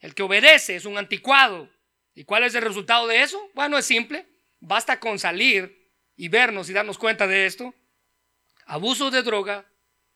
El 0.00 0.14
que 0.14 0.22
obedece 0.22 0.76
es 0.76 0.84
un 0.84 0.98
anticuado. 0.98 1.70
¿Y 2.14 2.24
cuál 2.24 2.44
es 2.44 2.54
el 2.54 2.62
resultado 2.62 3.06
de 3.06 3.22
eso? 3.22 3.50
Bueno, 3.54 3.78
es 3.78 3.84
simple. 3.84 4.26
Basta 4.60 5.00
con 5.00 5.18
salir 5.18 5.90
y 6.16 6.28
vernos 6.28 6.68
y 6.68 6.72
darnos 6.72 6.98
cuenta 6.98 7.26
de 7.26 7.46
esto 7.46 7.74
abuso 8.70 9.10
de 9.10 9.22
droga, 9.22 9.66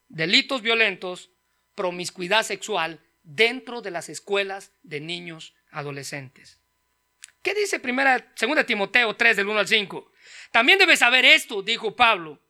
delitos 0.09 0.63
violentos, 0.63 1.31
promiscuidad 1.75 2.45
sexual 2.45 3.01
dentro 3.25 3.83
de 3.83 3.91
las 3.91 4.09
escuelas 4.09 4.71
de 4.85 5.01
niños 5.01 5.55
adolescentes. 5.73 6.61
¿Qué 7.43 7.53
dice 7.53 7.81
primera, 7.81 8.33
segunda 8.37 8.65
Timoteo 8.65 9.17
3 9.17 9.37
del 9.37 9.49
1 9.49 9.59
al 9.59 9.67
5? 9.67 10.13
También 10.53 10.79
debes 10.79 11.01
saber 11.01 11.25
esto, 11.25 11.63
dijo 11.63 11.97
Pablo, 11.97 12.41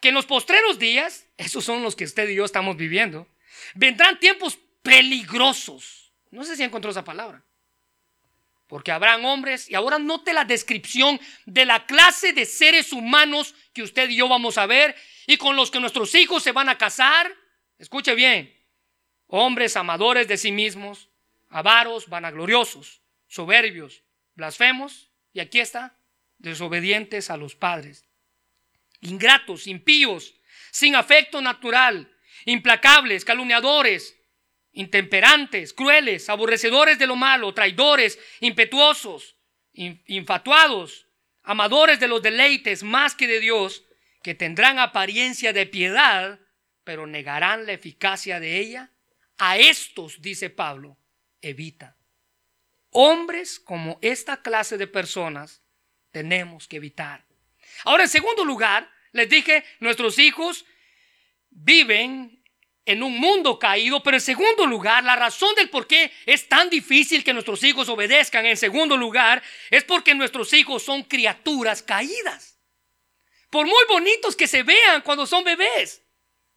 que 0.00 0.08
en 0.10 0.14
los 0.14 0.26
postreros 0.26 0.78
días, 0.78 1.26
esos 1.36 1.64
son 1.64 1.82
los 1.82 1.96
que 1.96 2.04
usted 2.04 2.28
y 2.28 2.36
yo 2.36 2.44
estamos 2.44 2.76
viviendo, 2.76 3.26
vendrán 3.74 4.18
tiempos 4.18 4.58
peligrosos. 4.82 6.12
No 6.30 6.44
sé 6.44 6.56
si 6.56 6.62
encontró 6.62 6.90
esa 6.90 7.04
palabra. 7.04 7.42
Porque 8.66 8.92
habrán 8.92 9.24
hombres, 9.24 9.70
y 9.70 9.74
ahora 9.74 9.98
note 9.98 10.32
la 10.34 10.44
descripción 10.44 11.18
de 11.46 11.64
la 11.64 11.86
clase 11.86 12.34
de 12.34 12.44
seres 12.44 12.92
humanos 12.92 13.54
que 13.72 13.82
usted 13.82 14.10
y 14.10 14.16
yo 14.16 14.28
vamos 14.28 14.58
a 14.58 14.66
ver, 14.66 14.94
y 15.26 15.38
con 15.38 15.56
los 15.56 15.70
que 15.70 15.80
nuestros 15.80 16.14
hijos 16.14 16.42
se 16.42 16.52
van 16.52 16.68
a 16.68 16.76
casar. 16.76 17.34
Escuche 17.78 18.14
bien, 18.14 18.54
hombres 19.26 19.76
amadores 19.76 20.28
de 20.28 20.36
sí 20.36 20.52
mismos, 20.52 21.08
avaros, 21.48 22.08
vanagloriosos, 22.08 23.00
soberbios, 23.26 24.02
blasfemos, 24.34 25.10
y 25.32 25.40
aquí 25.40 25.60
está, 25.60 25.96
desobedientes 26.38 27.30
a 27.30 27.36
los 27.36 27.54
padres, 27.54 28.04
ingratos, 29.00 29.66
impíos, 29.66 30.34
sin 30.70 30.94
afecto 30.94 31.40
natural, 31.40 32.10
implacables, 32.48 33.26
calumniadores, 33.26 34.16
intemperantes, 34.72 35.74
crueles, 35.74 36.30
aborrecedores 36.30 36.98
de 36.98 37.06
lo 37.06 37.14
malo, 37.14 37.52
traidores, 37.52 38.18
impetuosos, 38.40 39.36
infatuados, 39.72 41.06
amadores 41.42 42.00
de 42.00 42.08
los 42.08 42.22
deleites 42.22 42.82
más 42.82 43.14
que 43.14 43.26
de 43.26 43.40
Dios, 43.40 43.84
que 44.22 44.34
tendrán 44.34 44.78
apariencia 44.78 45.52
de 45.52 45.66
piedad, 45.66 46.40
pero 46.84 47.06
negarán 47.06 47.66
la 47.66 47.72
eficacia 47.72 48.40
de 48.40 48.58
ella. 48.58 48.92
A 49.36 49.58
estos, 49.58 50.22
dice 50.22 50.48
Pablo, 50.48 50.96
evita. 51.42 51.96
Hombres 52.90 53.60
como 53.60 53.98
esta 54.00 54.40
clase 54.40 54.78
de 54.78 54.86
personas 54.86 55.62
tenemos 56.12 56.66
que 56.66 56.76
evitar. 56.76 57.26
Ahora, 57.84 58.04
en 58.04 58.08
segundo 58.08 58.42
lugar, 58.42 58.90
les 59.12 59.28
dije, 59.28 59.64
nuestros 59.80 60.18
hijos 60.18 60.64
viven 61.50 62.37
en 62.88 63.02
un 63.02 63.18
mundo 63.18 63.58
caído, 63.58 64.02
pero 64.02 64.16
en 64.16 64.20
segundo 64.22 64.66
lugar, 64.66 65.04
la 65.04 65.14
razón 65.14 65.54
del 65.56 65.68
por 65.68 65.86
qué 65.86 66.10
es 66.24 66.48
tan 66.48 66.70
difícil 66.70 67.22
que 67.22 67.34
nuestros 67.34 67.62
hijos 67.62 67.86
obedezcan, 67.90 68.46
en 68.46 68.56
segundo 68.56 68.96
lugar, 68.96 69.42
es 69.70 69.84
porque 69.84 70.14
nuestros 70.14 70.54
hijos 70.54 70.84
son 70.84 71.02
criaturas 71.02 71.82
caídas. 71.82 72.58
Por 73.50 73.66
muy 73.66 73.84
bonitos 73.90 74.34
que 74.34 74.46
se 74.46 74.62
vean 74.62 75.02
cuando 75.02 75.26
son 75.26 75.44
bebés, 75.44 76.02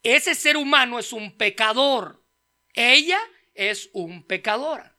ese 0.03 0.33
ser 0.33 0.55
humano 0.55 0.99
es 0.99 1.11
un 1.11 1.35
pecador. 1.35 2.23
Ella 2.73 3.19
es 3.53 3.89
un 3.91 4.25
pecadora. 4.25 4.95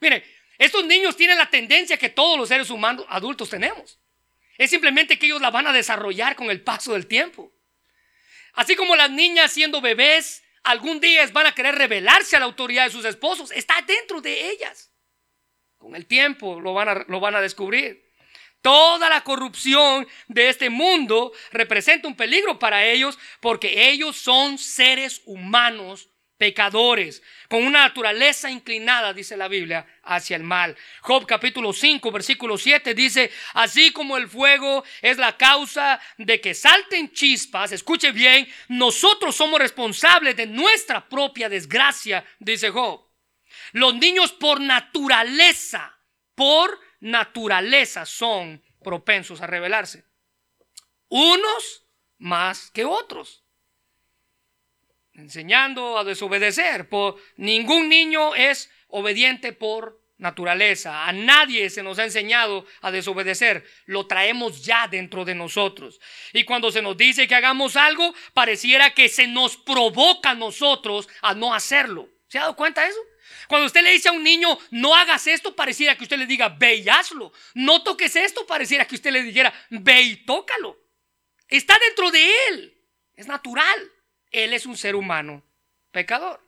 Mire, 0.00 0.24
estos 0.58 0.84
niños 0.84 1.16
tienen 1.16 1.38
la 1.38 1.48
tendencia 1.48 1.96
que 1.96 2.08
todos 2.08 2.36
los 2.36 2.48
seres 2.48 2.70
humanos 2.70 3.06
adultos 3.08 3.48
tenemos. 3.48 4.00
Es 4.58 4.70
simplemente 4.70 5.16
que 5.16 5.26
ellos 5.26 5.40
la 5.40 5.52
van 5.52 5.68
a 5.68 5.72
desarrollar 5.72 6.34
con 6.34 6.50
el 6.50 6.60
paso 6.60 6.94
del 6.94 7.06
tiempo. 7.06 7.52
Así 8.54 8.74
como 8.74 8.96
las 8.96 9.12
niñas 9.12 9.52
siendo 9.52 9.80
bebés 9.80 10.42
algún 10.64 11.00
día 11.00 11.26
van 11.32 11.46
a 11.46 11.54
querer 11.54 11.74
rebelarse 11.74 12.36
a 12.36 12.40
la 12.40 12.46
autoridad 12.46 12.84
de 12.84 12.90
sus 12.92 13.04
esposos. 13.04 13.50
Está 13.52 13.74
dentro 13.86 14.20
de 14.20 14.50
ellas. 14.50 14.92
Con 15.78 15.96
el 15.96 16.06
tiempo 16.06 16.60
lo 16.60 16.74
van 16.74 16.88
a, 16.88 17.04
lo 17.08 17.20
van 17.20 17.34
a 17.34 17.40
descubrir. 17.40 18.12
Toda 18.60 19.08
la 19.08 19.24
corrupción 19.24 20.06
de 20.28 20.48
este 20.48 20.70
mundo 20.70 21.32
representa 21.50 22.06
un 22.06 22.14
peligro 22.14 22.60
para 22.60 22.86
ellos 22.86 23.18
porque 23.40 23.90
ellos 23.90 24.16
son 24.16 24.56
seres 24.56 25.20
humanos 25.24 26.11
pecadores, 26.42 27.22
con 27.48 27.62
una 27.62 27.82
naturaleza 27.82 28.50
inclinada, 28.50 29.12
dice 29.12 29.36
la 29.36 29.46
Biblia, 29.46 29.86
hacia 30.02 30.34
el 30.34 30.42
mal. 30.42 30.76
Job 31.02 31.24
capítulo 31.24 31.72
5, 31.72 32.10
versículo 32.10 32.58
7 32.58 32.94
dice, 32.94 33.30
así 33.54 33.92
como 33.92 34.16
el 34.16 34.26
fuego 34.26 34.82
es 35.02 35.18
la 35.18 35.36
causa 35.36 36.00
de 36.18 36.40
que 36.40 36.52
salten 36.52 37.12
chispas, 37.12 37.70
escuche 37.70 38.10
bien, 38.10 38.52
nosotros 38.66 39.36
somos 39.36 39.60
responsables 39.60 40.34
de 40.34 40.46
nuestra 40.48 41.08
propia 41.08 41.48
desgracia, 41.48 42.24
dice 42.40 42.70
Job. 42.70 43.08
Los 43.70 43.94
niños 43.94 44.32
por 44.32 44.60
naturaleza, 44.60 45.96
por 46.34 46.76
naturaleza 46.98 48.04
son 48.04 48.60
propensos 48.82 49.40
a 49.40 49.46
rebelarse. 49.46 50.04
Unos 51.08 51.86
más 52.18 52.68
que 52.72 52.84
otros 52.84 53.41
enseñando 55.14 55.98
a 55.98 56.04
desobedecer. 56.04 56.88
Por, 56.88 57.16
ningún 57.36 57.88
niño 57.88 58.34
es 58.34 58.70
obediente 58.88 59.52
por 59.52 60.00
naturaleza. 60.18 61.06
A 61.06 61.12
nadie 61.12 61.68
se 61.68 61.82
nos 61.82 61.98
ha 61.98 62.04
enseñado 62.04 62.64
a 62.80 62.90
desobedecer. 62.90 63.68
Lo 63.86 64.06
traemos 64.06 64.64
ya 64.64 64.88
dentro 64.88 65.24
de 65.24 65.34
nosotros. 65.34 66.00
Y 66.32 66.44
cuando 66.44 66.70
se 66.70 66.80
nos 66.80 66.96
dice 66.96 67.28
que 67.28 67.34
hagamos 67.34 67.76
algo, 67.76 68.14
pareciera 68.32 68.94
que 68.94 69.08
se 69.08 69.26
nos 69.26 69.56
provoca 69.56 70.30
a 70.30 70.34
nosotros 70.34 71.08
a 71.20 71.34
no 71.34 71.52
hacerlo. 71.52 72.08
¿Se 72.28 72.38
ha 72.38 72.42
dado 72.42 72.56
cuenta 72.56 72.82
de 72.82 72.88
eso? 72.88 73.00
Cuando 73.48 73.66
usted 73.66 73.82
le 73.82 73.92
dice 73.92 74.08
a 74.08 74.12
un 74.12 74.22
niño, 74.22 74.58
no 74.70 74.94
hagas 74.94 75.26
esto, 75.26 75.54
pareciera 75.54 75.96
que 75.96 76.04
usted 76.04 76.16
le 76.16 76.26
diga, 76.26 76.48
ve 76.48 76.76
y 76.76 76.88
hazlo. 76.88 77.32
No 77.54 77.82
toques 77.82 78.16
esto, 78.16 78.46
pareciera 78.46 78.86
que 78.86 78.94
usted 78.94 79.10
le 79.10 79.22
dijera, 79.22 79.52
ve 79.68 80.00
y 80.02 80.16
tócalo. 80.24 80.78
Está 81.48 81.78
dentro 81.78 82.10
de 82.10 82.30
él. 82.48 82.78
Es 83.14 83.26
natural. 83.26 83.92
Él 84.32 84.54
es 84.54 84.66
un 84.66 84.76
ser 84.76 84.96
humano 84.96 85.44
pecador. 85.90 86.40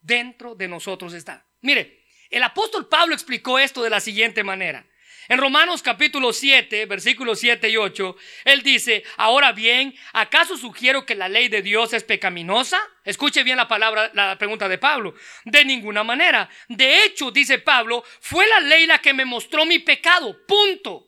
Dentro 0.00 0.54
de 0.54 0.66
nosotros 0.66 1.12
está. 1.12 1.46
Mire, 1.60 2.04
el 2.30 2.42
apóstol 2.42 2.88
Pablo 2.88 3.14
explicó 3.14 3.58
esto 3.58 3.82
de 3.82 3.90
la 3.90 4.00
siguiente 4.00 4.42
manera. 4.42 4.86
En 5.28 5.38
Romanos 5.38 5.82
capítulo 5.82 6.32
7, 6.32 6.86
versículos 6.86 7.38
7 7.38 7.68
y 7.68 7.76
8, 7.76 8.16
él 8.46 8.62
dice, 8.62 9.04
ahora 9.16 9.52
bien, 9.52 9.94
¿acaso 10.12 10.56
sugiero 10.56 11.06
que 11.06 11.14
la 11.14 11.28
ley 11.28 11.48
de 11.48 11.62
Dios 11.62 11.92
es 11.92 12.02
pecaminosa? 12.02 12.80
Escuche 13.04 13.44
bien 13.44 13.56
la 13.56 13.68
palabra, 13.68 14.10
la 14.14 14.36
pregunta 14.38 14.68
de 14.68 14.78
Pablo. 14.78 15.14
De 15.44 15.64
ninguna 15.64 16.02
manera. 16.02 16.48
De 16.66 17.04
hecho, 17.04 17.30
dice 17.30 17.58
Pablo, 17.58 18.02
fue 18.20 18.44
la 18.48 18.58
ley 18.58 18.86
la 18.86 18.98
que 18.98 19.14
me 19.14 19.24
mostró 19.24 19.64
mi 19.66 19.78
pecado. 19.78 20.36
Punto. 20.46 21.06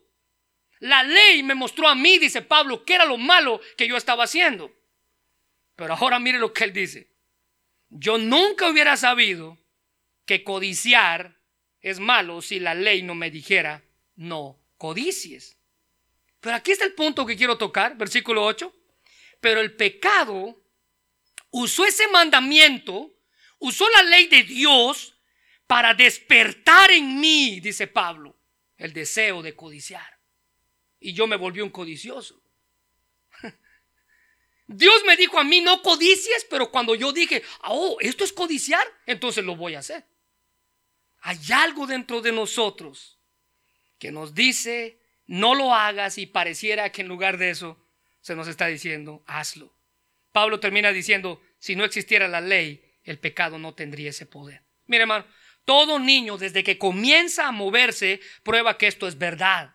La 0.78 1.02
ley 1.02 1.42
me 1.42 1.54
mostró 1.54 1.88
a 1.88 1.96
mí, 1.96 2.18
dice 2.18 2.42
Pablo, 2.42 2.84
que 2.84 2.94
era 2.94 3.04
lo 3.04 3.16
malo 3.16 3.60
que 3.76 3.88
yo 3.88 3.96
estaba 3.96 4.24
haciendo. 4.24 4.72
Pero 5.76 5.94
ahora 5.94 6.18
mire 6.18 6.38
lo 6.38 6.52
que 6.52 6.64
él 6.64 6.72
dice. 6.72 7.10
Yo 7.88 8.18
nunca 8.18 8.70
hubiera 8.70 8.96
sabido 8.96 9.58
que 10.24 10.44
codiciar 10.44 11.40
es 11.80 11.98
malo 11.98 12.40
si 12.42 12.60
la 12.60 12.74
ley 12.74 13.02
no 13.02 13.14
me 13.14 13.30
dijera 13.30 13.84
no 14.16 14.58
codicies. 14.76 15.58
Pero 16.40 16.56
aquí 16.56 16.72
está 16.72 16.84
el 16.84 16.94
punto 16.94 17.24
que 17.24 17.36
quiero 17.36 17.56
tocar, 17.56 17.96
versículo 17.96 18.44
8. 18.44 18.74
Pero 19.40 19.60
el 19.60 19.74
pecado 19.76 20.62
usó 21.50 21.84
ese 21.84 22.08
mandamiento, 22.08 23.14
usó 23.58 23.88
la 23.90 24.02
ley 24.02 24.26
de 24.26 24.42
Dios 24.42 25.16
para 25.66 25.94
despertar 25.94 26.90
en 26.90 27.20
mí, 27.20 27.60
dice 27.60 27.86
Pablo, 27.86 28.36
el 28.76 28.92
deseo 28.92 29.42
de 29.42 29.54
codiciar. 29.54 30.18
Y 30.98 31.12
yo 31.12 31.26
me 31.26 31.36
volví 31.36 31.60
un 31.60 31.70
codicioso. 31.70 32.41
Dios 34.66 35.02
me 35.06 35.16
dijo 35.16 35.38
a 35.38 35.44
mí, 35.44 35.60
no 35.60 35.82
codicies, 35.82 36.46
pero 36.48 36.70
cuando 36.70 36.94
yo 36.94 37.12
dije, 37.12 37.42
oh, 37.64 37.96
esto 38.00 38.24
es 38.24 38.32
codiciar, 38.32 38.86
entonces 39.06 39.44
lo 39.44 39.56
voy 39.56 39.74
a 39.74 39.80
hacer. 39.80 40.04
Hay 41.20 41.38
algo 41.52 41.86
dentro 41.86 42.20
de 42.20 42.32
nosotros 42.32 43.18
que 43.98 44.10
nos 44.10 44.34
dice, 44.34 44.98
no 45.26 45.54
lo 45.54 45.74
hagas 45.74 46.18
y 46.18 46.26
pareciera 46.26 46.90
que 46.90 47.02
en 47.02 47.08
lugar 47.08 47.38
de 47.38 47.50
eso 47.50 47.78
se 48.20 48.34
nos 48.34 48.48
está 48.48 48.66
diciendo, 48.66 49.22
hazlo. 49.26 49.76
Pablo 50.32 50.60
termina 50.60 50.92
diciendo, 50.92 51.40
si 51.58 51.76
no 51.76 51.84
existiera 51.84 52.26
la 52.26 52.40
ley, 52.40 52.82
el 53.04 53.18
pecado 53.18 53.58
no 53.58 53.74
tendría 53.74 54.10
ese 54.10 54.26
poder. 54.26 54.62
Mire 54.86 55.02
hermano, 55.02 55.26
todo 55.64 55.98
niño 55.98 56.38
desde 56.38 56.64
que 56.64 56.78
comienza 56.78 57.46
a 57.46 57.52
moverse 57.52 58.20
prueba 58.42 58.78
que 58.78 58.86
esto 58.86 59.06
es 59.06 59.18
verdad. 59.18 59.74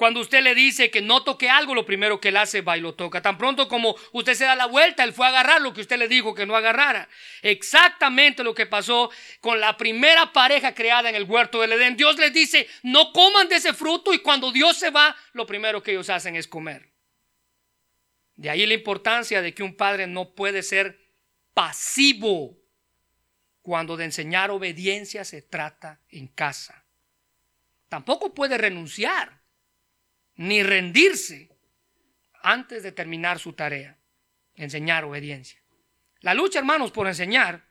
Cuando 0.00 0.20
usted 0.20 0.42
le 0.42 0.54
dice 0.54 0.90
que 0.90 1.02
no 1.02 1.24
toque 1.24 1.50
algo, 1.50 1.74
lo 1.74 1.84
primero 1.84 2.22
que 2.22 2.28
él 2.28 2.38
hace 2.38 2.62
va 2.62 2.78
y 2.78 2.80
lo 2.80 2.94
toca. 2.94 3.20
Tan 3.20 3.36
pronto 3.36 3.68
como 3.68 3.94
usted 4.12 4.32
se 4.32 4.46
da 4.46 4.56
la 4.56 4.64
vuelta, 4.64 5.04
él 5.04 5.12
fue 5.12 5.26
a 5.26 5.28
agarrar 5.28 5.60
lo 5.60 5.74
que 5.74 5.82
usted 5.82 5.98
le 5.98 6.08
dijo 6.08 6.34
que 6.34 6.46
no 6.46 6.56
agarrara. 6.56 7.06
Exactamente 7.42 8.42
lo 8.42 8.54
que 8.54 8.64
pasó 8.64 9.10
con 9.42 9.60
la 9.60 9.76
primera 9.76 10.32
pareja 10.32 10.74
creada 10.74 11.10
en 11.10 11.16
el 11.16 11.24
huerto 11.24 11.60
del 11.60 11.72
Edén. 11.72 11.98
Dios 11.98 12.16
les 12.16 12.32
dice, 12.32 12.66
no 12.82 13.12
coman 13.12 13.46
de 13.50 13.56
ese 13.56 13.74
fruto 13.74 14.14
y 14.14 14.20
cuando 14.20 14.50
Dios 14.52 14.78
se 14.78 14.88
va, 14.88 15.14
lo 15.34 15.44
primero 15.44 15.82
que 15.82 15.90
ellos 15.90 16.08
hacen 16.08 16.34
es 16.34 16.48
comer. 16.48 16.88
De 18.36 18.48
ahí 18.48 18.64
la 18.64 18.72
importancia 18.72 19.42
de 19.42 19.52
que 19.52 19.62
un 19.62 19.76
padre 19.76 20.06
no 20.06 20.30
puede 20.30 20.62
ser 20.62 20.98
pasivo 21.52 22.56
cuando 23.60 23.98
de 23.98 24.06
enseñar 24.06 24.50
obediencia 24.50 25.26
se 25.26 25.42
trata 25.42 26.00
en 26.08 26.28
casa. 26.28 26.86
Tampoco 27.90 28.32
puede 28.32 28.56
renunciar 28.56 29.39
ni 30.40 30.62
rendirse 30.62 31.50
antes 32.42 32.82
de 32.82 32.92
terminar 32.92 33.38
su 33.38 33.52
tarea, 33.52 33.98
enseñar 34.54 35.04
obediencia. 35.04 35.62
La 36.20 36.32
lucha, 36.32 36.60
hermanos, 36.60 36.92
por 36.92 37.06
enseñar 37.06 37.68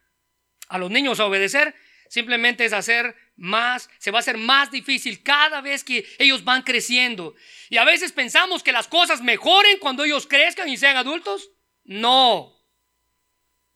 a 0.67 0.77
los 0.77 0.91
niños 0.91 1.19
a 1.19 1.25
obedecer, 1.25 1.73
simplemente 2.09 2.63
es 2.63 2.73
hacer 2.73 3.15
más, 3.37 3.89
se 3.97 4.11
va 4.11 4.19
a 4.19 4.21
hacer 4.21 4.37
más 4.37 4.69
difícil 4.69 5.23
cada 5.23 5.61
vez 5.61 5.83
que 5.83 6.05
ellos 6.19 6.43
van 6.43 6.61
creciendo. 6.61 7.33
Y 7.69 7.77
a 7.77 7.85
veces 7.85 8.11
pensamos 8.11 8.61
que 8.61 8.71
las 8.71 8.87
cosas 8.87 9.23
mejoren 9.23 9.79
cuando 9.79 10.03
ellos 10.03 10.27
crezcan 10.27 10.69
y 10.69 10.77
sean 10.77 10.95
adultos. 10.95 11.49
No. 11.85 12.55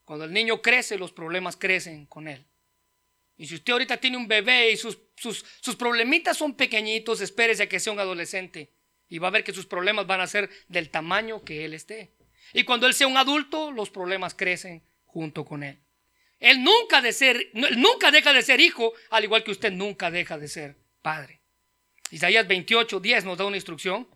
Cuando 0.03 0.25
el 0.25 0.33
niño 0.33 0.61
crece, 0.61 0.99
los 0.99 1.11
problemas 1.11 1.57
crecen 1.57 2.05
con 2.05 2.27
él. 2.27 2.45
Y 3.37 3.47
si 3.47 3.55
usted 3.55 3.73
ahorita 3.73 3.97
tiene 3.97 4.17
un 4.17 4.27
bebé 4.27 4.69
y 4.69 4.77
sus, 4.77 4.99
sus, 5.15 5.43
sus 5.61 5.75
problemitas 5.75 6.37
son 6.37 6.53
pequeñitos, 6.53 7.21
espérese 7.21 7.63
a 7.63 7.69
que 7.69 7.79
sea 7.79 7.91
un 7.91 7.99
adolescente 7.99 8.71
y 9.09 9.19
va 9.19 9.27
a 9.27 9.31
ver 9.31 9.43
que 9.43 9.53
sus 9.53 9.65
problemas 9.65 10.07
van 10.07 10.21
a 10.21 10.27
ser 10.27 10.49
del 10.67 10.89
tamaño 10.89 11.43
que 11.43 11.65
él 11.65 11.73
esté. 11.73 12.13
Y 12.53 12.63
cuando 12.63 12.87
él 12.87 12.93
sea 12.93 13.07
un 13.07 13.17
adulto, 13.17 13.71
los 13.71 13.89
problemas 13.89 14.35
crecen 14.35 14.83
junto 15.05 15.45
con 15.45 15.63
él. 15.63 15.79
Él 16.39 16.61
nunca, 16.61 16.99
deja 17.01 18.33
de 18.33 18.41
ser 18.41 18.59
hijo, 18.59 18.93
al 19.11 19.23
igual 19.23 19.43
que 19.43 19.51
usted 19.51 19.71
nunca 19.71 20.11
deja 20.11 20.37
de 20.37 20.49
ser 20.49 20.77
padre. 21.01 21.41
Isaías 22.11 22.45
28, 22.47 22.99
10 22.99 23.23
nos 23.23 23.37
da 23.37 23.45
una 23.45 23.55
instrucción. 23.55 24.09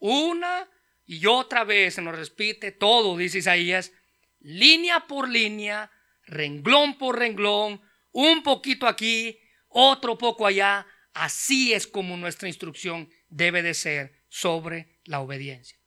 Una 0.00 0.68
y 1.06 1.24
otra 1.26 1.62
vez 1.62 1.94
se 1.94 2.02
nos 2.02 2.16
repite 2.16 2.72
todo, 2.72 3.16
dice 3.16 3.38
Isaías, 3.38 3.92
línea 4.40 5.06
por 5.06 5.28
línea, 5.28 5.90
renglón 6.24 6.98
por 6.98 7.18
renglón, 7.18 7.80
un 8.10 8.42
poquito 8.42 8.88
aquí, 8.88 9.38
otro 9.68 10.18
poco 10.18 10.46
allá. 10.46 10.84
Así 11.14 11.72
es 11.72 11.86
como 11.86 12.16
nuestra 12.16 12.48
instrucción 12.48 13.08
debe 13.32 13.62
de 13.62 13.74
ser 13.74 14.12
sobre 14.28 15.00
la 15.04 15.20
obediencia. 15.20 15.78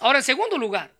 Ahora, 0.00 0.18
en 0.18 0.24
segundo 0.24 0.58
lugar, 0.58 0.92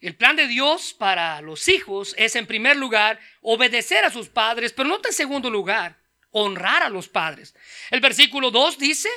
el 0.00 0.14
plan 0.16 0.36
de 0.36 0.46
Dios 0.46 0.94
para 0.94 1.40
los 1.40 1.68
hijos 1.68 2.14
es, 2.16 2.36
en 2.36 2.46
primer 2.46 2.76
lugar, 2.76 3.18
obedecer 3.40 4.04
a 4.04 4.10
sus 4.10 4.28
padres, 4.28 4.72
pero 4.72 4.88
no 4.88 5.00
en 5.04 5.12
segundo 5.12 5.50
lugar, 5.50 5.98
honrar 6.30 6.82
a 6.82 6.88
los 6.88 7.08
padres. 7.08 7.54
El 7.90 8.00
versículo 8.00 8.50
2 8.50 8.78
dice, 8.78 9.10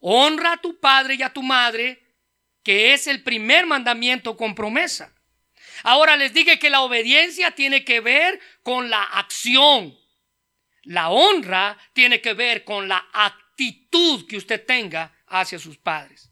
honra 0.00 0.52
a 0.52 0.60
tu 0.60 0.78
padre 0.78 1.14
y 1.14 1.22
a 1.22 1.32
tu 1.32 1.42
madre, 1.42 2.02
que 2.62 2.92
es 2.92 3.06
el 3.06 3.22
primer 3.22 3.66
mandamiento 3.66 4.36
con 4.36 4.54
promesa. 4.54 5.14
Ahora 5.82 6.16
les 6.16 6.34
dije 6.34 6.58
que 6.58 6.70
la 6.70 6.82
obediencia 6.82 7.52
tiene 7.52 7.84
que 7.84 8.00
ver 8.00 8.38
con 8.62 8.90
la 8.90 9.02
acción. 9.02 9.98
La 10.82 11.10
honra 11.10 11.78
tiene 11.94 12.20
que 12.20 12.34
ver 12.34 12.64
con 12.64 12.86
la 12.86 13.08
actitud 13.12 13.41
que 14.28 14.36
usted 14.36 14.64
tenga 14.64 15.12
hacia 15.26 15.58
sus 15.58 15.76
padres. 15.78 16.30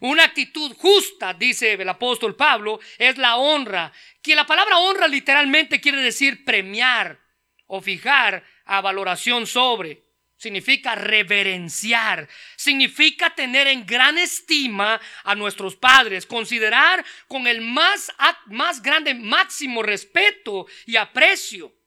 Una 0.00 0.24
actitud 0.24 0.76
justa, 0.76 1.34
dice 1.34 1.72
el 1.72 1.88
apóstol 1.88 2.36
Pablo, 2.36 2.78
es 2.98 3.18
la 3.18 3.36
honra. 3.36 3.92
Que 4.22 4.36
la 4.36 4.46
palabra 4.46 4.78
honra 4.78 5.08
literalmente 5.08 5.80
quiere 5.80 6.00
decir 6.02 6.44
premiar 6.44 7.18
o 7.66 7.80
fijar 7.80 8.44
a 8.64 8.80
valoración 8.80 9.46
sobre. 9.46 10.04
Significa 10.36 10.94
reverenciar, 10.94 12.28
significa 12.54 13.34
tener 13.34 13.66
en 13.66 13.84
gran 13.84 14.18
estima 14.18 15.00
a 15.24 15.34
nuestros 15.34 15.74
padres, 15.74 16.26
considerar 16.26 17.04
con 17.26 17.48
el 17.48 17.60
más, 17.60 18.12
más 18.46 18.80
grande 18.80 19.14
máximo 19.14 19.82
respeto 19.82 20.66
y 20.86 20.94
aprecio. 20.94 21.77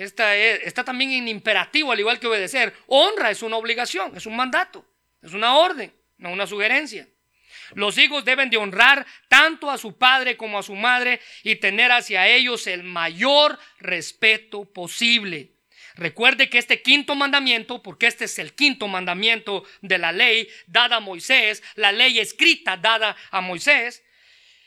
Esta 0.00 0.34
está 0.34 0.82
también 0.82 1.12
en 1.12 1.28
imperativo, 1.28 1.92
al 1.92 2.00
igual 2.00 2.18
que 2.18 2.26
obedecer. 2.26 2.74
Honra 2.86 3.30
es 3.30 3.42
una 3.42 3.58
obligación, 3.58 4.16
es 4.16 4.24
un 4.24 4.34
mandato, 4.34 4.82
es 5.20 5.34
una 5.34 5.56
orden, 5.58 5.92
no 6.16 6.32
una 6.32 6.46
sugerencia. 6.46 7.06
Los 7.74 7.98
hijos 7.98 8.24
deben 8.24 8.48
de 8.48 8.56
honrar 8.56 9.06
tanto 9.28 9.70
a 9.70 9.76
su 9.76 9.98
padre 9.98 10.38
como 10.38 10.58
a 10.58 10.62
su 10.62 10.74
madre 10.74 11.20
y 11.42 11.56
tener 11.56 11.92
hacia 11.92 12.26
ellos 12.28 12.66
el 12.66 12.82
mayor 12.82 13.58
respeto 13.78 14.64
posible. 14.64 15.50
Recuerde 15.96 16.48
que 16.48 16.56
este 16.56 16.80
quinto 16.80 17.14
mandamiento, 17.14 17.82
porque 17.82 18.06
este 18.06 18.24
es 18.24 18.38
el 18.38 18.54
quinto 18.54 18.88
mandamiento 18.88 19.64
de 19.82 19.98
la 19.98 20.12
ley 20.12 20.48
dada 20.66 20.96
a 20.96 21.00
Moisés, 21.00 21.62
la 21.74 21.92
ley 21.92 22.18
escrita 22.18 22.78
dada 22.78 23.18
a 23.30 23.42
Moisés, 23.42 24.02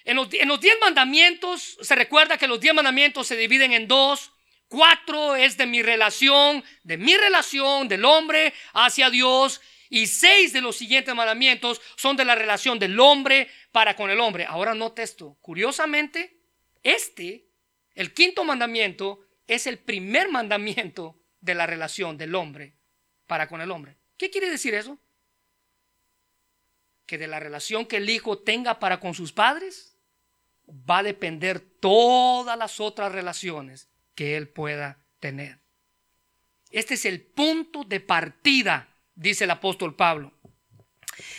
en 0.05 0.17
los, 0.17 0.31
en 0.34 0.47
los 0.47 0.59
diez 0.59 0.75
mandamientos 0.79 1.79
se 1.81 1.95
recuerda 1.95 2.38
que 2.38 2.47
los 2.47 2.59
diez 2.59 2.75
mandamientos 2.75 3.25
se 3.25 3.36
dividen 3.36 3.73
en 3.73 3.88
dos. 3.88 4.32
Cuatro 4.74 5.36
es 5.36 5.55
de 5.55 5.67
mi 5.67 5.84
relación, 5.84 6.63
de 6.84 6.97
mi 6.97 7.15
relación 7.15 7.88
del 7.88 8.03
hombre 8.05 8.55
hacia 8.74 9.11
Dios 9.11 9.61
y 9.91 10.07
seis 10.07 10.51
de 10.51 10.61
los 10.61 10.76
siguientes 10.76 11.13
mandamientos 11.13 11.80
son 11.95 12.17
de 12.17 12.26
la 12.26 12.34
relación 12.34 12.80
del 12.80 12.99
hombre 12.99 13.51
para 13.71 13.95
con 13.95 14.09
el 14.09 14.19
hombre. 14.19 14.47
Ahora 14.49 14.74
note 14.74 15.03
esto. 15.03 15.38
Curiosamente, 15.41 16.39
este, 16.82 17.45
el 17.93 18.15
quinto 18.15 18.43
mandamiento, 18.43 19.19
es 19.45 19.67
el 19.67 19.78
primer 19.78 20.30
mandamiento 20.30 21.19
de 21.39 21.53
la 21.53 21.67
relación 21.67 22.17
del 22.17 22.34
hombre 22.34 22.74
para 23.28 23.47
con 23.47 23.61
el 23.61 23.69
hombre. 23.69 23.95
¿Qué 24.17 24.32
quiere 24.32 24.49
decir 24.49 24.74
eso? 24.74 24.97
Que 27.05 27.19
de 27.19 27.28
la 27.28 27.39
relación 27.39 27.86
que 27.86 27.97
el 27.97 28.09
hijo 28.09 28.39
tenga 28.39 28.80
para 28.80 28.99
con 28.99 29.13
sus 29.13 29.34
padres 29.34 29.95
va 30.67 30.97
a 30.97 31.03
depender 31.03 31.59
todas 31.59 32.57
las 32.57 32.80
otras 32.80 33.11
relaciones 33.11 33.92
que 34.16 34.38
él 34.38 34.47
pueda 34.47 35.05
tener. 35.20 35.59
Este 36.72 36.95
es 36.95 37.05
el 37.05 37.22
punto 37.22 37.84
de 37.84 37.99
partida 37.99 38.93
dice 39.16 39.43
el 39.43 39.51
apóstol 39.51 39.95
Pablo. 39.95 40.34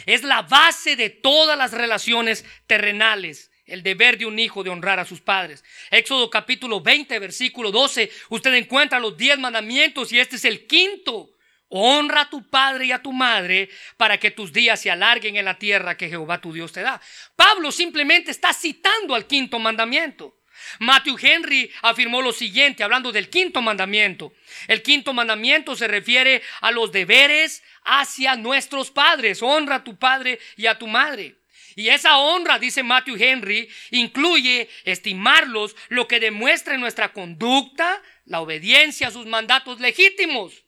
Es 0.07 0.23
la 0.23 0.43
base 0.43 0.97
de 0.97 1.11
todas 1.11 1.59
las 1.59 1.73
relaciones 1.73 2.45
terrenales, 2.67 3.51
el 3.67 3.83
deber 3.83 4.19
de 4.19 4.27
un 4.27 4.39
hijo 4.39 4.63
de 4.63 4.71
honrar 4.71 5.01
a 5.01 5.05
sus 5.05 5.21
padres. 5.21 5.65
Éxodo 5.91 6.31
capítulo 6.31 6.81
20, 6.81 7.19
versículo 7.19 7.73
12, 7.73 8.11
usted 8.29 8.55
encuentra 8.55 9.01
los 9.01 9.17
diez 9.17 9.39
mandamientos 9.39 10.13
y 10.13 10.21
este 10.21 10.37
es 10.37 10.45
el 10.45 10.67
quinto. 10.67 11.31
Honra 11.69 12.23
a 12.23 12.31
tu 12.31 12.49
padre 12.49 12.87
y 12.87 12.93
a 12.93 13.03
tu 13.03 13.13
madre 13.13 13.69
para 13.97 14.19
que 14.19 14.31
tus 14.31 14.53
días 14.53 14.81
se 14.81 14.93
alarguen 14.93 15.37
en 15.37 15.47
la 15.47 15.59
tierra 15.59 15.97
que 15.97 16.09
Jehová 16.09 16.41
tu 16.41 16.53
Dios 16.53 16.71
te 16.71 16.83
da. 16.83 17.01
Pablo 17.35 17.73
simplemente 17.73 18.31
está 18.31 18.53
citando 18.53 19.15
al 19.15 19.27
quinto 19.27 19.59
mandamiento. 19.59 20.37
Matthew 20.79 21.17
Henry 21.21 21.71
afirmó 21.83 22.23
lo 22.23 22.33
siguiente, 22.33 22.83
hablando 22.83 23.13
del 23.13 23.29
quinto 23.29 23.63
mandamiento. 23.63 24.33
El 24.69 24.83
quinto 24.83 25.13
mandamiento 25.13 25.77
se 25.77 25.89
refiere 25.89 26.43
a 26.61 26.71
los 26.71 26.93
deberes 26.93 27.63
hacia 27.85 28.37
nuestros 28.37 28.91
padres. 28.91 29.43
Honra 29.43 29.77
a 29.77 29.85
tu 29.85 29.97
padre 29.97 30.39
y 30.57 30.67
a 30.67 30.79
tu 30.79 30.87
madre. 30.87 31.37
Y 31.77 31.89
esa 31.89 32.19
honra, 32.19 32.59
dice 32.59 32.83
Matthew 32.83 33.17
Henry, 33.19 33.69
incluye 33.91 34.69
estimarlos, 34.85 35.75
lo 35.89 36.07
que 36.07 36.21
demuestra 36.21 36.75
en 36.75 36.81
nuestra 36.81 37.13
conducta 37.13 38.01
la 38.27 38.41
obediencia 38.41 39.09
a 39.09 39.11
sus 39.11 39.27
mandatos 39.27 39.81
legítimos. 39.81 40.65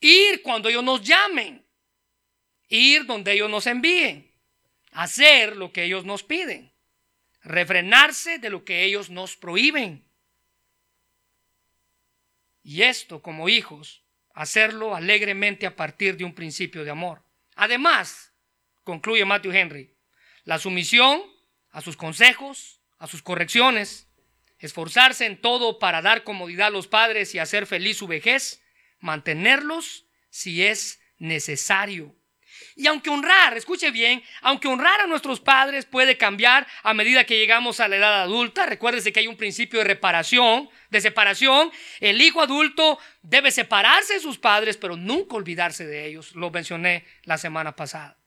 Ir 0.00 0.42
cuando 0.42 0.68
ellos 0.68 0.84
nos 0.84 1.02
llamen. 1.02 1.64
Ir 2.68 3.04
donde 3.04 3.32
ellos 3.32 3.50
nos 3.50 3.66
envíen. 3.66 4.30
Hacer 4.92 5.56
lo 5.56 5.72
que 5.72 5.84
ellos 5.84 6.04
nos 6.04 6.22
piden 6.22 6.73
refrenarse 7.44 8.38
de 8.38 8.50
lo 8.50 8.64
que 8.64 8.84
ellos 8.84 9.10
nos 9.10 9.36
prohíben. 9.36 10.04
Y 12.62 12.82
esto, 12.82 13.22
como 13.22 13.48
hijos, 13.48 14.02
hacerlo 14.32 14.96
alegremente 14.96 15.66
a 15.66 15.76
partir 15.76 16.16
de 16.16 16.24
un 16.24 16.34
principio 16.34 16.84
de 16.84 16.90
amor. 16.90 17.22
Además, 17.54 18.32
concluye 18.82 19.24
Matthew 19.24 19.52
Henry, 19.52 19.94
la 20.44 20.58
sumisión 20.58 21.22
a 21.70 21.82
sus 21.82 21.96
consejos, 21.96 22.80
a 22.98 23.06
sus 23.06 23.22
correcciones, 23.22 24.08
esforzarse 24.58 25.26
en 25.26 25.40
todo 25.40 25.78
para 25.78 26.00
dar 26.00 26.24
comodidad 26.24 26.68
a 26.68 26.70
los 26.70 26.86
padres 26.86 27.34
y 27.34 27.38
hacer 27.38 27.66
feliz 27.66 27.98
su 27.98 28.06
vejez, 28.06 28.62
mantenerlos 28.98 30.06
si 30.30 30.64
es 30.64 31.00
necesario. 31.18 32.16
Y 32.76 32.88
aunque 32.88 33.10
honrar, 33.10 33.56
escuche 33.56 33.90
bien, 33.92 34.22
aunque 34.40 34.66
honrar 34.66 35.00
a 35.00 35.06
nuestros 35.06 35.38
padres 35.38 35.86
puede 35.86 36.16
cambiar 36.16 36.66
a 36.82 36.92
medida 36.92 37.24
que 37.24 37.38
llegamos 37.38 37.78
a 37.78 37.86
la 37.86 37.96
edad 37.96 38.22
adulta, 38.22 38.66
recuérdese 38.66 39.12
que 39.12 39.20
hay 39.20 39.28
un 39.28 39.36
principio 39.36 39.78
de 39.78 39.84
reparación, 39.84 40.68
de 40.90 41.00
separación. 41.00 41.70
El 42.00 42.20
hijo 42.20 42.40
adulto 42.40 42.98
debe 43.22 43.52
separarse 43.52 44.14
de 44.14 44.20
sus 44.20 44.38
padres, 44.38 44.76
pero 44.76 44.96
nunca 44.96 45.36
olvidarse 45.36 45.86
de 45.86 46.06
ellos. 46.06 46.34
Lo 46.34 46.50
mencioné 46.50 47.06
la 47.22 47.38
semana 47.38 47.76
pasada. 47.76 48.18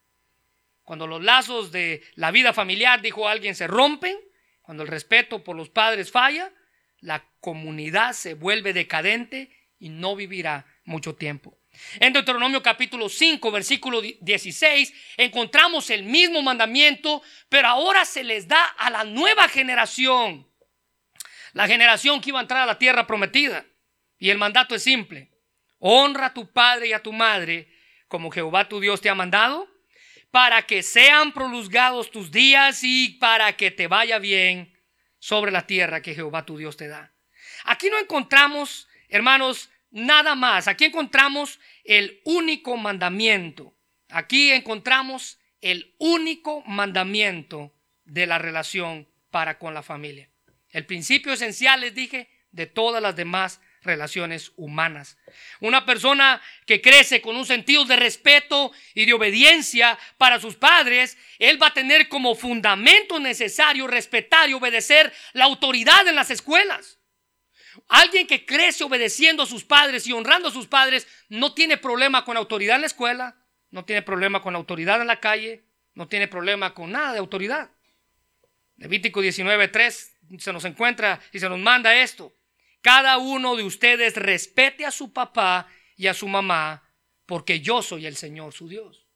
Cuando 0.83 1.07
los 1.07 1.21
lazos 1.21 1.73
de 1.73 2.01
la 2.15 2.31
vida 2.31 2.53
familiar, 2.53 3.01
dijo 3.01 3.27
alguien, 3.27 3.55
se 3.55 3.67
rompen, 3.67 4.17
cuando 4.61 4.83
el 4.83 4.89
respeto 4.89 5.43
por 5.43 5.57
los 5.57 5.69
padres 5.69 6.11
falla, 6.11 6.53
la 7.01 7.25
comunidad 7.41 8.13
se 8.13 8.33
vuelve 8.33 8.71
decadente 8.71 9.51
y 9.79 9.89
no 9.89 10.15
vivirá 10.15 10.65
mucho 10.85 11.15
tiempo. 11.15 11.56
En 11.99 12.13
Deuteronomio 12.13 12.61
capítulo 12.61 13.09
5, 13.09 13.51
versículo 13.51 14.01
16, 14.01 14.93
encontramos 15.17 15.89
el 15.89 16.03
mismo 16.03 16.41
mandamiento, 16.41 17.21
pero 17.49 17.67
ahora 17.67 18.05
se 18.05 18.23
les 18.23 18.47
da 18.47 18.63
a 18.77 18.89
la 18.89 19.03
nueva 19.03 19.47
generación, 19.47 20.47
la 21.53 21.67
generación 21.67 22.21
que 22.21 22.29
iba 22.29 22.39
a 22.39 22.43
entrar 22.43 22.61
a 22.61 22.65
la 22.65 22.77
tierra 22.77 23.07
prometida. 23.07 23.65
Y 24.19 24.29
el 24.29 24.37
mandato 24.37 24.75
es 24.75 24.83
simple, 24.83 25.31
honra 25.79 26.27
a 26.27 26.33
tu 26.33 26.51
padre 26.51 26.87
y 26.87 26.93
a 26.93 27.03
tu 27.03 27.13
madre 27.13 27.71
como 28.07 28.31
Jehová 28.31 28.67
tu 28.67 28.79
Dios 28.79 29.01
te 29.01 29.09
ha 29.09 29.15
mandado, 29.15 29.67
para 30.31 30.61
que 30.63 30.83
sean 30.83 31.33
prolongados 31.33 32.11
tus 32.11 32.31
días 32.31 32.83
y 32.83 33.09
para 33.19 33.55
que 33.55 33.71
te 33.71 33.87
vaya 33.87 34.19
bien 34.19 34.77
sobre 35.19 35.51
la 35.51 35.67
tierra 35.67 36.01
que 36.01 36.15
Jehová 36.15 36.45
tu 36.45 36.57
Dios 36.57 36.77
te 36.77 36.87
da. 36.87 37.13
Aquí 37.63 37.89
no 37.89 37.97
encontramos, 37.97 38.87
hermanos, 39.09 39.69
nada 39.97 40.35
más. 40.35 40.67
Aquí 40.67 40.85
encontramos 40.85 41.59
el 41.83 42.21
único 42.23 42.77
mandamiento. 42.77 43.75
Aquí 44.09 44.51
encontramos 44.51 45.39
el 45.59 45.95
único 45.97 46.61
mandamiento 46.65 47.73
de 48.05 48.27
la 48.27 48.37
relación 48.37 49.07
para 49.31 49.57
con 49.57 49.73
la 49.73 49.83
familia. 49.83 50.29
El 50.69 50.85
principio 50.85 51.33
esencial, 51.33 51.81
les 51.81 51.95
dije, 51.95 52.29
de 52.51 52.67
todas 52.67 53.01
las 53.01 53.15
demás 53.15 53.59
relaciones 53.81 54.51
humanas. 54.55 55.17
Una 55.61 55.85
persona 55.85 56.41
que 56.65 56.81
crece 56.81 57.21
con 57.21 57.35
un 57.35 57.45
sentido 57.45 57.85
de 57.85 57.95
respeto 57.95 58.71
y 58.93 59.05
de 59.05 59.13
obediencia 59.13 59.97
para 60.17 60.39
sus 60.39 60.55
padres, 60.55 61.17
él 61.39 61.61
va 61.61 61.67
a 61.67 61.73
tener 61.73 62.07
como 62.07 62.35
fundamento 62.35 63.19
necesario 63.19 63.87
respetar 63.87 64.49
y 64.49 64.53
obedecer 64.53 65.11
la 65.33 65.45
autoridad 65.45 66.07
en 66.07 66.15
las 66.15 66.29
escuelas. 66.29 66.96
Alguien 67.87 68.27
que 68.27 68.45
crece 68.45 68.83
obedeciendo 68.83 69.43
a 69.43 69.47
sus 69.47 69.63
padres 69.63 70.07
y 70.07 70.13
honrando 70.13 70.49
a 70.49 70.51
sus 70.51 70.67
padres 70.67 71.07
no 71.29 71.53
tiene 71.53 71.77
problema 71.77 72.25
con 72.25 72.37
autoridad 72.37 72.75
en 72.75 72.81
la 72.81 72.87
escuela, 72.87 73.35
no 73.71 73.85
tiene 73.85 74.01
problema 74.01 74.41
con 74.41 74.55
autoridad 74.55 75.01
en 75.01 75.07
la 75.07 75.19
calle, 75.19 75.65
no 75.93 76.07
tiene 76.07 76.27
problema 76.27 76.73
con 76.73 76.91
nada 76.91 77.13
de 77.13 77.19
autoridad. 77.19 77.71
Levítico 78.77 79.21
19:3 79.21 80.39
se 80.39 80.53
nos 80.53 80.65
encuentra 80.65 81.19
y 81.31 81.39
se 81.39 81.49
nos 81.49 81.59
manda 81.59 81.95
esto. 81.95 82.33
Cada 82.81 83.17
uno 83.17 83.55
de 83.55 83.63
ustedes 83.63 84.15
respete 84.15 84.85
a 84.85 84.91
su 84.91 85.11
papá 85.11 85.67
y 85.95 86.07
a 86.07 86.13
su 86.13 86.27
mamá, 86.27 86.83
porque 87.25 87.59
yo 87.59 87.81
soy 87.81 88.05
el 88.05 88.15
Señor 88.15 88.53
su 88.53 88.69
Dios. 88.69 89.07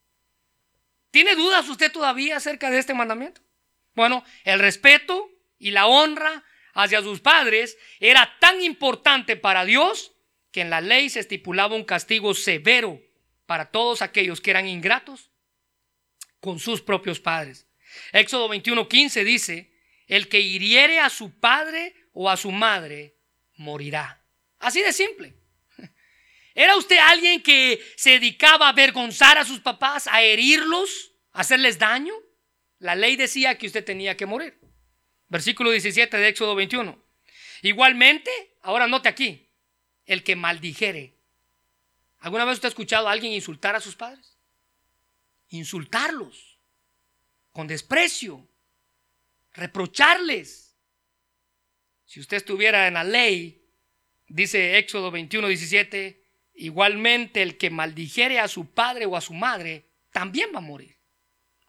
¿Tiene 1.12 1.36
dudas 1.36 1.68
usted 1.70 1.92
todavía 1.92 2.38
acerca 2.38 2.72
de 2.72 2.80
este 2.80 2.94
mandamiento? 2.94 3.42
Bueno, 3.94 4.24
el 4.44 4.60
respeto 4.60 5.30
y 5.60 5.72
la 5.72 5.86
honra 5.86 6.44
hacia 6.74 7.02
sus 7.02 7.20
padres 7.20 7.78
era 8.00 8.38
tan 8.40 8.62
importante 8.62 9.36
para 9.36 9.66
Dios 9.66 10.14
que 10.52 10.62
en 10.62 10.70
la 10.70 10.82
ley 10.82 11.10
se 11.10 11.20
estipulaba 11.20 11.76
un 11.76 11.84
castigo 11.84 12.34
severo 12.34 13.02
para 13.46 13.72
todos 13.72 14.02
aquellos 14.02 14.42
que 14.42 14.52
eran 14.52 14.68
ingratos 14.68 15.32
con 16.40 16.60
sus 16.60 16.82
propios 16.82 17.20
padres. 17.20 17.68
Éxodo 18.12 18.50
21:15 18.50 19.24
dice, 19.24 19.72
el 20.08 20.28
que 20.28 20.42
hiriere 20.42 21.00
a 21.00 21.10
su 21.10 21.40
padre 21.40 21.96
o 22.14 22.30
a 22.30 22.38
su 22.38 22.52
madre 22.52 23.16
morirá. 23.56 24.24
Así 24.60 24.82
de 24.82 24.94
simple. 24.94 25.34
¿Era 26.56 26.76
usted 26.76 26.98
alguien 26.98 27.42
que 27.42 27.82
se 27.96 28.12
dedicaba 28.12 28.68
a 28.68 28.70
avergonzar 28.70 29.38
a 29.38 29.46
sus 29.46 29.60
papás, 29.60 30.08
a 30.08 30.22
herirlos, 30.22 31.14
a 31.32 31.42
hacerles 31.42 31.80
daño? 31.80 32.14
La 32.80 32.96
ley 32.96 33.16
decía 33.16 33.58
que 33.58 33.68
usted 33.68 33.86
tenía 33.86 34.18
que 34.18 34.26
morir. 34.26 34.61
Versículo 35.32 35.72
17 35.72 36.18
de 36.18 36.28
Éxodo 36.28 36.56
21. 36.56 37.02
Igualmente, 37.62 38.30
ahora 38.64 38.86
note 38.86 39.08
aquí, 39.08 39.48
el 40.06 40.26
que 40.26 40.36
maldijere. 40.36 41.16
¿Alguna 42.20 42.44
vez 42.44 42.56
usted 42.56 42.66
ha 42.66 42.76
escuchado 42.76 43.08
a 43.08 43.14
alguien 43.14 43.32
insultar 43.32 43.74
a 43.74 43.80
sus 43.80 43.96
padres? 43.96 44.38
Insultarlos 45.48 46.60
con 47.54 47.66
desprecio, 47.66 48.46
reprocharles. 49.54 50.76
Si 52.04 52.20
usted 52.20 52.36
estuviera 52.36 52.90
en 52.90 52.96
la 52.96 53.06
ley, 53.06 53.66
dice 54.28 54.78
Éxodo 54.80 55.12
21, 55.12 55.48
17, 55.48 56.26
igualmente 56.56 57.42
el 57.42 57.58
que 57.58 57.70
maldijere 57.70 58.38
a 58.42 58.50
su 58.50 58.74
padre 58.74 59.06
o 59.06 59.16
a 59.16 59.22
su 59.22 59.34
madre, 59.34 59.86
también 60.12 60.50
va 60.54 60.58
a 60.58 60.62
morir. 60.62 60.98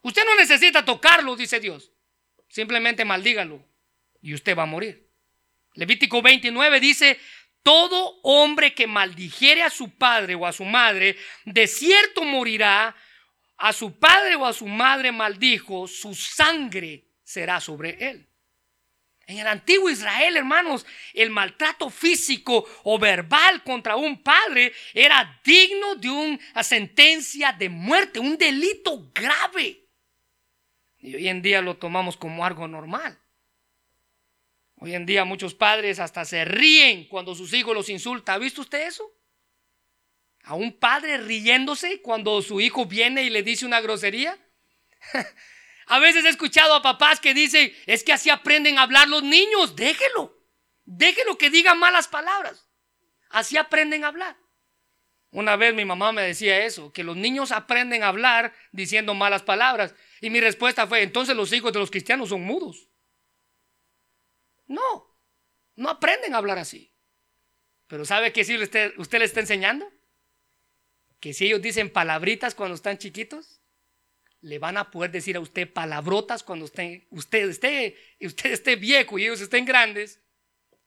Usted 0.01 0.25
no 0.25 0.35
necesita 0.35 0.83
tocarlo, 0.83 1.37
dice 1.37 1.61
Dios. 1.61 1.93
Simplemente 2.53 3.03
maldígalo 3.03 3.65
y 4.21 4.35
usted 4.35 4.55
va 4.55 4.61
a 4.61 4.67
morir. 4.67 5.09
Levítico 5.73 6.21
29 6.21 6.79
dice, 6.79 7.19
todo 7.63 8.19
hombre 8.21 8.75
que 8.75 8.85
maldijere 8.85 9.63
a 9.63 9.71
su 9.71 9.89
padre 9.97 10.35
o 10.35 10.45
a 10.45 10.53
su 10.53 10.63
madre, 10.63 11.17
de 11.45 11.65
cierto 11.65 12.23
morirá, 12.23 12.95
a 13.57 13.73
su 13.73 13.97
padre 13.97 14.35
o 14.35 14.45
a 14.45 14.53
su 14.53 14.67
madre 14.67 15.11
maldijo, 15.11 15.87
su 15.87 16.13
sangre 16.13 17.05
será 17.23 17.59
sobre 17.59 17.97
él. 18.07 18.27
En 19.25 19.39
el 19.39 19.47
antiguo 19.47 19.89
Israel, 19.89 20.37
hermanos, 20.37 20.85
el 21.15 21.31
maltrato 21.31 21.89
físico 21.89 22.69
o 22.83 22.99
verbal 22.99 23.63
contra 23.63 23.95
un 23.95 24.21
padre 24.21 24.71
era 24.93 25.41
digno 25.43 25.95
de 25.95 26.11
una 26.11 26.61
sentencia 26.61 27.51
de 27.51 27.69
muerte, 27.69 28.19
un 28.19 28.37
delito 28.37 29.09
grave. 29.11 29.82
Y 31.03 31.15
hoy 31.15 31.27
en 31.27 31.41
día 31.41 31.61
lo 31.61 31.75
tomamos 31.75 32.15
como 32.15 32.45
algo 32.45 32.65
normal. 32.65 33.19
Hoy 34.77 34.95
en 34.95 35.05
día 35.05 35.25
muchos 35.25 35.53
padres 35.53 35.99
hasta 35.99 36.23
se 36.23 36.45
ríen 36.45 37.09
cuando 37.09 37.35
sus 37.35 37.53
hijos 37.53 37.75
los 37.75 37.89
insulta. 37.89 38.33
¿Ha 38.33 38.37
visto 38.37 38.61
usted 38.61 38.87
eso? 38.87 39.13
A 40.43 40.55
un 40.55 40.79
padre 40.79 41.17
riéndose 41.17 42.01
cuando 42.01 42.41
su 42.41 42.61
hijo 42.61 42.85
viene 42.85 43.23
y 43.23 43.29
le 43.29 43.43
dice 43.43 43.65
una 43.65 43.81
grosería. 43.81 44.39
a 45.87 45.99
veces 45.99 46.23
he 46.23 46.29
escuchado 46.29 46.73
a 46.73 46.81
papás 46.81 47.19
que 47.19 47.33
dicen, 47.33 47.73
es 47.85 48.05
que 48.05 48.13
así 48.13 48.29
aprenden 48.29 48.77
a 48.77 48.83
hablar 48.83 49.09
los 49.09 49.23
niños, 49.23 49.75
déjelo. 49.75 50.41
Déjelo 50.85 51.37
que 51.37 51.49
diga 51.49 51.75
malas 51.75 52.07
palabras. 52.07 52.69
Así 53.29 53.57
aprenden 53.57 54.05
a 54.05 54.07
hablar. 54.07 54.37
Una 55.33 55.55
vez 55.55 55.73
mi 55.73 55.83
mamá 55.83 56.11
me 56.11 56.21
decía 56.21 56.63
eso, 56.63 56.93
que 56.93 57.03
los 57.03 57.17
niños 57.17 57.51
aprenden 57.51 58.03
a 58.03 58.09
hablar 58.09 58.53
diciendo 58.71 59.15
malas 59.15 59.41
palabras. 59.41 59.95
Y 60.21 60.29
mi 60.29 60.39
respuesta 60.39 60.85
fue, 60.85 61.01
entonces 61.01 61.35
los 61.35 61.51
hijos 61.51 61.73
de 61.73 61.79
los 61.79 61.89
cristianos 61.89 62.29
son 62.29 62.41
mudos. 62.41 62.87
No, 64.67 65.17
no 65.75 65.89
aprenden 65.89 66.35
a 66.35 66.37
hablar 66.37 66.59
así. 66.59 66.93
Pero 67.87 68.05
¿sabe 68.05 68.31
qué 68.31 68.41
usted, 68.41 68.93
usted 68.97 69.17
le 69.17 69.25
está 69.25 69.39
enseñando? 69.39 69.91
Que 71.19 71.33
si 71.33 71.47
ellos 71.47 71.63
dicen 71.63 71.89
palabritas 71.89 72.53
cuando 72.53 72.75
están 72.75 72.99
chiquitos, 72.99 73.59
le 74.41 74.59
van 74.59 74.77
a 74.77 74.91
poder 74.91 75.09
decir 75.09 75.35
a 75.35 75.39
usted 75.39 75.71
palabrotas 75.71 76.43
cuando 76.43 76.65
usted, 76.65 77.07
usted, 77.09 77.49
esté, 77.49 77.97
usted 78.21 78.51
esté 78.51 78.75
viejo 78.75 79.17
y 79.17 79.23
ellos 79.23 79.41
estén 79.41 79.65
grandes. 79.65 80.21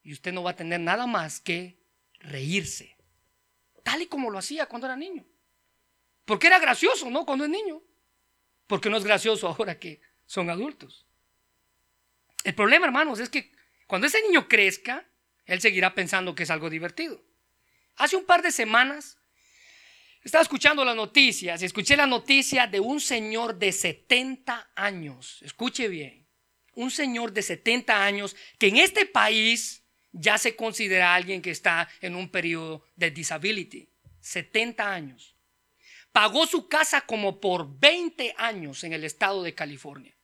Y 0.05 0.12
usted 0.12 0.32
no 0.32 0.44
va 0.44 0.53
a 0.53 0.57
tener 0.57 0.78
nada 0.78 1.09
más 1.09 1.40
que 1.40 1.80
reírse 2.20 2.95
tal 3.87 4.03
y 4.03 4.07
como 4.07 4.30
lo 4.30 4.39
hacía 4.39 4.66
cuando 4.66 4.89
era 4.89 4.97
niño. 4.97 5.24
Porque 6.24 6.49
era 6.49 6.59
gracioso, 6.59 7.09
¿no? 7.09 7.24
Cuando 7.24 7.45
es 7.45 7.51
niño. 7.51 7.80
Porque 8.66 8.91
no 8.91 8.97
es 8.97 9.05
gracioso 9.05 9.47
ahora 9.59 9.78
que 9.78 10.01
son 10.26 10.51
adultos. 10.51 11.07
El 12.43 12.57
problema, 12.57 12.87
hermanos, 12.87 13.20
es 13.20 13.28
que 13.28 13.53
cuando 13.87 14.09
ese 14.09 14.20
niño 14.22 14.49
crezca, 14.49 15.07
él 15.45 15.61
seguirá 15.61 15.95
pensando 15.95 16.34
que 16.34 16.43
es 16.43 16.51
algo 16.51 16.68
divertido. 16.68 17.22
Hace 17.95 18.16
un 18.16 18.24
par 18.24 18.43
de 18.43 18.51
semanas 18.51 19.18
estaba 20.20 20.43
escuchando 20.43 20.84
las 20.84 20.97
noticias 20.97 21.62
y 21.62 21.66
escuché 21.66 21.97
la 21.97 22.09
noticia 22.09 22.66
de 22.66 22.80
un 22.80 23.01
señor 23.01 23.57
de 23.57 23.70
70 23.70 24.72
años. 24.74 25.41
Escuche 25.43 25.87
bien. 25.87 26.26
Un 26.72 26.91
señor 26.91 27.30
de 27.32 27.43
70 27.43 28.05
años 28.05 28.34
que 28.59 28.66
en 28.66 28.78
este 28.78 29.07
país 29.07 29.86
ya 30.19 30.39
se 30.39 30.57
considera 30.57 31.14
alguien 31.14 31.43
que 31.43 31.51
está 31.51 31.89
en 32.01 32.17
un 32.17 32.31
periodo 32.31 32.85
de 32.97 33.11
disability, 33.11 33.89
70 34.21 34.93
años. 34.93 35.37
Pagó 36.11 36.47
su 36.47 36.69
casa 36.69 37.03
como 37.03 37.41
por 37.41 37.79
20 37.79 38.35
años 38.39 38.83
en 38.85 38.95
el 38.95 39.05
estado 39.05 39.43
de 39.43 39.55
California. 39.55 40.17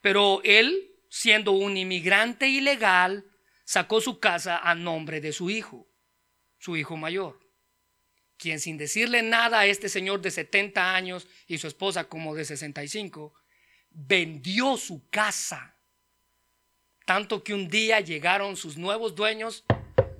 Pero 0.00 0.40
él, 0.44 0.92
siendo 1.10 1.52
un 1.52 1.76
inmigrante 1.76 2.48
ilegal, 2.48 3.24
sacó 3.64 4.00
su 4.00 4.20
casa 4.20 4.58
a 4.58 4.74
nombre 4.74 5.20
de 5.20 5.32
su 5.32 5.50
hijo, 5.50 5.88
su 6.58 6.76
hijo 6.76 6.96
mayor, 6.96 7.40
quien 8.36 8.60
sin 8.60 8.78
decirle 8.78 9.22
nada 9.22 9.60
a 9.60 9.66
este 9.66 9.88
señor 9.88 10.20
de 10.20 10.30
70 10.30 10.94
años 10.94 11.26
y 11.48 11.58
su 11.58 11.66
esposa 11.66 12.08
como 12.08 12.34
de 12.34 12.44
65, 12.44 13.34
vendió 13.90 14.76
su 14.76 15.08
casa 15.10 15.71
tanto 17.04 17.42
que 17.42 17.54
un 17.54 17.68
día 17.68 18.00
llegaron 18.00 18.56
sus 18.56 18.76
nuevos 18.76 19.14
dueños, 19.14 19.64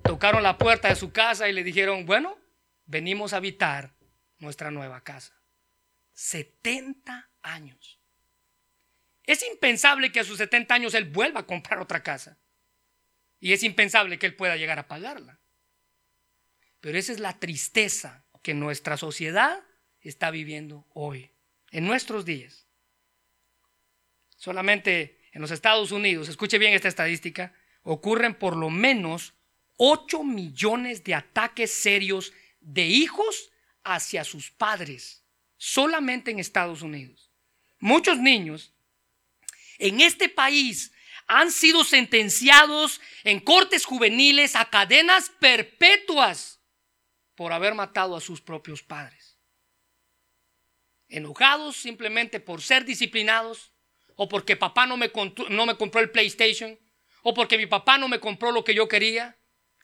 tocaron 0.02 0.42
la 0.42 0.58
puerta 0.58 0.88
de 0.88 0.96
su 0.96 1.12
casa 1.12 1.48
y 1.48 1.52
le 1.52 1.64
dijeron, 1.64 2.06
bueno, 2.06 2.38
venimos 2.86 3.32
a 3.32 3.36
habitar 3.36 3.94
nuestra 4.38 4.70
nueva 4.70 5.02
casa. 5.02 5.34
70 6.14 7.30
años. 7.42 7.98
Es 9.24 9.42
impensable 9.46 10.12
que 10.12 10.20
a 10.20 10.24
sus 10.24 10.38
70 10.38 10.74
años 10.74 10.94
él 10.94 11.04
vuelva 11.04 11.40
a 11.40 11.46
comprar 11.46 11.80
otra 11.80 12.02
casa. 12.02 12.38
Y 13.40 13.52
es 13.52 13.62
impensable 13.62 14.18
que 14.18 14.26
él 14.26 14.36
pueda 14.36 14.56
llegar 14.56 14.78
a 14.78 14.88
pagarla. 14.88 15.38
Pero 16.80 16.98
esa 16.98 17.12
es 17.12 17.20
la 17.20 17.38
tristeza 17.38 18.24
que 18.42 18.54
nuestra 18.54 18.96
sociedad 18.96 19.62
está 20.00 20.30
viviendo 20.30 20.84
hoy, 20.92 21.30
en 21.70 21.86
nuestros 21.86 22.24
días. 22.24 22.66
Solamente 24.36 25.21
en 25.32 25.40
los 25.40 25.50
Estados 25.50 25.92
Unidos, 25.92 26.28
escuche 26.28 26.58
bien 26.58 26.74
esta 26.74 26.88
estadística, 26.88 27.54
ocurren 27.82 28.34
por 28.34 28.56
lo 28.56 28.70
menos 28.70 29.34
8 29.78 30.22
millones 30.22 31.02
de 31.04 31.14
ataques 31.14 31.72
serios 31.72 32.32
de 32.60 32.86
hijos 32.86 33.50
hacia 33.82 34.24
sus 34.24 34.50
padres, 34.50 35.24
solamente 35.56 36.30
en 36.30 36.38
Estados 36.38 36.82
Unidos. 36.82 37.30
Muchos 37.80 38.18
niños 38.18 38.72
en 39.78 40.00
este 40.00 40.28
país 40.28 40.92
han 41.26 41.50
sido 41.50 41.82
sentenciados 41.82 43.00
en 43.24 43.40
cortes 43.40 43.84
juveniles 43.84 44.54
a 44.54 44.68
cadenas 44.70 45.30
perpetuas 45.40 46.60
por 47.34 47.52
haber 47.52 47.74
matado 47.74 48.14
a 48.14 48.20
sus 48.20 48.40
propios 48.40 48.82
padres. 48.82 49.36
Enojados 51.08 51.76
simplemente 51.76 52.38
por 52.38 52.62
ser 52.62 52.84
disciplinados, 52.84 53.71
o 54.22 54.28
porque 54.28 54.54
papá 54.56 54.86
no 54.86 54.96
me, 54.96 55.10
no 55.48 55.66
me 55.66 55.76
compró 55.76 56.00
el 56.00 56.10
PlayStation, 56.10 56.78
o 57.24 57.34
porque 57.34 57.58
mi 57.58 57.66
papá 57.66 57.98
no 57.98 58.06
me 58.06 58.20
compró 58.20 58.52
lo 58.52 58.62
que 58.62 58.72
yo 58.72 58.86
quería, 58.86 59.36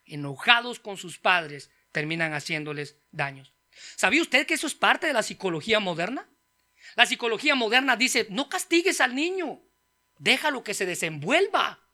enojados 0.05 0.79
con 0.79 0.97
sus 0.97 1.19
padres, 1.19 1.73
terminan 1.91 2.35
haciéndoles 2.35 3.01
daños. 3.11 3.53
¿Sabía 3.97 4.23
usted 4.23 4.47
que 4.47 4.55
eso 4.55 4.69
es 4.69 4.77
parte 4.77 5.09
de 5.09 5.13
la 5.13 5.25
psicología 5.25 5.81
moderna? 5.81 6.29
La 6.95 7.05
psicología 7.05 7.57
moderna 7.57 7.97
dice, 7.97 8.29
no 8.31 8.49
castigues 8.49 9.01
al 9.01 9.17
niño, 9.17 9.61
déjalo 10.19 10.63
que 10.63 10.73
se 10.73 10.87
desenvuelva. 10.87 11.85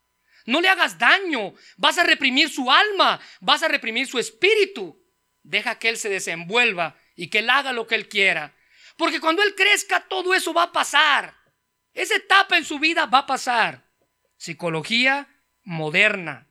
No 0.44 0.60
le 0.60 0.68
hagas 0.68 0.98
daño, 0.98 1.54
vas 1.78 1.96
a 1.96 2.04
reprimir 2.04 2.50
su 2.50 2.70
alma, 2.70 3.18
vas 3.40 3.62
a 3.62 3.68
reprimir 3.68 4.06
su 4.06 4.18
espíritu. 4.18 5.02
Deja 5.42 5.78
que 5.78 5.88
él 5.88 5.96
se 5.96 6.10
desenvuelva 6.10 6.98
y 7.16 7.28
que 7.28 7.38
él 7.38 7.48
haga 7.48 7.72
lo 7.72 7.86
que 7.86 7.94
él 7.94 8.06
quiera. 8.06 8.54
Porque 8.98 9.18
cuando 9.18 9.42
él 9.42 9.54
crezca, 9.54 10.06
todo 10.06 10.34
eso 10.34 10.52
va 10.52 10.64
a 10.64 10.72
pasar. 10.72 11.43
Esa 11.94 12.16
etapa 12.16 12.58
en 12.58 12.64
su 12.64 12.78
vida 12.78 13.06
va 13.06 13.18
a 13.18 13.26
pasar. 13.26 13.84
Psicología 14.36 15.28
moderna. 15.62 16.48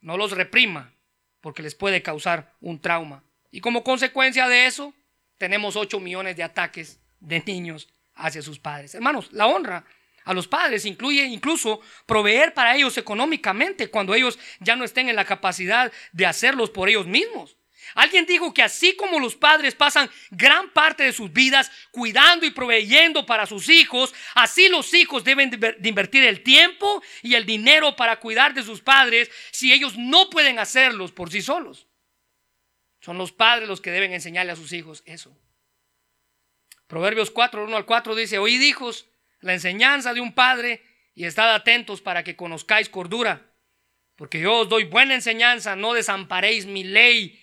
No 0.00 0.16
los 0.16 0.32
reprima 0.32 0.92
porque 1.40 1.62
les 1.62 1.74
puede 1.74 2.02
causar 2.02 2.54
un 2.60 2.80
trauma. 2.80 3.24
Y 3.50 3.60
como 3.60 3.84
consecuencia 3.84 4.48
de 4.48 4.66
eso, 4.66 4.94
tenemos 5.38 5.76
8 5.76 6.00
millones 6.00 6.36
de 6.36 6.42
ataques 6.42 7.00
de 7.20 7.42
niños 7.46 7.88
hacia 8.14 8.42
sus 8.42 8.58
padres. 8.58 8.94
Hermanos, 8.94 9.32
la 9.32 9.46
honra 9.46 9.84
a 10.24 10.34
los 10.34 10.48
padres 10.48 10.84
incluye 10.84 11.24
incluso 11.24 11.80
proveer 12.06 12.52
para 12.52 12.76
ellos 12.76 12.98
económicamente 12.98 13.88
cuando 13.88 14.14
ellos 14.14 14.38
ya 14.60 14.76
no 14.76 14.84
estén 14.84 15.08
en 15.08 15.16
la 15.16 15.24
capacidad 15.24 15.90
de 16.12 16.26
hacerlos 16.26 16.70
por 16.70 16.88
ellos 16.88 17.06
mismos. 17.06 17.56
Alguien 17.94 18.26
dijo 18.26 18.54
que 18.54 18.62
así 18.62 18.94
como 18.96 19.18
los 19.18 19.36
padres 19.36 19.74
pasan 19.74 20.10
gran 20.30 20.70
parte 20.70 21.04
de 21.04 21.12
sus 21.12 21.32
vidas 21.32 21.70
cuidando 21.90 22.46
y 22.46 22.50
proveyendo 22.50 23.26
para 23.26 23.46
sus 23.46 23.68
hijos, 23.68 24.14
así 24.34 24.68
los 24.68 24.94
hijos 24.94 25.24
deben 25.24 25.50
de 25.50 25.88
invertir 25.88 26.24
el 26.24 26.42
tiempo 26.42 27.02
y 27.22 27.34
el 27.34 27.46
dinero 27.46 27.96
para 27.96 28.20
cuidar 28.20 28.54
de 28.54 28.62
sus 28.62 28.80
padres 28.80 29.30
si 29.50 29.72
ellos 29.72 29.96
no 29.96 30.30
pueden 30.30 30.58
hacerlos 30.58 31.12
por 31.12 31.30
sí 31.30 31.42
solos. 31.42 31.86
Son 33.00 33.16
los 33.18 33.32
padres 33.32 33.68
los 33.68 33.80
que 33.80 33.90
deben 33.90 34.12
enseñarle 34.12 34.52
a 34.52 34.56
sus 34.56 34.72
hijos 34.72 35.02
eso. 35.06 35.36
Proverbios 36.86 37.30
4, 37.30 37.64
1 37.64 37.76
al 37.76 37.86
4 37.86 38.14
dice, 38.14 38.38
oíd 38.38 38.60
hijos 38.60 39.06
la 39.40 39.54
enseñanza 39.54 40.12
de 40.12 40.20
un 40.20 40.34
padre 40.34 40.82
y 41.14 41.24
estad 41.24 41.54
atentos 41.54 42.00
para 42.00 42.24
que 42.24 42.36
conozcáis 42.36 42.88
cordura. 42.88 43.46
Porque 44.16 44.40
yo 44.40 44.58
os 44.58 44.68
doy 44.68 44.84
buena 44.84 45.14
enseñanza, 45.14 45.76
no 45.76 45.94
desamparéis 45.94 46.66
mi 46.66 46.84
ley, 46.84 47.39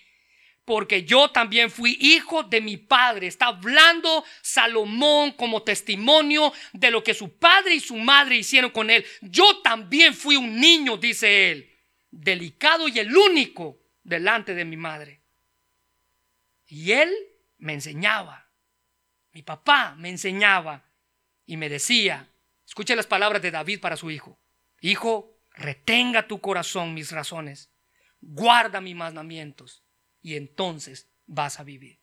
porque 0.68 1.04
yo 1.04 1.30
también 1.30 1.70
fui 1.70 1.96
hijo 1.98 2.42
de 2.42 2.60
mi 2.60 2.76
padre. 2.76 3.26
Está 3.26 3.46
hablando 3.46 4.22
Salomón 4.42 5.32
como 5.32 5.62
testimonio 5.62 6.52
de 6.74 6.90
lo 6.90 7.02
que 7.02 7.14
su 7.14 7.38
padre 7.38 7.76
y 7.76 7.80
su 7.80 7.96
madre 7.96 8.36
hicieron 8.36 8.70
con 8.70 8.90
él. 8.90 9.02
Yo 9.22 9.62
también 9.62 10.12
fui 10.12 10.36
un 10.36 10.60
niño, 10.60 10.98
dice 10.98 11.50
él, 11.50 11.74
delicado 12.10 12.86
y 12.86 12.98
el 12.98 13.16
único 13.16 13.80
delante 14.02 14.54
de 14.54 14.66
mi 14.66 14.76
madre. 14.76 15.22
Y 16.66 16.92
él 16.92 17.16
me 17.56 17.72
enseñaba. 17.72 18.50
Mi 19.32 19.42
papá 19.42 19.94
me 19.96 20.10
enseñaba 20.10 20.84
y 21.46 21.56
me 21.56 21.70
decía, 21.70 22.28
escuche 22.66 22.94
las 22.94 23.06
palabras 23.06 23.40
de 23.40 23.50
David 23.50 23.80
para 23.80 23.96
su 23.96 24.10
hijo, 24.10 24.38
hijo, 24.82 25.34
retenga 25.54 26.28
tu 26.28 26.42
corazón 26.42 26.92
mis 26.92 27.10
razones, 27.10 27.70
guarda 28.20 28.82
mis 28.82 28.94
mandamientos 28.96 29.82
y 30.22 30.36
entonces 30.36 31.10
vas 31.26 31.60
a 31.60 31.64
vivir. 31.64 32.00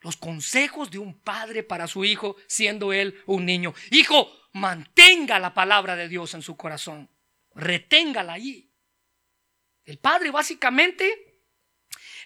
Los 0.00 0.16
consejos 0.16 0.90
de 0.90 0.98
un 0.98 1.20
padre 1.20 1.62
para 1.62 1.88
su 1.88 2.04
hijo 2.04 2.36
siendo 2.46 2.92
él 2.92 3.20
un 3.26 3.44
niño. 3.44 3.74
Hijo, 3.90 4.30
mantenga 4.52 5.38
la 5.38 5.54
palabra 5.54 5.96
de 5.96 6.08
Dios 6.08 6.34
en 6.34 6.42
su 6.42 6.56
corazón, 6.56 7.10
reténgala 7.54 8.34
allí. 8.34 8.72
El 9.84 9.98
padre 9.98 10.30
básicamente 10.30 11.25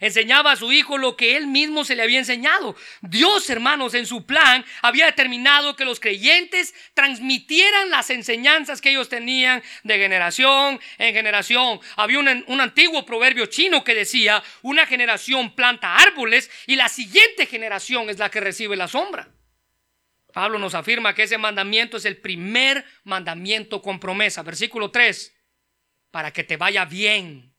enseñaba 0.01 0.53
a 0.53 0.57
su 0.57 0.73
hijo 0.73 0.99
lo 0.99 1.17
que 1.17 1.37
él 1.37 1.47
mismo 1.47 1.85
se 1.85 1.95
le 1.95 2.03
había 2.03 2.19
enseñado. 2.19 2.75
Dios, 3.03 3.49
hermanos, 3.51 3.95
en 3.95 4.07
su 4.07 4.27
plan 4.27 4.65
había 4.83 5.07
determinado 5.07 5.77
que 5.77 5.85
los 5.85 6.01
creyentes 6.01 6.75
transmitieran 6.95 7.91
las 7.91 8.11
enseñanzas 8.11 8.81
que 8.81 8.91
ellos 8.91 9.09
tenían 9.09 9.63
de 9.85 9.99
generación 9.99 10.81
en 10.99 11.15
generación. 11.15 11.81
Había 11.97 12.19
un, 12.19 12.45
un 12.49 12.61
antiguo 12.61 13.05
proverbio 13.05 13.47
chino 13.47 13.85
que 13.85 13.95
decía, 13.95 14.43
una 14.63 14.87
generación 14.87 15.55
planta 15.55 15.97
árboles 15.97 16.51
y 16.67 16.77
la 16.77 16.89
siguiente 16.89 17.47
generación 17.47 18.11
es 18.11 18.19
la 18.19 18.31
que 18.31 18.41
recibe 18.41 18.77
la 18.77 18.89
sombra. 18.89 19.29
Pablo 20.33 20.59
nos 20.59 20.75
afirma 20.75 21.15
que 21.15 21.25
ese 21.25 21.39
mandamiento 21.39 21.97
es 21.97 22.05
el 22.05 22.17
primer 22.17 22.85
mandamiento 23.05 23.83
con 23.83 24.01
promesa. 24.01 24.43
Versículo 24.43 24.91
3, 24.91 25.37
para 26.11 26.33
que 26.33 26.45
te 26.45 26.57
vaya 26.57 26.85
bien 26.85 27.55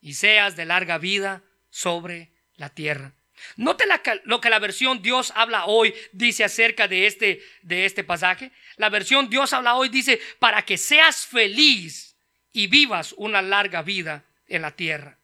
y 0.00 0.14
seas 0.14 0.56
de 0.56 0.64
larga 0.64 0.98
vida 0.98 1.44
sobre 1.72 2.30
la 2.56 2.68
tierra. 2.68 3.12
Note 3.56 3.86
lo 4.24 4.40
que 4.40 4.50
la 4.50 4.58
versión 4.60 5.02
Dios 5.02 5.32
habla 5.34 5.64
hoy 5.64 5.92
dice 6.12 6.44
acerca 6.44 6.86
de 6.86 7.06
este, 7.06 7.42
de 7.62 7.86
este 7.86 8.04
pasaje. 8.04 8.52
La 8.76 8.88
versión 8.88 9.28
Dios 9.28 9.52
habla 9.52 9.74
hoy 9.74 9.88
dice, 9.88 10.20
para 10.38 10.64
que 10.64 10.78
seas 10.78 11.26
feliz 11.26 12.14
y 12.52 12.68
vivas 12.68 13.14
una 13.16 13.42
larga 13.42 13.82
vida 13.82 14.24
en 14.46 14.62
la 14.62 14.70
tierra. 14.70 15.18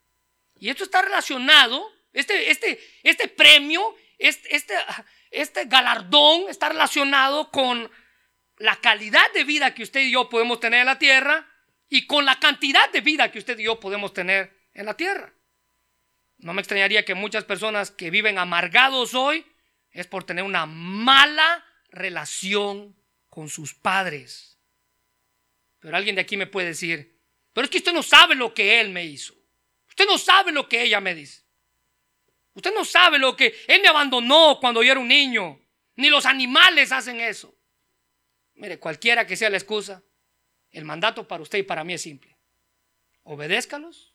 Y 0.59 0.70
esto 0.70 0.84
está 0.84 1.03
relacionado, 1.03 1.86
este, 2.12 2.51
este, 2.51 2.80
este 3.05 3.28
premio, 3.28 3.94
este, 4.18 4.57
este, 4.57 4.74
este 5.30 5.66
galardón 5.66 6.46
está 6.49 6.70
relacionado 6.70 7.51
con 7.51 7.88
la 8.57 8.74
calidad 8.76 9.32
de 9.34 9.44
vida 9.44 9.74
que 9.74 9.84
usted 9.84 10.01
y 10.01 10.11
yo 10.11 10.28
podemos 10.28 10.59
tener 10.59 10.80
en 10.80 10.86
la 10.86 10.99
tierra 10.99 11.46
y 11.88 12.07
con 12.07 12.24
la 12.24 12.40
cantidad 12.40 12.90
de 12.90 13.03
vida 13.03 13.30
que 13.30 13.38
usted 13.38 13.59
y 13.59 13.64
yo 13.64 13.78
podemos 13.78 14.12
tener 14.12 14.53
en 14.74 14.86
la 14.86 14.94
tierra. 14.94 15.32
No 16.39 16.55
me 16.55 16.61
extrañaría 16.61 17.05
que 17.05 17.14
muchas 17.14 17.45
personas 17.45 17.91
que 17.91 18.11
viven 18.11 18.39
amargados 18.39 19.14
hoy 19.14 19.45
es 19.91 20.07
por 20.07 20.24
tener 20.24 20.45
una 20.45 20.66
mala 20.66 21.64
relación 21.91 22.97
con 23.28 23.49
sus 23.49 23.74
padres. 23.74 24.59
Pero 25.80 25.97
alguien 25.97 26.14
de 26.14 26.22
aquí 26.22 26.36
me 26.36 26.47
puede 26.47 26.68
decir, 26.68 27.18
pero 27.53 27.64
es 27.64 27.70
que 27.70 27.78
usted 27.78 27.93
no 27.93 28.03
sabe 28.03 28.34
lo 28.34 28.55
que 28.55 28.80
él 28.80 28.91
me 28.91 29.05
hizo. 29.05 29.34
Usted 29.89 30.07
no 30.07 30.18
sabe 30.18 30.53
lo 30.53 30.68
que 30.68 30.82
ella 30.82 31.01
me 31.01 31.14
dice. 31.14 31.43
Usted 32.55 32.72
no 32.72 32.84
sabe 32.84 33.18
lo 33.18 33.36
que 33.36 33.55
él 33.66 33.80
me 33.82 33.89
abandonó 33.89 34.59
cuando 34.61 34.82
yo 34.82 34.93
era 34.93 35.01
un 35.01 35.09
niño. 35.09 35.61
Ni 35.97 36.09
los 36.09 36.26
animales 36.26 36.93
hacen 36.93 37.20
eso. 37.20 37.57
Mire, 38.55 38.78
cualquiera 38.78 39.26
que 39.26 39.36
sea 39.36 39.51
la 39.51 39.57
excusa, 39.57 40.03
el 40.70 40.84
mandato 40.84 41.26
para 41.26 41.43
usted 41.43 41.59
y 41.59 41.62
para 41.64 41.84
mí 41.84 41.95
es 41.95 42.03
simple. 42.03 42.36
Obedézcalos 43.24 44.14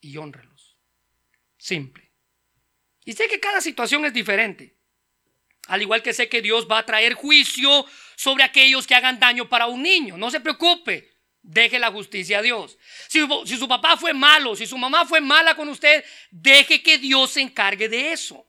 y 0.00 0.16
honrelos. 0.16 0.77
Simple. 1.58 2.10
Y 3.04 3.12
sé 3.12 3.28
que 3.28 3.40
cada 3.40 3.60
situación 3.60 4.04
es 4.04 4.12
diferente. 4.12 4.76
Al 5.66 5.82
igual 5.82 6.02
que 6.02 6.14
sé 6.14 6.28
que 6.28 6.40
Dios 6.40 6.66
va 6.70 6.78
a 6.78 6.86
traer 6.86 7.14
juicio 7.14 7.84
sobre 8.16 8.44
aquellos 8.44 8.86
que 8.86 8.94
hagan 8.94 9.18
daño 9.18 9.48
para 9.48 9.66
un 9.66 9.82
niño. 9.82 10.16
No 10.16 10.30
se 10.30 10.40
preocupe. 10.40 11.12
Deje 11.42 11.78
la 11.78 11.90
justicia 11.90 12.38
a 12.38 12.42
Dios. 12.42 12.78
Si, 13.08 13.20
su 13.56 13.68
papá 13.68 13.96
fue 13.96 14.12
malo, 14.12 14.56
si 14.56 14.66
su 14.66 14.76
mamá 14.76 15.06
fue 15.06 15.20
mala 15.20 15.54
con 15.54 15.68
usted, 15.68 16.04
deje 16.30 16.82
que 16.82 16.98
Dios 16.98 17.30
se 17.30 17.40
encargue 17.40 17.88
de 17.88 18.12
eso. 18.12 18.46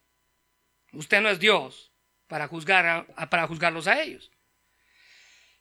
Usted 0.94 1.22
no 1.22 1.30
es 1.30 1.40
Dios 1.40 1.92
para, 2.28 2.48
juzgar 2.48 3.08
para 3.30 3.48
juzgarlos 3.48 3.88
a 3.88 4.02
ellos. 4.02 4.32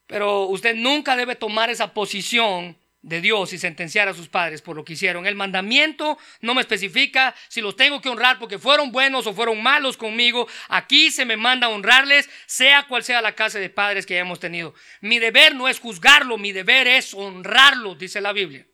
Pero 0.07 0.44
usted 0.46 0.74
nunca 0.74 1.16
debe 1.16 1.36
tomar 1.36 1.70
esa 1.70 1.92
posición 1.92 2.78
de 3.03 3.20
Dios 3.20 3.53
y 3.53 3.59
sentenciar 3.59 4.09
a 4.09 4.14
sus 4.14 4.28
padres 4.28 4.61
por 4.61 4.76
lo 4.76 4.84
que 4.84 4.94
hicieron. 4.94 5.26
El 5.26 5.34
mandamiento 5.34 6.18
no 6.40 6.55
me 6.55 6.61
especifica 6.61 7.34
si 7.49 7.61
los 7.61 7.76
tengo 7.76 8.01
que 8.01 8.09
honrar 8.09 8.38
porque 8.38 8.59
fueron 8.59 8.90
buenos 8.90 9.26
o 9.26 9.34
fueron 9.34 9.62
malos 9.62 9.96
conmigo. 9.96 10.49
Aquí 10.68 11.11
se 11.11 11.24
me 11.24 11.36
manda 11.36 11.68
honrarles, 11.68 12.28
sea 12.46 12.84
cual 12.84 13.05
sea 13.05 13.22
la 13.22 13.34
casa 13.34 13.59
de 13.59 13.70
padres 13.70 14.05
que 14.05 14.14
hayamos 14.14 14.40
tenido. 14.40 14.74
Mi 15.01 15.18
deber 15.18 15.55
no 15.55 15.68
es 15.68 15.78
juzgarlo, 15.78 16.38
mi 16.38 16.53
deber 16.53 16.88
es 16.88 17.14
honrarlo, 17.14 17.94
dice 17.94 18.20
la 18.20 18.32
Biblia. 18.32 18.66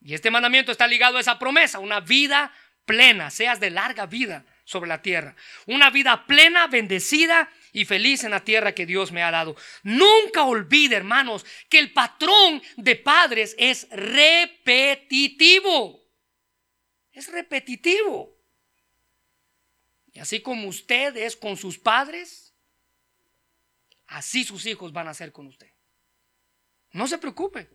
Y 0.00 0.14
este 0.14 0.30
mandamiento 0.30 0.70
está 0.70 0.86
ligado 0.86 1.16
a 1.16 1.20
esa 1.20 1.38
promesa, 1.38 1.80
una 1.80 2.00
vida 2.00 2.52
plena, 2.84 3.30
seas 3.30 3.58
de 3.58 3.70
larga 3.70 4.06
vida 4.06 4.46
sobre 4.64 4.88
la 4.88 5.02
tierra. 5.02 5.34
Una 5.66 5.90
vida 5.90 6.26
plena, 6.26 6.68
bendecida 6.68 7.50
y 7.76 7.84
feliz 7.84 8.24
en 8.24 8.30
la 8.30 8.42
tierra 8.42 8.74
que 8.74 8.86
Dios 8.86 9.12
me 9.12 9.22
ha 9.22 9.30
dado. 9.30 9.54
Nunca 9.82 10.44
olvide, 10.44 10.96
hermanos, 10.96 11.44
que 11.68 11.78
el 11.78 11.92
patrón 11.92 12.62
de 12.78 12.96
padres 12.96 13.54
es 13.58 13.86
repetitivo. 13.90 16.02
Es 17.12 17.30
repetitivo. 17.30 18.34
Y 20.10 20.20
así 20.20 20.40
como 20.40 20.68
usted 20.68 21.18
es 21.18 21.36
con 21.36 21.58
sus 21.58 21.78
padres, 21.78 22.54
así 24.06 24.42
sus 24.42 24.64
hijos 24.64 24.94
van 24.94 25.08
a 25.08 25.14
ser 25.14 25.30
con 25.30 25.46
usted. 25.46 25.70
No 26.92 27.06
se 27.06 27.18
preocupe. 27.18 27.68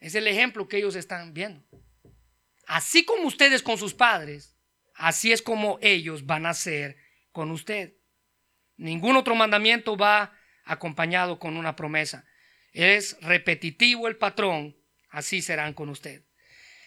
Es 0.00 0.16
el 0.16 0.26
ejemplo 0.26 0.66
que 0.66 0.78
ellos 0.78 0.96
están 0.96 1.32
viendo. 1.32 1.64
Así 2.66 3.04
como 3.04 3.28
ustedes 3.28 3.62
con 3.62 3.78
sus 3.78 3.94
padres, 3.94 4.56
así 4.92 5.30
es 5.30 5.40
como 5.40 5.78
ellos 5.82 6.26
van 6.26 6.46
a 6.46 6.54
ser 6.54 6.96
con 7.30 7.52
usted. 7.52 7.99
Ningún 8.80 9.16
otro 9.16 9.34
mandamiento 9.34 9.94
va 9.94 10.32
acompañado 10.64 11.38
con 11.38 11.58
una 11.58 11.76
promesa. 11.76 12.24
Es 12.72 13.18
repetitivo 13.20 14.08
el 14.08 14.16
patrón, 14.16 14.74
así 15.10 15.42
serán 15.42 15.74
con 15.74 15.90
usted. 15.90 16.22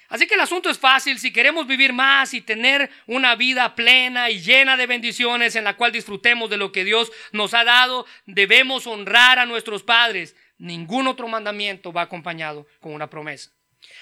Así 0.10 0.26
que 0.26 0.34
el 0.34 0.40
asunto 0.40 0.72
es 0.72 0.80
fácil. 0.80 1.20
Si 1.20 1.32
queremos 1.32 1.68
vivir 1.68 1.94
más 1.94 2.34
y 2.34 2.42
tener 2.42 2.90
una 3.06 3.36
vida 3.36 3.76
plena 3.76 4.32
y 4.32 4.42
llena 4.42 4.76
de 4.76 4.88
bendiciones 4.88 5.56
en 5.56 5.66
la 5.66 5.78
cual 5.78 5.92
disfrutemos 5.92 6.50
de 6.50 6.58
lo 6.58 6.72
que 6.72 6.84
Dios 6.84 7.12
nos 7.32 7.54
ha 7.54 7.64
dado, 7.64 8.08
debemos 8.26 8.88
honrar 8.88 9.38
a 9.38 9.46
nuestros 9.46 9.84
padres. 9.84 10.36
Ningún 10.58 11.06
otro 11.06 11.28
mandamiento 11.28 11.94
va 11.94 12.02
acompañado 12.02 12.66
con 12.80 12.94
una 12.94 13.12
promesa. 13.12 13.52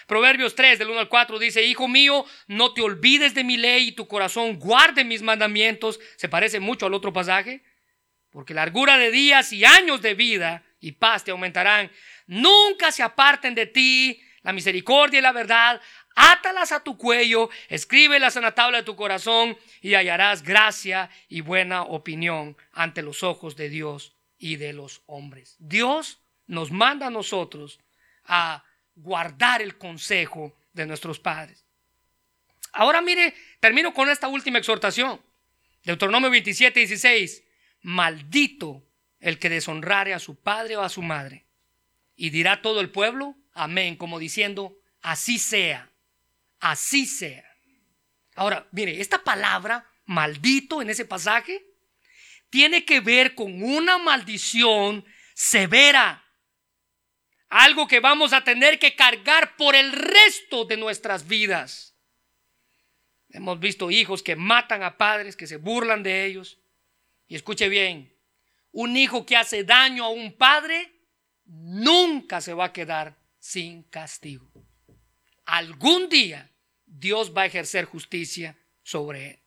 Proverbios 0.08 0.56
3, 0.56 0.80
del 0.80 0.92
1 0.92 1.00
al 1.02 1.10
4 1.10 1.39
dice, 1.39 1.64
Hijo 1.64 1.89
mío, 1.89 2.26
no 2.48 2.74
te 2.74 2.82
olvides 2.82 3.34
de 3.34 3.44
mi 3.44 3.58
ley 3.58 3.89
y 3.89 3.92
tu 3.92 4.08
corazón 4.08 4.60
guarde 4.60 5.04
mis 5.04 5.22
mandamientos. 5.22 6.00
Se 6.16 6.30
parece 6.30 6.62
mucho 6.62 6.86
al 6.86 6.94
otro 6.94 7.12
pasaje 7.12 7.64
porque 8.32 8.54
largura 8.54 8.98
de 8.98 9.12
días 9.12 9.52
y 9.54 9.66
años 9.66 10.02
de 10.02 10.14
vida 10.14 10.64
y 10.80 10.94
paz 10.94 11.24
te 11.24 11.32
aumentarán. 11.32 11.92
Nunca 12.28 12.92
se 12.92 13.04
aparten 13.04 13.54
de 13.54 13.68
ti 13.68 14.22
la 14.42 14.54
misericordia 14.54 15.20
y 15.20 15.22
la 15.22 15.32
verdad. 15.32 15.82
átalas 16.16 16.74
a 16.74 16.84
tu 16.84 16.98
cuello, 16.98 17.50
escríbelas 17.70 18.36
en 18.36 18.44
la 18.44 18.54
tabla 18.54 18.80
de 18.80 18.84
tu 18.84 18.96
corazón 18.96 19.58
y 19.82 19.94
hallarás 19.94 20.44
gracia 20.44 21.10
y 21.30 21.42
buena 21.42 21.84
opinión 21.84 22.58
ante 22.74 23.02
los 23.02 23.24
ojos 23.24 23.56
de 23.56 23.70
Dios 23.70 24.14
y 24.38 24.58
de 24.58 24.74
los 24.74 25.04
hombres. 25.06 25.56
Dios 25.60 26.20
nos 26.48 26.72
manda 26.72 27.08
a 27.08 27.12
nosotros 27.12 27.80
a 28.26 28.64
guardar 28.96 29.62
el 29.62 29.78
consejo 29.78 30.54
de 30.74 30.86
nuestros 30.86 31.20
padres. 31.20 31.66
Ahora 32.74 33.02
mire, 33.02 33.34
termino 33.60 33.94
con 33.94 34.10
esta 34.10 34.28
última 34.28 34.58
exhortación. 34.58 35.22
Deuteronomio 35.84 36.30
27, 36.30 36.80
16. 36.80 37.44
Maldito 37.82 38.84
el 39.20 39.40
que 39.40 39.50
deshonrare 39.50 40.14
a 40.14 40.20
su 40.20 40.36
padre 40.36 40.78
o 40.78 40.82
a 40.82 40.90
su 40.90 41.02
madre. 41.02 41.46
Y 42.16 42.30
dirá 42.30 42.62
todo 42.62 42.82
el 42.82 42.90
pueblo, 42.90 43.36
amén, 43.54 43.96
como 43.96 44.20
diciendo, 44.20 44.78
así 45.02 45.40
sea, 45.40 45.92
así 46.60 47.06
sea. 47.06 47.46
Ahora, 48.36 48.68
mire, 48.72 49.00
esta 49.02 49.24
palabra, 49.24 49.90
maldito, 50.06 50.82
en 50.82 50.90
ese 50.90 51.06
pasaje, 51.06 51.66
tiene 52.50 52.86
que 52.86 53.00
ver 53.00 53.36
con 53.36 53.64
una 53.64 53.98
maldición 53.98 55.06
severa. 55.34 56.24
Algo 57.50 57.88
que 57.88 58.00
vamos 58.00 58.34
a 58.34 58.44
tener 58.44 58.80
que 58.80 58.96
cargar 58.96 59.56
por 59.56 59.76
el 59.76 59.92
resto 59.92 60.66
de 60.66 60.78
nuestras 60.78 61.28
vidas. 61.28 61.96
Hemos 63.30 63.60
visto 63.60 63.92
hijos 63.92 64.24
que 64.24 64.36
matan 64.36 64.84
a 64.84 64.98
padres, 64.98 65.36
que 65.36 65.48
se 65.48 65.58
burlan 65.58 66.04
de 66.04 66.26
ellos. 66.26 66.61
Y 67.32 67.36
escuche 67.36 67.70
bien, 67.70 68.14
un 68.74 68.98
hijo 68.98 69.26
que 69.26 69.38
hace 69.38 69.64
daño 69.64 70.04
a 70.04 70.10
un 70.10 70.34
padre 70.34 70.92
nunca 71.46 72.42
se 72.42 72.54
va 72.54 72.66
a 72.66 72.74
quedar 72.74 73.16
sin 73.40 73.84
castigo. 73.84 74.52
Algún 75.46 76.10
día 76.10 76.52
Dios 76.86 77.32
va 77.34 77.44
a 77.44 77.46
ejercer 77.46 77.86
justicia 77.86 78.58
sobre 78.84 79.30
él. 79.30 79.40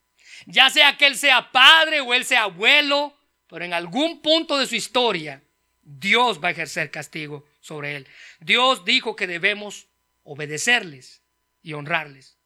Ya 0.47 0.71
sea 0.71 0.97
que 0.97 1.07
él 1.07 1.15
sea 1.15 1.53
padre 1.53 2.01
o 2.01 2.15
él 2.15 2.25
sea 2.25 2.45
abuelo, 2.45 3.15
pero 3.49 3.67
en 3.67 3.75
algún 3.75 4.23
punto 4.23 4.57
de 4.57 4.67
su 4.67 4.77
historia 4.77 5.43
Dios 5.83 6.43
va 6.43 6.49
a 6.49 6.53
ejercer 6.53 6.91
castigo 6.91 7.45
sobre 7.61 7.97
él. 7.97 8.09
Dios 8.41 8.87
dijo 8.87 9.15
que 9.15 9.27
debemos 9.27 9.89
obedecerles 10.23 11.21
y 11.63 11.75
honrarles. 11.75 12.39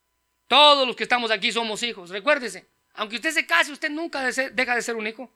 Todos 0.49 0.85
los 0.85 0.97
que 0.97 1.05
estamos 1.05 1.31
aquí 1.31 1.53
somos 1.53 1.85
hijos. 1.85 2.11
Recuérdese, 2.11 2.67
aunque 2.99 3.17
usted 3.17 3.31
se 3.31 3.47
case, 3.47 3.71
usted 3.71 3.91
nunca 3.91 4.23
deja 4.23 4.75
de 4.75 4.83
ser 4.83 4.97
un 4.97 5.07
hijo. 5.07 5.33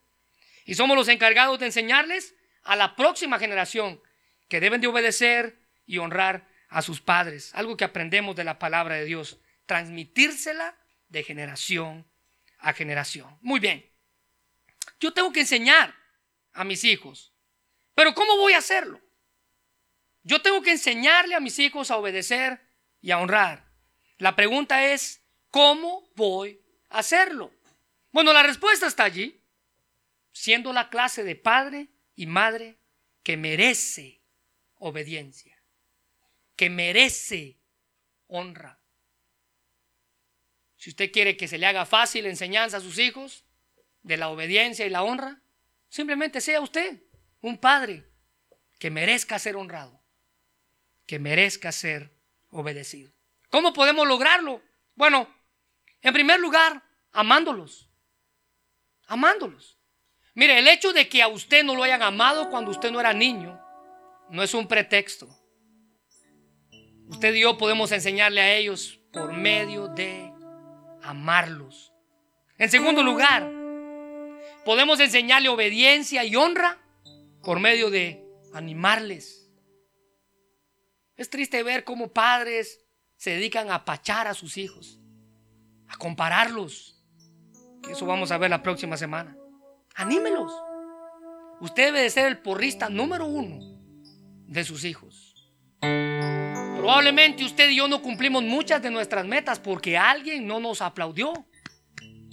Y 0.64 0.74
somos 0.74 0.96
los 0.96 1.06
encargados 1.06 1.60
de 1.60 1.66
enseñarles 1.66 2.34
a 2.64 2.74
la 2.74 2.96
próxima 2.96 3.38
generación 3.38 4.02
que 4.48 4.58
deben 4.58 4.80
de 4.80 4.88
obedecer 4.88 5.60
y 5.86 5.98
honrar 5.98 6.48
a 6.68 6.82
sus 6.82 7.00
padres. 7.00 7.52
Algo 7.54 7.76
que 7.76 7.84
aprendemos 7.84 8.34
de 8.34 8.42
la 8.42 8.58
palabra 8.58 8.96
de 8.96 9.04
Dios. 9.04 9.38
Transmitírsela 9.66 10.76
de 11.08 11.22
generación 11.22 12.04
a 12.58 12.72
generación. 12.72 13.38
Muy 13.42 13.60
bien. 13.60 13.88
Yo 14.98 15.12
tengo 15.12 15.32
que 15.32 15.40
enseñar 15.40 15.94
a 16.54 16.64
mis 16.64 16.82
hijos. 16.82 17.32
Pero 17.94 18.12
¿cómo 18.12 18.36
voy 18.38 18.54
a 18.54 18.58
hacerlo? 18.58 19.00
Yo 20.24 20.42
tengo 20.42 20.62
que 20.62 20.72
enseñarle 20.72 21.36
a 21.36 21.40
mis 21.40 21.60
hijos 21.60 21.92
a 21.92 21.96
obedecer 21.96 22.60
y 23.00 23.12
a 23.12 23.18
honrar. 23.18 23.70
La 24.18 24.34
pregunta 24.34 24.84
es, 24.86 25.22
¿cómo 25.50 26.10
voy 26.16 26.61
hacerlo? 26.93 27.53
Bueno, 28.11 28.32
la 28.32 28.43
respuesta 28.43 28.86
está 28.86 29.05
allí, 29.05 29.40
siendo 30.32 30.72
la 30.72 30.90
clase 30.90 31.24
de 31.24 31.36
padre 31.36 31.88
y 32.14 32.26
madre 32.26 32.78
que 33.22 33.36
merece 33.36 34.22
obediencia, 34.74 35.62
que 36.57 36.70
merece 36.70 37.59
honra. 38.26 38.80
Si 40.76 40.90
usted 40.90 41.12
quiere 41.12 41.36
que 41.36 41.49
se 41.49 41.59
le 41.59 41.66
haga 41.66 41.86
fácil 41.86 42.26
enseñanza 42.26 42.78
a 42.78 42.80
sus 42.80 42.99
hijos 42.99 43.45
de 44.03 44.16
la 44.16 44.28
obediencia 44.30 44.84
y 44.84 44.90
la 44.90 45.05
honra, 45.05 45.40
simplemente 45.88 46.40
sea 46.40 46.61
usted 46.61 47.03
un 47.40 47.59
padre 47.59 48.05
que 48.78 48.90
merezca 48.90 49.38
ser 49.38 49.55
honrado, 49.55 50.03
que 51.07 51.20
merezca 51.20 51.70
ser 51.70 52.12
obedecido. 52.51 53.12
¿Cómo 53.49 53.72
podemos 53.72 54.09
lograrlo? 54.09 54.61
Bueno, 54.97 55.32
en 56.03 56.12
primer 56.12 56.40
lugar, 56.40 56.82
amándolos. 57.12 57.88
Amándolos. 59.07 59.78
Mire, 60.34 60.59
el 60.59 60.68
hecho 60.68 60.92
de 60.92 61.09
que 61.09 61.22
a 61.22 61.28
usted 61.28 61.64
no 61.64 61.74
lo 61.74 61.82
hayan 61.82 62.03
amado 62.03 62.50
cuando 62.50 62.70
usted 62.70 62.90
no 62.90 63.00
era 63.00 63.12
niño 63.12 63.59
no 64.32 64.42
es 64.42 64.55
un 64.55 64.66
pretexto. 64.66 65.28
Usted 67.09 67.34
y 67.34 67.40
yo 67.40 67.59
podemos 67.59 67.92
enseñarle 67.92 68.40
a 68.40 68.57
ellos 68.57 68.98
por 69.12 69.34
medio 69.34 69.88
de 69.88 70.32
amarlos. 71.03 71.92
En 72.57 72.70
segundo 72.70 73.03
lugar, 73.03 73.50
podemos 74.64 75.00
enseñarle 75.00 75.50
obediencia 75.50 76.24
y 76.24 76.34
honra 76.34 76.78
por 77.42 77.61
medio 77.61 77.90
de 77.90 78.24
animarles. 78.55 79.50
Es 81.16 81.28
triste 81.28 81.62
ver 81.62 81.84
cómo 81.84 82.12
padres 82.12 82.80
se 83.16 83.30
dedican 83.30 83.70
a 83.70 83.76
apachar 83.76 84.26
a 84.26 84.34
sus 84.34 84.57
hijos, 84.57 84.98
a 85.93 85.97
compararlos. 85.97 86.97
Eso 87.90 88.07
vamos 88.07 88.30
a 88.30 88.38
ver 88.38 88.51
la 88.51 88.62
próxima 88.62 88.97
semana. 88.97 89.36
Anímelos. 89.95 90.53
Usted 91.61 91.86
debe 91.86 92.03
de 92.03 92.11
ser 92.11 92.26
el 92.26 92.38
porrista 92.38 92.88
número 92.88 93.26
uno 93.26 93.59
de 94.47 94.64
sus 94.64 94.84
hijos. 94.84 95.53
Probablemente 95.80 97.45
usted 97.45 97.70
y 97.70 97.76
yo 97.76 97.86
no 97.86 98.03
cumplimos 98.03 98.43
muchas 98.43 98.82
de 98.82 98.90
nuestras 98.90 99.26
metas 99.26 99.61
porque 99.61 99.97
alguien 99.97 100.47
no 100.47 100.59
nos 100.59 100.82
aplaudió, 100.82 101.32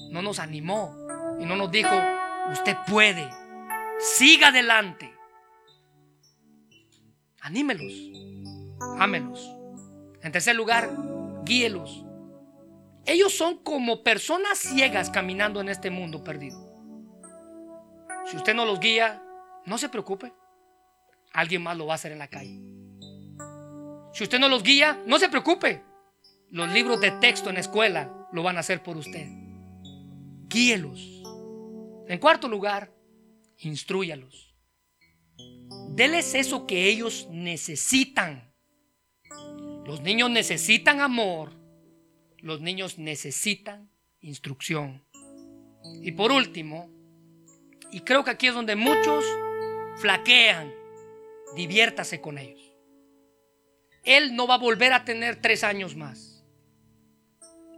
no 0.10 0.22
nos 0.22 0.40
animó 0.40 0.96
y 1.40 1.46
no 1.46 1.56
nos 1.56 1.70
dijo, 1.70 1.96
usted 2.52 2.76
puede, 2.88 3.30
siga 4.00 4.48
adelante. 4.48 5.14
Anímelos, 7.42 7.94
ámelos. 8.98 9.56
En 10.22 10.32
tercer 10.32 10.56
lugar, 10.56 10.90
guíelos. 11.44 12.04
Ellos 13.06 13.34
son 13.34 13.58
como 13.58 14.04
personas 14.04 14.58
ciegas 14.58 15.10
caminando 15.10 15.62
en 15.62 15.70
este 15.70 15.90
mundo 15.90 16.24
perdido. 16.24 16.58
Si 18.30 18.38
usted 18.38 18.54
no 18.54 18.66
los 18.66 18.80
guía, 18.80 19.24
no 19.66 19.78
se 19.78 19.90
preocupe. 19.90 20.34
Alguien 21.34 21.64
más 21.64 21.78
lo 21.78 21.86
va 21.86 21.94
a 21.94 21.96
hacer 21.96 22.12
en 22.12 22.20
la 22.20 22.28
calle. 22.28 22.60
Si 24.14 24.24
usted 24.24 24.40
no 24.40 24.50
los 24.50 24.64
guía, 24.64 25.02
no 25.06 25.20
se 25.20 25.30
preocupe. 25.30 25.84
Los 26.50 26.70
libros 26.70 27.00
de 27.00 27.12
texto 27.12 27.50
en 27.50 27.56
la 27.56 27.62
escuela 27.62 28.28
lo 28.32 28.44
van 28.44 28.58
a 28.58 28.62
hacer 28.62 28.84
por 28.84 28.98
usted. 28.98 29.28
Guíelos. 30.48 31.24
En 32.08 32.20
cuarto 32.20 32.48
lugar, 32.48 32.92
instruyalos. 33.58 34.56
Deles 35.90 36.34
eso 36.34 36.66
que 36.66 36.88
ellos 36.88 37.28
necesitan 37.30 38.50
los 39.90 40.02
niños 40.02 40.30
necesitan 40.30 41.02
amor. 41.02 41.59
Los 42.42 42.62
niños 42.62 42.98
necesitan 42.98 43.90
instrucción. 44.22 45.04
Y 46.02 46.12
por 46.12 46.32
último, 46.32 46.90
y 47.92 48.02
creo 48.02 48.24
que 48.24 48.32
aquí 48.32 48.48
es 48.48 48.54
donde 48.54 48.76
muchos 48.76 49.26
flaquean, 49.98 50.74
diviértase 51.56 52.22
con 52.22 52.38
ellos. 52.38 52.62
Él 54.04 54.36
no 54.36 54.48
va 54.48 54.56
a 54.56 54.60
volver 54.60 54.94
a 54.94 55.06
tener 55.06 55.42
tres 55.42 55.64
años 55.64 55.96
más. 55.96 56.44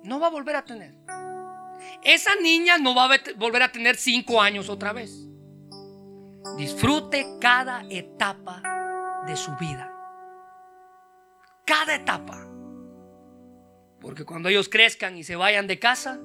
No 0.03 0.19
va 0.19 0.27
a 0.27 0.31
volver 0.31 0.55
a 0.55 0.65
tener. 0.65 0.95
Esa 2.03 2.35
niña 2.35 2.77
no 2.77 2.95
va 2.95 3.05
a 3.05 3.19
volver 3.37 3.63
a 3.63 3.71
tener 3.71 3.95
cinco 3.95 4.41
años 4.41 4.69
otra 4.69 4.93
vez. 4.93 5.27
Disfrute 6.57 7.25
cada 7.39 7.85
etapa 7.89 9.23
de 9.27 9.35
su 9.35 9.51
vida 9.59 9.91
cada 11.71 11.95
etapa. 11.95 12.50
Porque 14.01 14.25
cuando 14.25 14.49
ellos 14.49 14.67
crezcan 14.67 15.15
y 15.15 15.23
se 15.23 15.35
vayan 15.35 15.67
de 15.67 15.79
casa, 15.79 16.19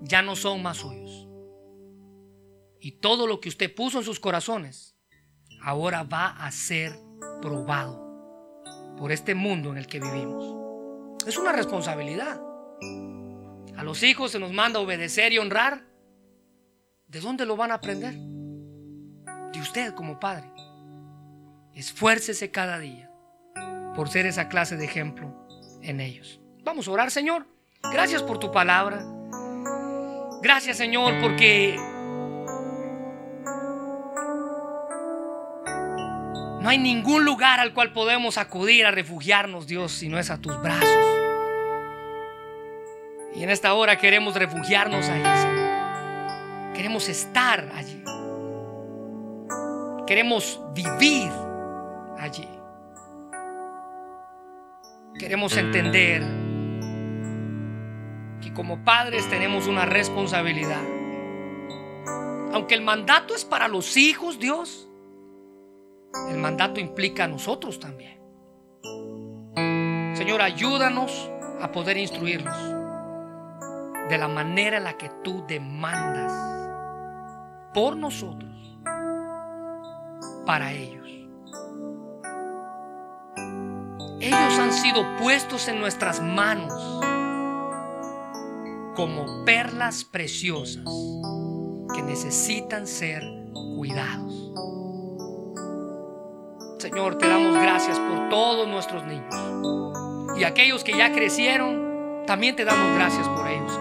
ya 0.00 0.22
no 0.22 0.36
son 0.36 0.62
más 0.62 0.78
suyos. 0.78 1.28
Y 2.80 2.92
todo 2.92 3.26
lo 3.26 3.40
que 3.40 3.48
usted 3.48 3.74
puso 3.74 3.98
en 3.98 4.04
sus 4.04 4.20
corazones, 4.20 4.96
ahora 5.60 6.04
va 6.04 6.28
a 6.28 6.50
ser 6.50 6.92
probado 7.40 8.02
por 8.96 9.12
este 9.12 9.34
mundo 9.34 9.72
en 9.72 9.78
el 9.78 9.86
que 9.86 10.00
vivimos. 10.00 10.56
Es 11.26 11.36
una 11.36 11.52
responsabilidad. 11.52 12.40
A 13.76 13.84
los 13.84 14.02
hijos 14.02 14.32
se 14.32 14.38
nos 14.38 14.52
manda 14.52 14.80
obedecer 14.80 15.32
y 15.32 15.38
honrar. 15.38 15.86
¿De 17.06 17.20
dónde 17.20 17.46
lo 17.46 17.56
van 17.56 17.72
a 17.72 17.74
aprender? 17.74 18.14
De 18.14 19.60
usted 19.60 19.94
como 19.94 20.18
padre. 20.18 20.50
Esfuércese 21.74 22.50
cada 22.50 22.78
día 22.78 23.10
por 23.94 24.08
ser 24.08 24.26
esa 24.26 24.48
clase 24.48 24.76
de 24.76 24.84
ejemplo 24.84 25.46
en 25.82 26.00
ellos. 26.00 26.41
Vamos 26.64 26.86
a 26.86 26.90
orar, 26.92 27.10
Señor. 27.10 27.46
Gracias 27.92 28.22
por 28.22 28.38
tu 28.38 28.52
palabra. 28.52 29.04
Gracias, 30.42 30.76
Señor, 30.76 31.14
porque 31.20 31.76
no 36.60 36.68
hay 36.68 36.78
ningún 36.78 37.24
lugar 37.24 37.60
al 37.60 37.74
cual 37.74 37.92
podemos 37.92 38.38
acudir 38.38 38.86
a 38.86 38.90
refugiarnos, 38.90 39.66
Dios, 39.66 39.92
si 39.92 40.08
no 40.08 40.18
es 40.18 40.30
a 40.30 40.38
tus 40.38 40.60
brazos. 40.62 40.88
Y 43.34 43.42
en 43.42 43.50
esta 43.50 43.74
hora 43.74 43.98
queremos 43.98 44.34
refugiarnos 44.34 45.08
ahí, 45.08 45.22
Señor. 45.22 46.72
Queremos 46.74 47.08
estar 47.08 47.70
allí. 47.74 48.02
Queremos 50.06 50.60
vivir 50.74 51.30
allí. 52.18 52.48
Queremos 55.18 55.56
entender 55.56 56.41
que 58.42 58.52
como 58.52 58.84
padres 58.84 59.28
tenemos 59.30 59.66
una 59.66 59.86
responsabilidad. 59.86 60.82
Aunque 62.52 62.74
el 62.74 62.82
mandato 62.82 63.34
es 63.34 63.46
para 63.46 63.68
los 63.68 63.96
hijos, 63.96 64.38
Dios, 64.38 64.90
el 66.28 66.36
mandato 66.36 66.80
implica 66.80 67.24
a 67.24 67.28
nosotros 67.28 67.80
también. 67.80 68.20
Señor, 70.14 70.42
ayúdanos 70.42 71.30
a 71.60 71.72
poder 71.72 71.96
instruirlos 71.96 72.56
de 74.10 74.18
la 74.18 74.28
manera 74.28 74.76
en 74.76 74.84
la 74.84 74.98
que 74.98 75.10
tú 75.24 75.44
demandas 75.46 76.32
por 77.72 77.96
nosotros, 77.96 78.78
para 80.44 80.72
ellos. 80.72 81.08
Ellos 84.20 84.58
han 84.58 84.72
sido 84.72 85.16
puestos 85.16 85.66
en 85.68 85.80
nuestras 85.80 86.20
manos 86.20 87.01
como 88.94 89.44
perlas 89.44 90.04
preciosas 90.04 90.84
que 91.94 92.02
necesitan 92.02 92.86
ser 92.86 93.22
cuidados. 93.52 94.52
Señor, 96.78 97.16
te 97.18 97.28
damos 97.28 97.56
gracias 97.56 97.98
por 97.98 98.28
todos 98.28 98.66
nuestros 98.68 99.04
niños. 99.04 100.38
Y 100.38 100.44
aquellos 100.44 100.82
que 100.82 100.96
ya 100.96 101.12
crecieron, 101.12 102.24
también 102.26 102.56
te 102.56 102.64
damos 102.64 102.94
gracias 102.94 103.28
por 103.28 103.48
ellos, 103.48 103.78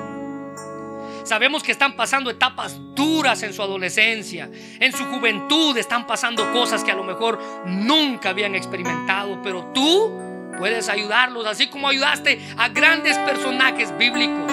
Sabemos 1.23 1.61
que 1.61 1.71
están 1.71 1.95
pasando 1.95 2.29
etapas 2.29 2.77
duras 2.95 3.43
en 3.43 3.53
su 3.53 3.61
adolescencia, 3.61 4.49
en 4.79 4.91
su 4.91 5.05
juventud 5.05 5.77
están 5.77 6.07
pasando 6.07 6.51
cosas 6.51 6.83
que 6.83 6.91
a 6.91 6.95
lo 6.95 7.03
mejor 7.03 7.39
nunca 7.65 8.29
habían 8.29 8.55
experimentado, 8.55 9.39
pero 9.43 9.71
tú 9.73 10.11
puedes 10.57 10.89
ayudarlos, 10.89 11.45
así 11.45 11.67
como 11.67 11.87
ayudaste 11.87 12.39
a 12.57 12.69
grandes 12.69 13.17
personajes 13.19 13.95
bíblicos, 13.97 14.51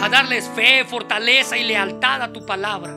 a 0.00 0.08
darles 0.08 0.48
fe, 0.48 0.84
fortaleza 0.84 1.56
y 1.56 1.64
lealtad 1.64 2.22
a 2.22 2.32
tu 2.32 2.46
palabra 2.46 2.92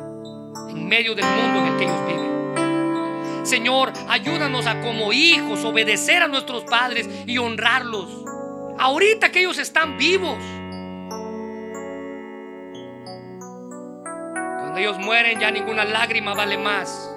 en 0.70 0.88
medio 0.88 1.16
del 1.16 1.26
mundo 1.26 1.60
en 1.60 1.66
el 1.68 1.78
que 1.78 1.84
ellos 1.84 2.06
viven. 2.06 3.46
Señor, 3.46 3.92
ayúdanos 4.08 4.68
a 4.68 4.80
como 4.82 5.12
hijos 5.12 5.66
obedecer 5.66 6.22
a 6.22 6.28
nuestros 6.28 6.64
padres 6.64 7.10
y 7.26 7.38
honrarlos. 7.40 8.08
Ahorita 8.78 9.32
que 9.32 9.40
ellos 9.40 9.58
están 9.58 9.98
vivos. 9.98 10.38
Cuando 14.60 14.78
ellos 14.78 15.00
mueren 15.00 15.40
ya 15.40 15.50
ninguna 15.52 15.86
lágrima 15.86 16.34
vale 16.34 16.58
más. 16.58 17.10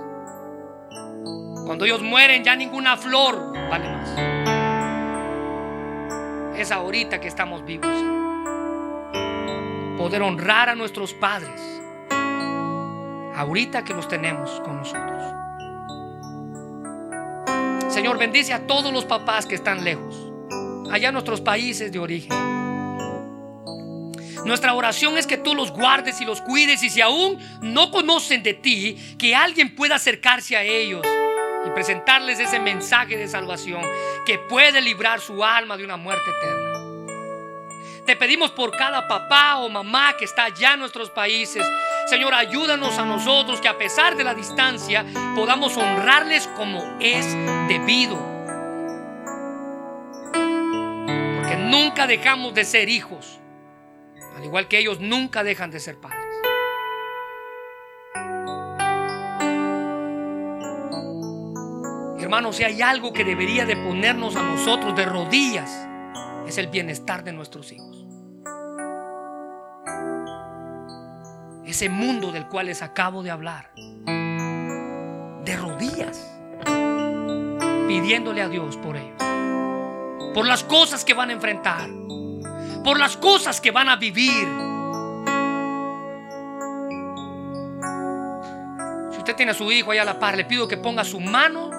Cuando 1.66 1.84
ellos 1.84 2.02
mueren 2.02 2.42
ya 2.42 2.56
ninguna 2.56 2.96
flor 2.96 3.52
vale 3.68 3.88
más. 3.88 4.18
Es 6.58 6.72
ahorita 6.72 7.20
que 7.20 7.28
estamos 7.28 7.64
vivos. 7.64 8.23
Poder 9.98 10.22
honrar 10.22 10.68
a 10.68 10.74
nuestros 10.74 11.14
padres. 11.14 11.60
Ahorita 13.36 13.84
que 13.84 13.94
los 13.94 14.08
tenemos 14.08 14.50
con 14.60 14.76
nosotros. 14.76 15.22
Señor, 17.92 18.18
bendice 18.18 18.52
a 18.52 18.66
todos 18.66 18.92
los 18.92 19.04
papás 19.04 19.46
que 19.46 19.54
están 19.54 19.84
lejos, 19.84 20.16
allá 20.90 21.08
en 21.08 21.12
nuestros 21.12 21.40
países 21.40 21.92
de 21.92 22.00
origen. 22.00 22.36
Nuestra 24.44 24.74
oración 24.74 25.16
es 25.16 25.26
que 25.26 25.38
tú 25.38 25.54
los 25.54 25.70
guardes 25.70 26.20
y 26.20 26.24
los 26.24 26.40
cuides 26.42 26.82
y 26.82 26.90
si 26.90 27.00
aún 27.00 27.38
no 27.62 27.90
conocen 27.90 28.42
de 28.42 28.52
ti, 28.52 29.16
que 29.16 29.34
alguien 29.34 29.74
pueda 29.74 29.94
acercarse 29.94 30.56
a 30.56 30.64
ellos 30.64 31.06
y 31.66 31.70
presentarles 31.70 32.40
ese 32.40 32.60
mensaje 32.60 33.16
de 33.16 33.26
salvación 33.28 33.82
que 34.26 34.38
puede 34.38 34.82
librar 34.82 35.20
su 35.20 35.44
alma 35.44 35.76
de 35.76 35.84
una 35.84 35.96
muerte 35.96 36.28
eterna. 36.30 36.83
Te 38.06 38.16
pedimos 38.16 38.50
por 38.50 38.70
cada 38.70 39.08
papá 39.08 39.56
o 39.56 39.68
mamá 39.70 40.14
que 40.18 40.26
está 40.26 40.44
allá 40.44 40.74
en 40.74 40.80
nuestros 40.80 41.08
países. 41.08 41.64
Señor, 42.06 42.34
ayúdanos 42.34 42.98
a 42.98 43.06
nosotros 43.06 43.62
que 43.62 43.68
a 43.68 43.78
pesar 43.78 44.14
de 44.14 44.24
la 44.24 44.34
distancia 44.34 45.06
podamos 45.34 45.74
honrarles 45.78 46.46
como 46.48 46.98
es 47.00 47.26
debido. 47.66 48.16
Porque 50.32 51.56
nunca 51.56 52.06
dejamos 52.06 52.52
de 52.52 52.64
ser 52.64 52.90
hijos. 52.90 53.40
Al 54.36 54.44
igual 54.44 54.68
que 54.68 54.78
ellos 54.78 55.00
nunca 55.00 55.42
dejan 55.42 55.70
de 55.70 55.80
ser 55.80 55.98
padres. 55.98 56.20
Hermanos, 62.20 62.56
si 62.56 62.64
hay 62.64 62.82
algo 62.82 63.14
que 63.14 63.24
debería 63.24 63.64
de 63.64 63.76
ponernos 63.76 64.36
a 64.36 64.42
nosotros 64.42 64.94
de 64.94 65.06
rodillas, 65.06 65.88
es 66.46 66.58
el 66.58 66.68
bienestar 66.68 67.24
de 67.24 67.32
nuestros 67.32 67.72
hijos. 67.72 68.06
Ese 71.64 71.88
mundo 71.88 72.30
del 72.30 72.46
cual 72.46 72.66
les 72.66 72.82
acabo 72.82 73.22
de 73.22 73.30
hablar. 73.30 73.70
De 73.74 75.56
rodillas. 75.56 76.30
Pidiéndole 77.88 78.42
a 78.42 78.48
Dios 78.48 78.76
por 78.76 78.96
ellos. 78.96 79.22
Por 80.34 80.46
las 80.46 80.64
cosas 80.64 81.04
que 81.04 81.14
van 81.14 81.30
a 81.30 81.32
enfrentar. 81.32 81.88
Por 82.84 82.98
las 82.98 83.16
cosas 83.16 83.60
que 83.60 83.70
van 83.70 83.88
a 83.88 83.96
vivir. 83.96 84.46
Si 89.10 89.18
usted 89.18 89.34
tiene 89.34 89.52
a 89.52 89.54
su 89.54 89.72
hijo 89.72 89.90
allá 89.90 90.02
a 90.02 90.06
la 90.06 90.18
par, 90.18 90.36
le 90.36 90.44
pido 90.44 90.68
que 90.68 90.76
ponga 90.76 91.04
su 91.04 91.18
mano 91.18 91.70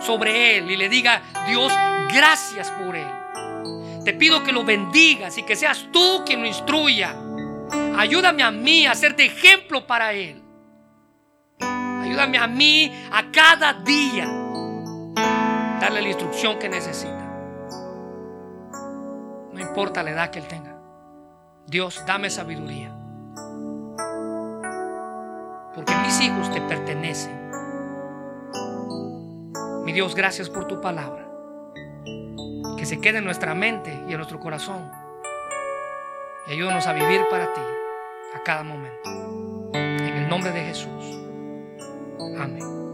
sobre 0.00 0.58
él 0.58 0.70
y 0.70 0.76
le 0.76 0.88
diga, 0.88 1.22
Dios, 1.46 1.72
gracias 2.12 2.70
por 2.72 2.96
él. 2.96 3.06
Te 4.08 4.14
pido 4.14 4.42
que 4.42 4.52
lo 4.52 4.64
bendigas 4.64 5.36
y 5.36 5.42
que 5.42 5.54
seas 5.54 5.88
tú 5.92 6.22
quien 6.24 6.40
lo 6.40 6.46
instruya. 6.46 7.14
Ayúdame 7.98 8.42
a 8.42 8.50
mí 8.50 8.86
a 8.86 8.94
ser 8.94 9.14
de 9.14 9.26
ejemplo 9.26 9.86
para 9.86 10.14
Él. 10.14 10.42
Ayúdame 11.60 12.38
a 12.38 12.46
mí 12.46 12.90
a 13.12 13.30
cada 13.30 13.74
día 13.74 14.24
darle 15.78 16.00
la 16.00 16.08
instrucción 16.08 16.58
que 16.58 16.70
necesita. 16.70 17.22
No 19.52 19.60
importa 19.60 20.02
la 20.02 20.12
edad 20.12 20.30
que 20.30 20.38
Él 20.38 20.48
tenga. 20.48 20.80
Dios, 21.66 22.02
dame 22.06 22.30
sabiduría. 22.30 22.90
Porque 25.74 25.94
mis 25.96 26.18
hijos 26.22 26.50
te 26.50 26.62
pertenecen. 26.62 27.50
Mi 29.84 29.92
Dios, 29.92 30.14
gracias 30.14 30.48
por 30.48 30.66
tu 30.66 30.80
palabra 30.80 31.27
que 32.78 32.86
se 32.86 33.00
quede 33.00 33.18
en 33.18 33.24
nuestra 33.24 33.54
mente 33.54 33.90
y 34.08 34.12
en 34.12 34.16
nuestro 34.16 34.38
corazón. 34.38 34.90
Y 36.46 36.52
ayúdanos 36.52 36.86
a 36.86 36.92
vivir 36.92 37.20
para 37.28 37.52
ti 37.52 37.60
a 38.34 38.42
cada 38.44 38.62
momento. 38.62 39.10
En 39.74 40.16
el 40.16 40.28
nombre 40.28 40.52
de 40.52 40.64
Jesús. 40.64 41.18
Amén. 42.38 42.87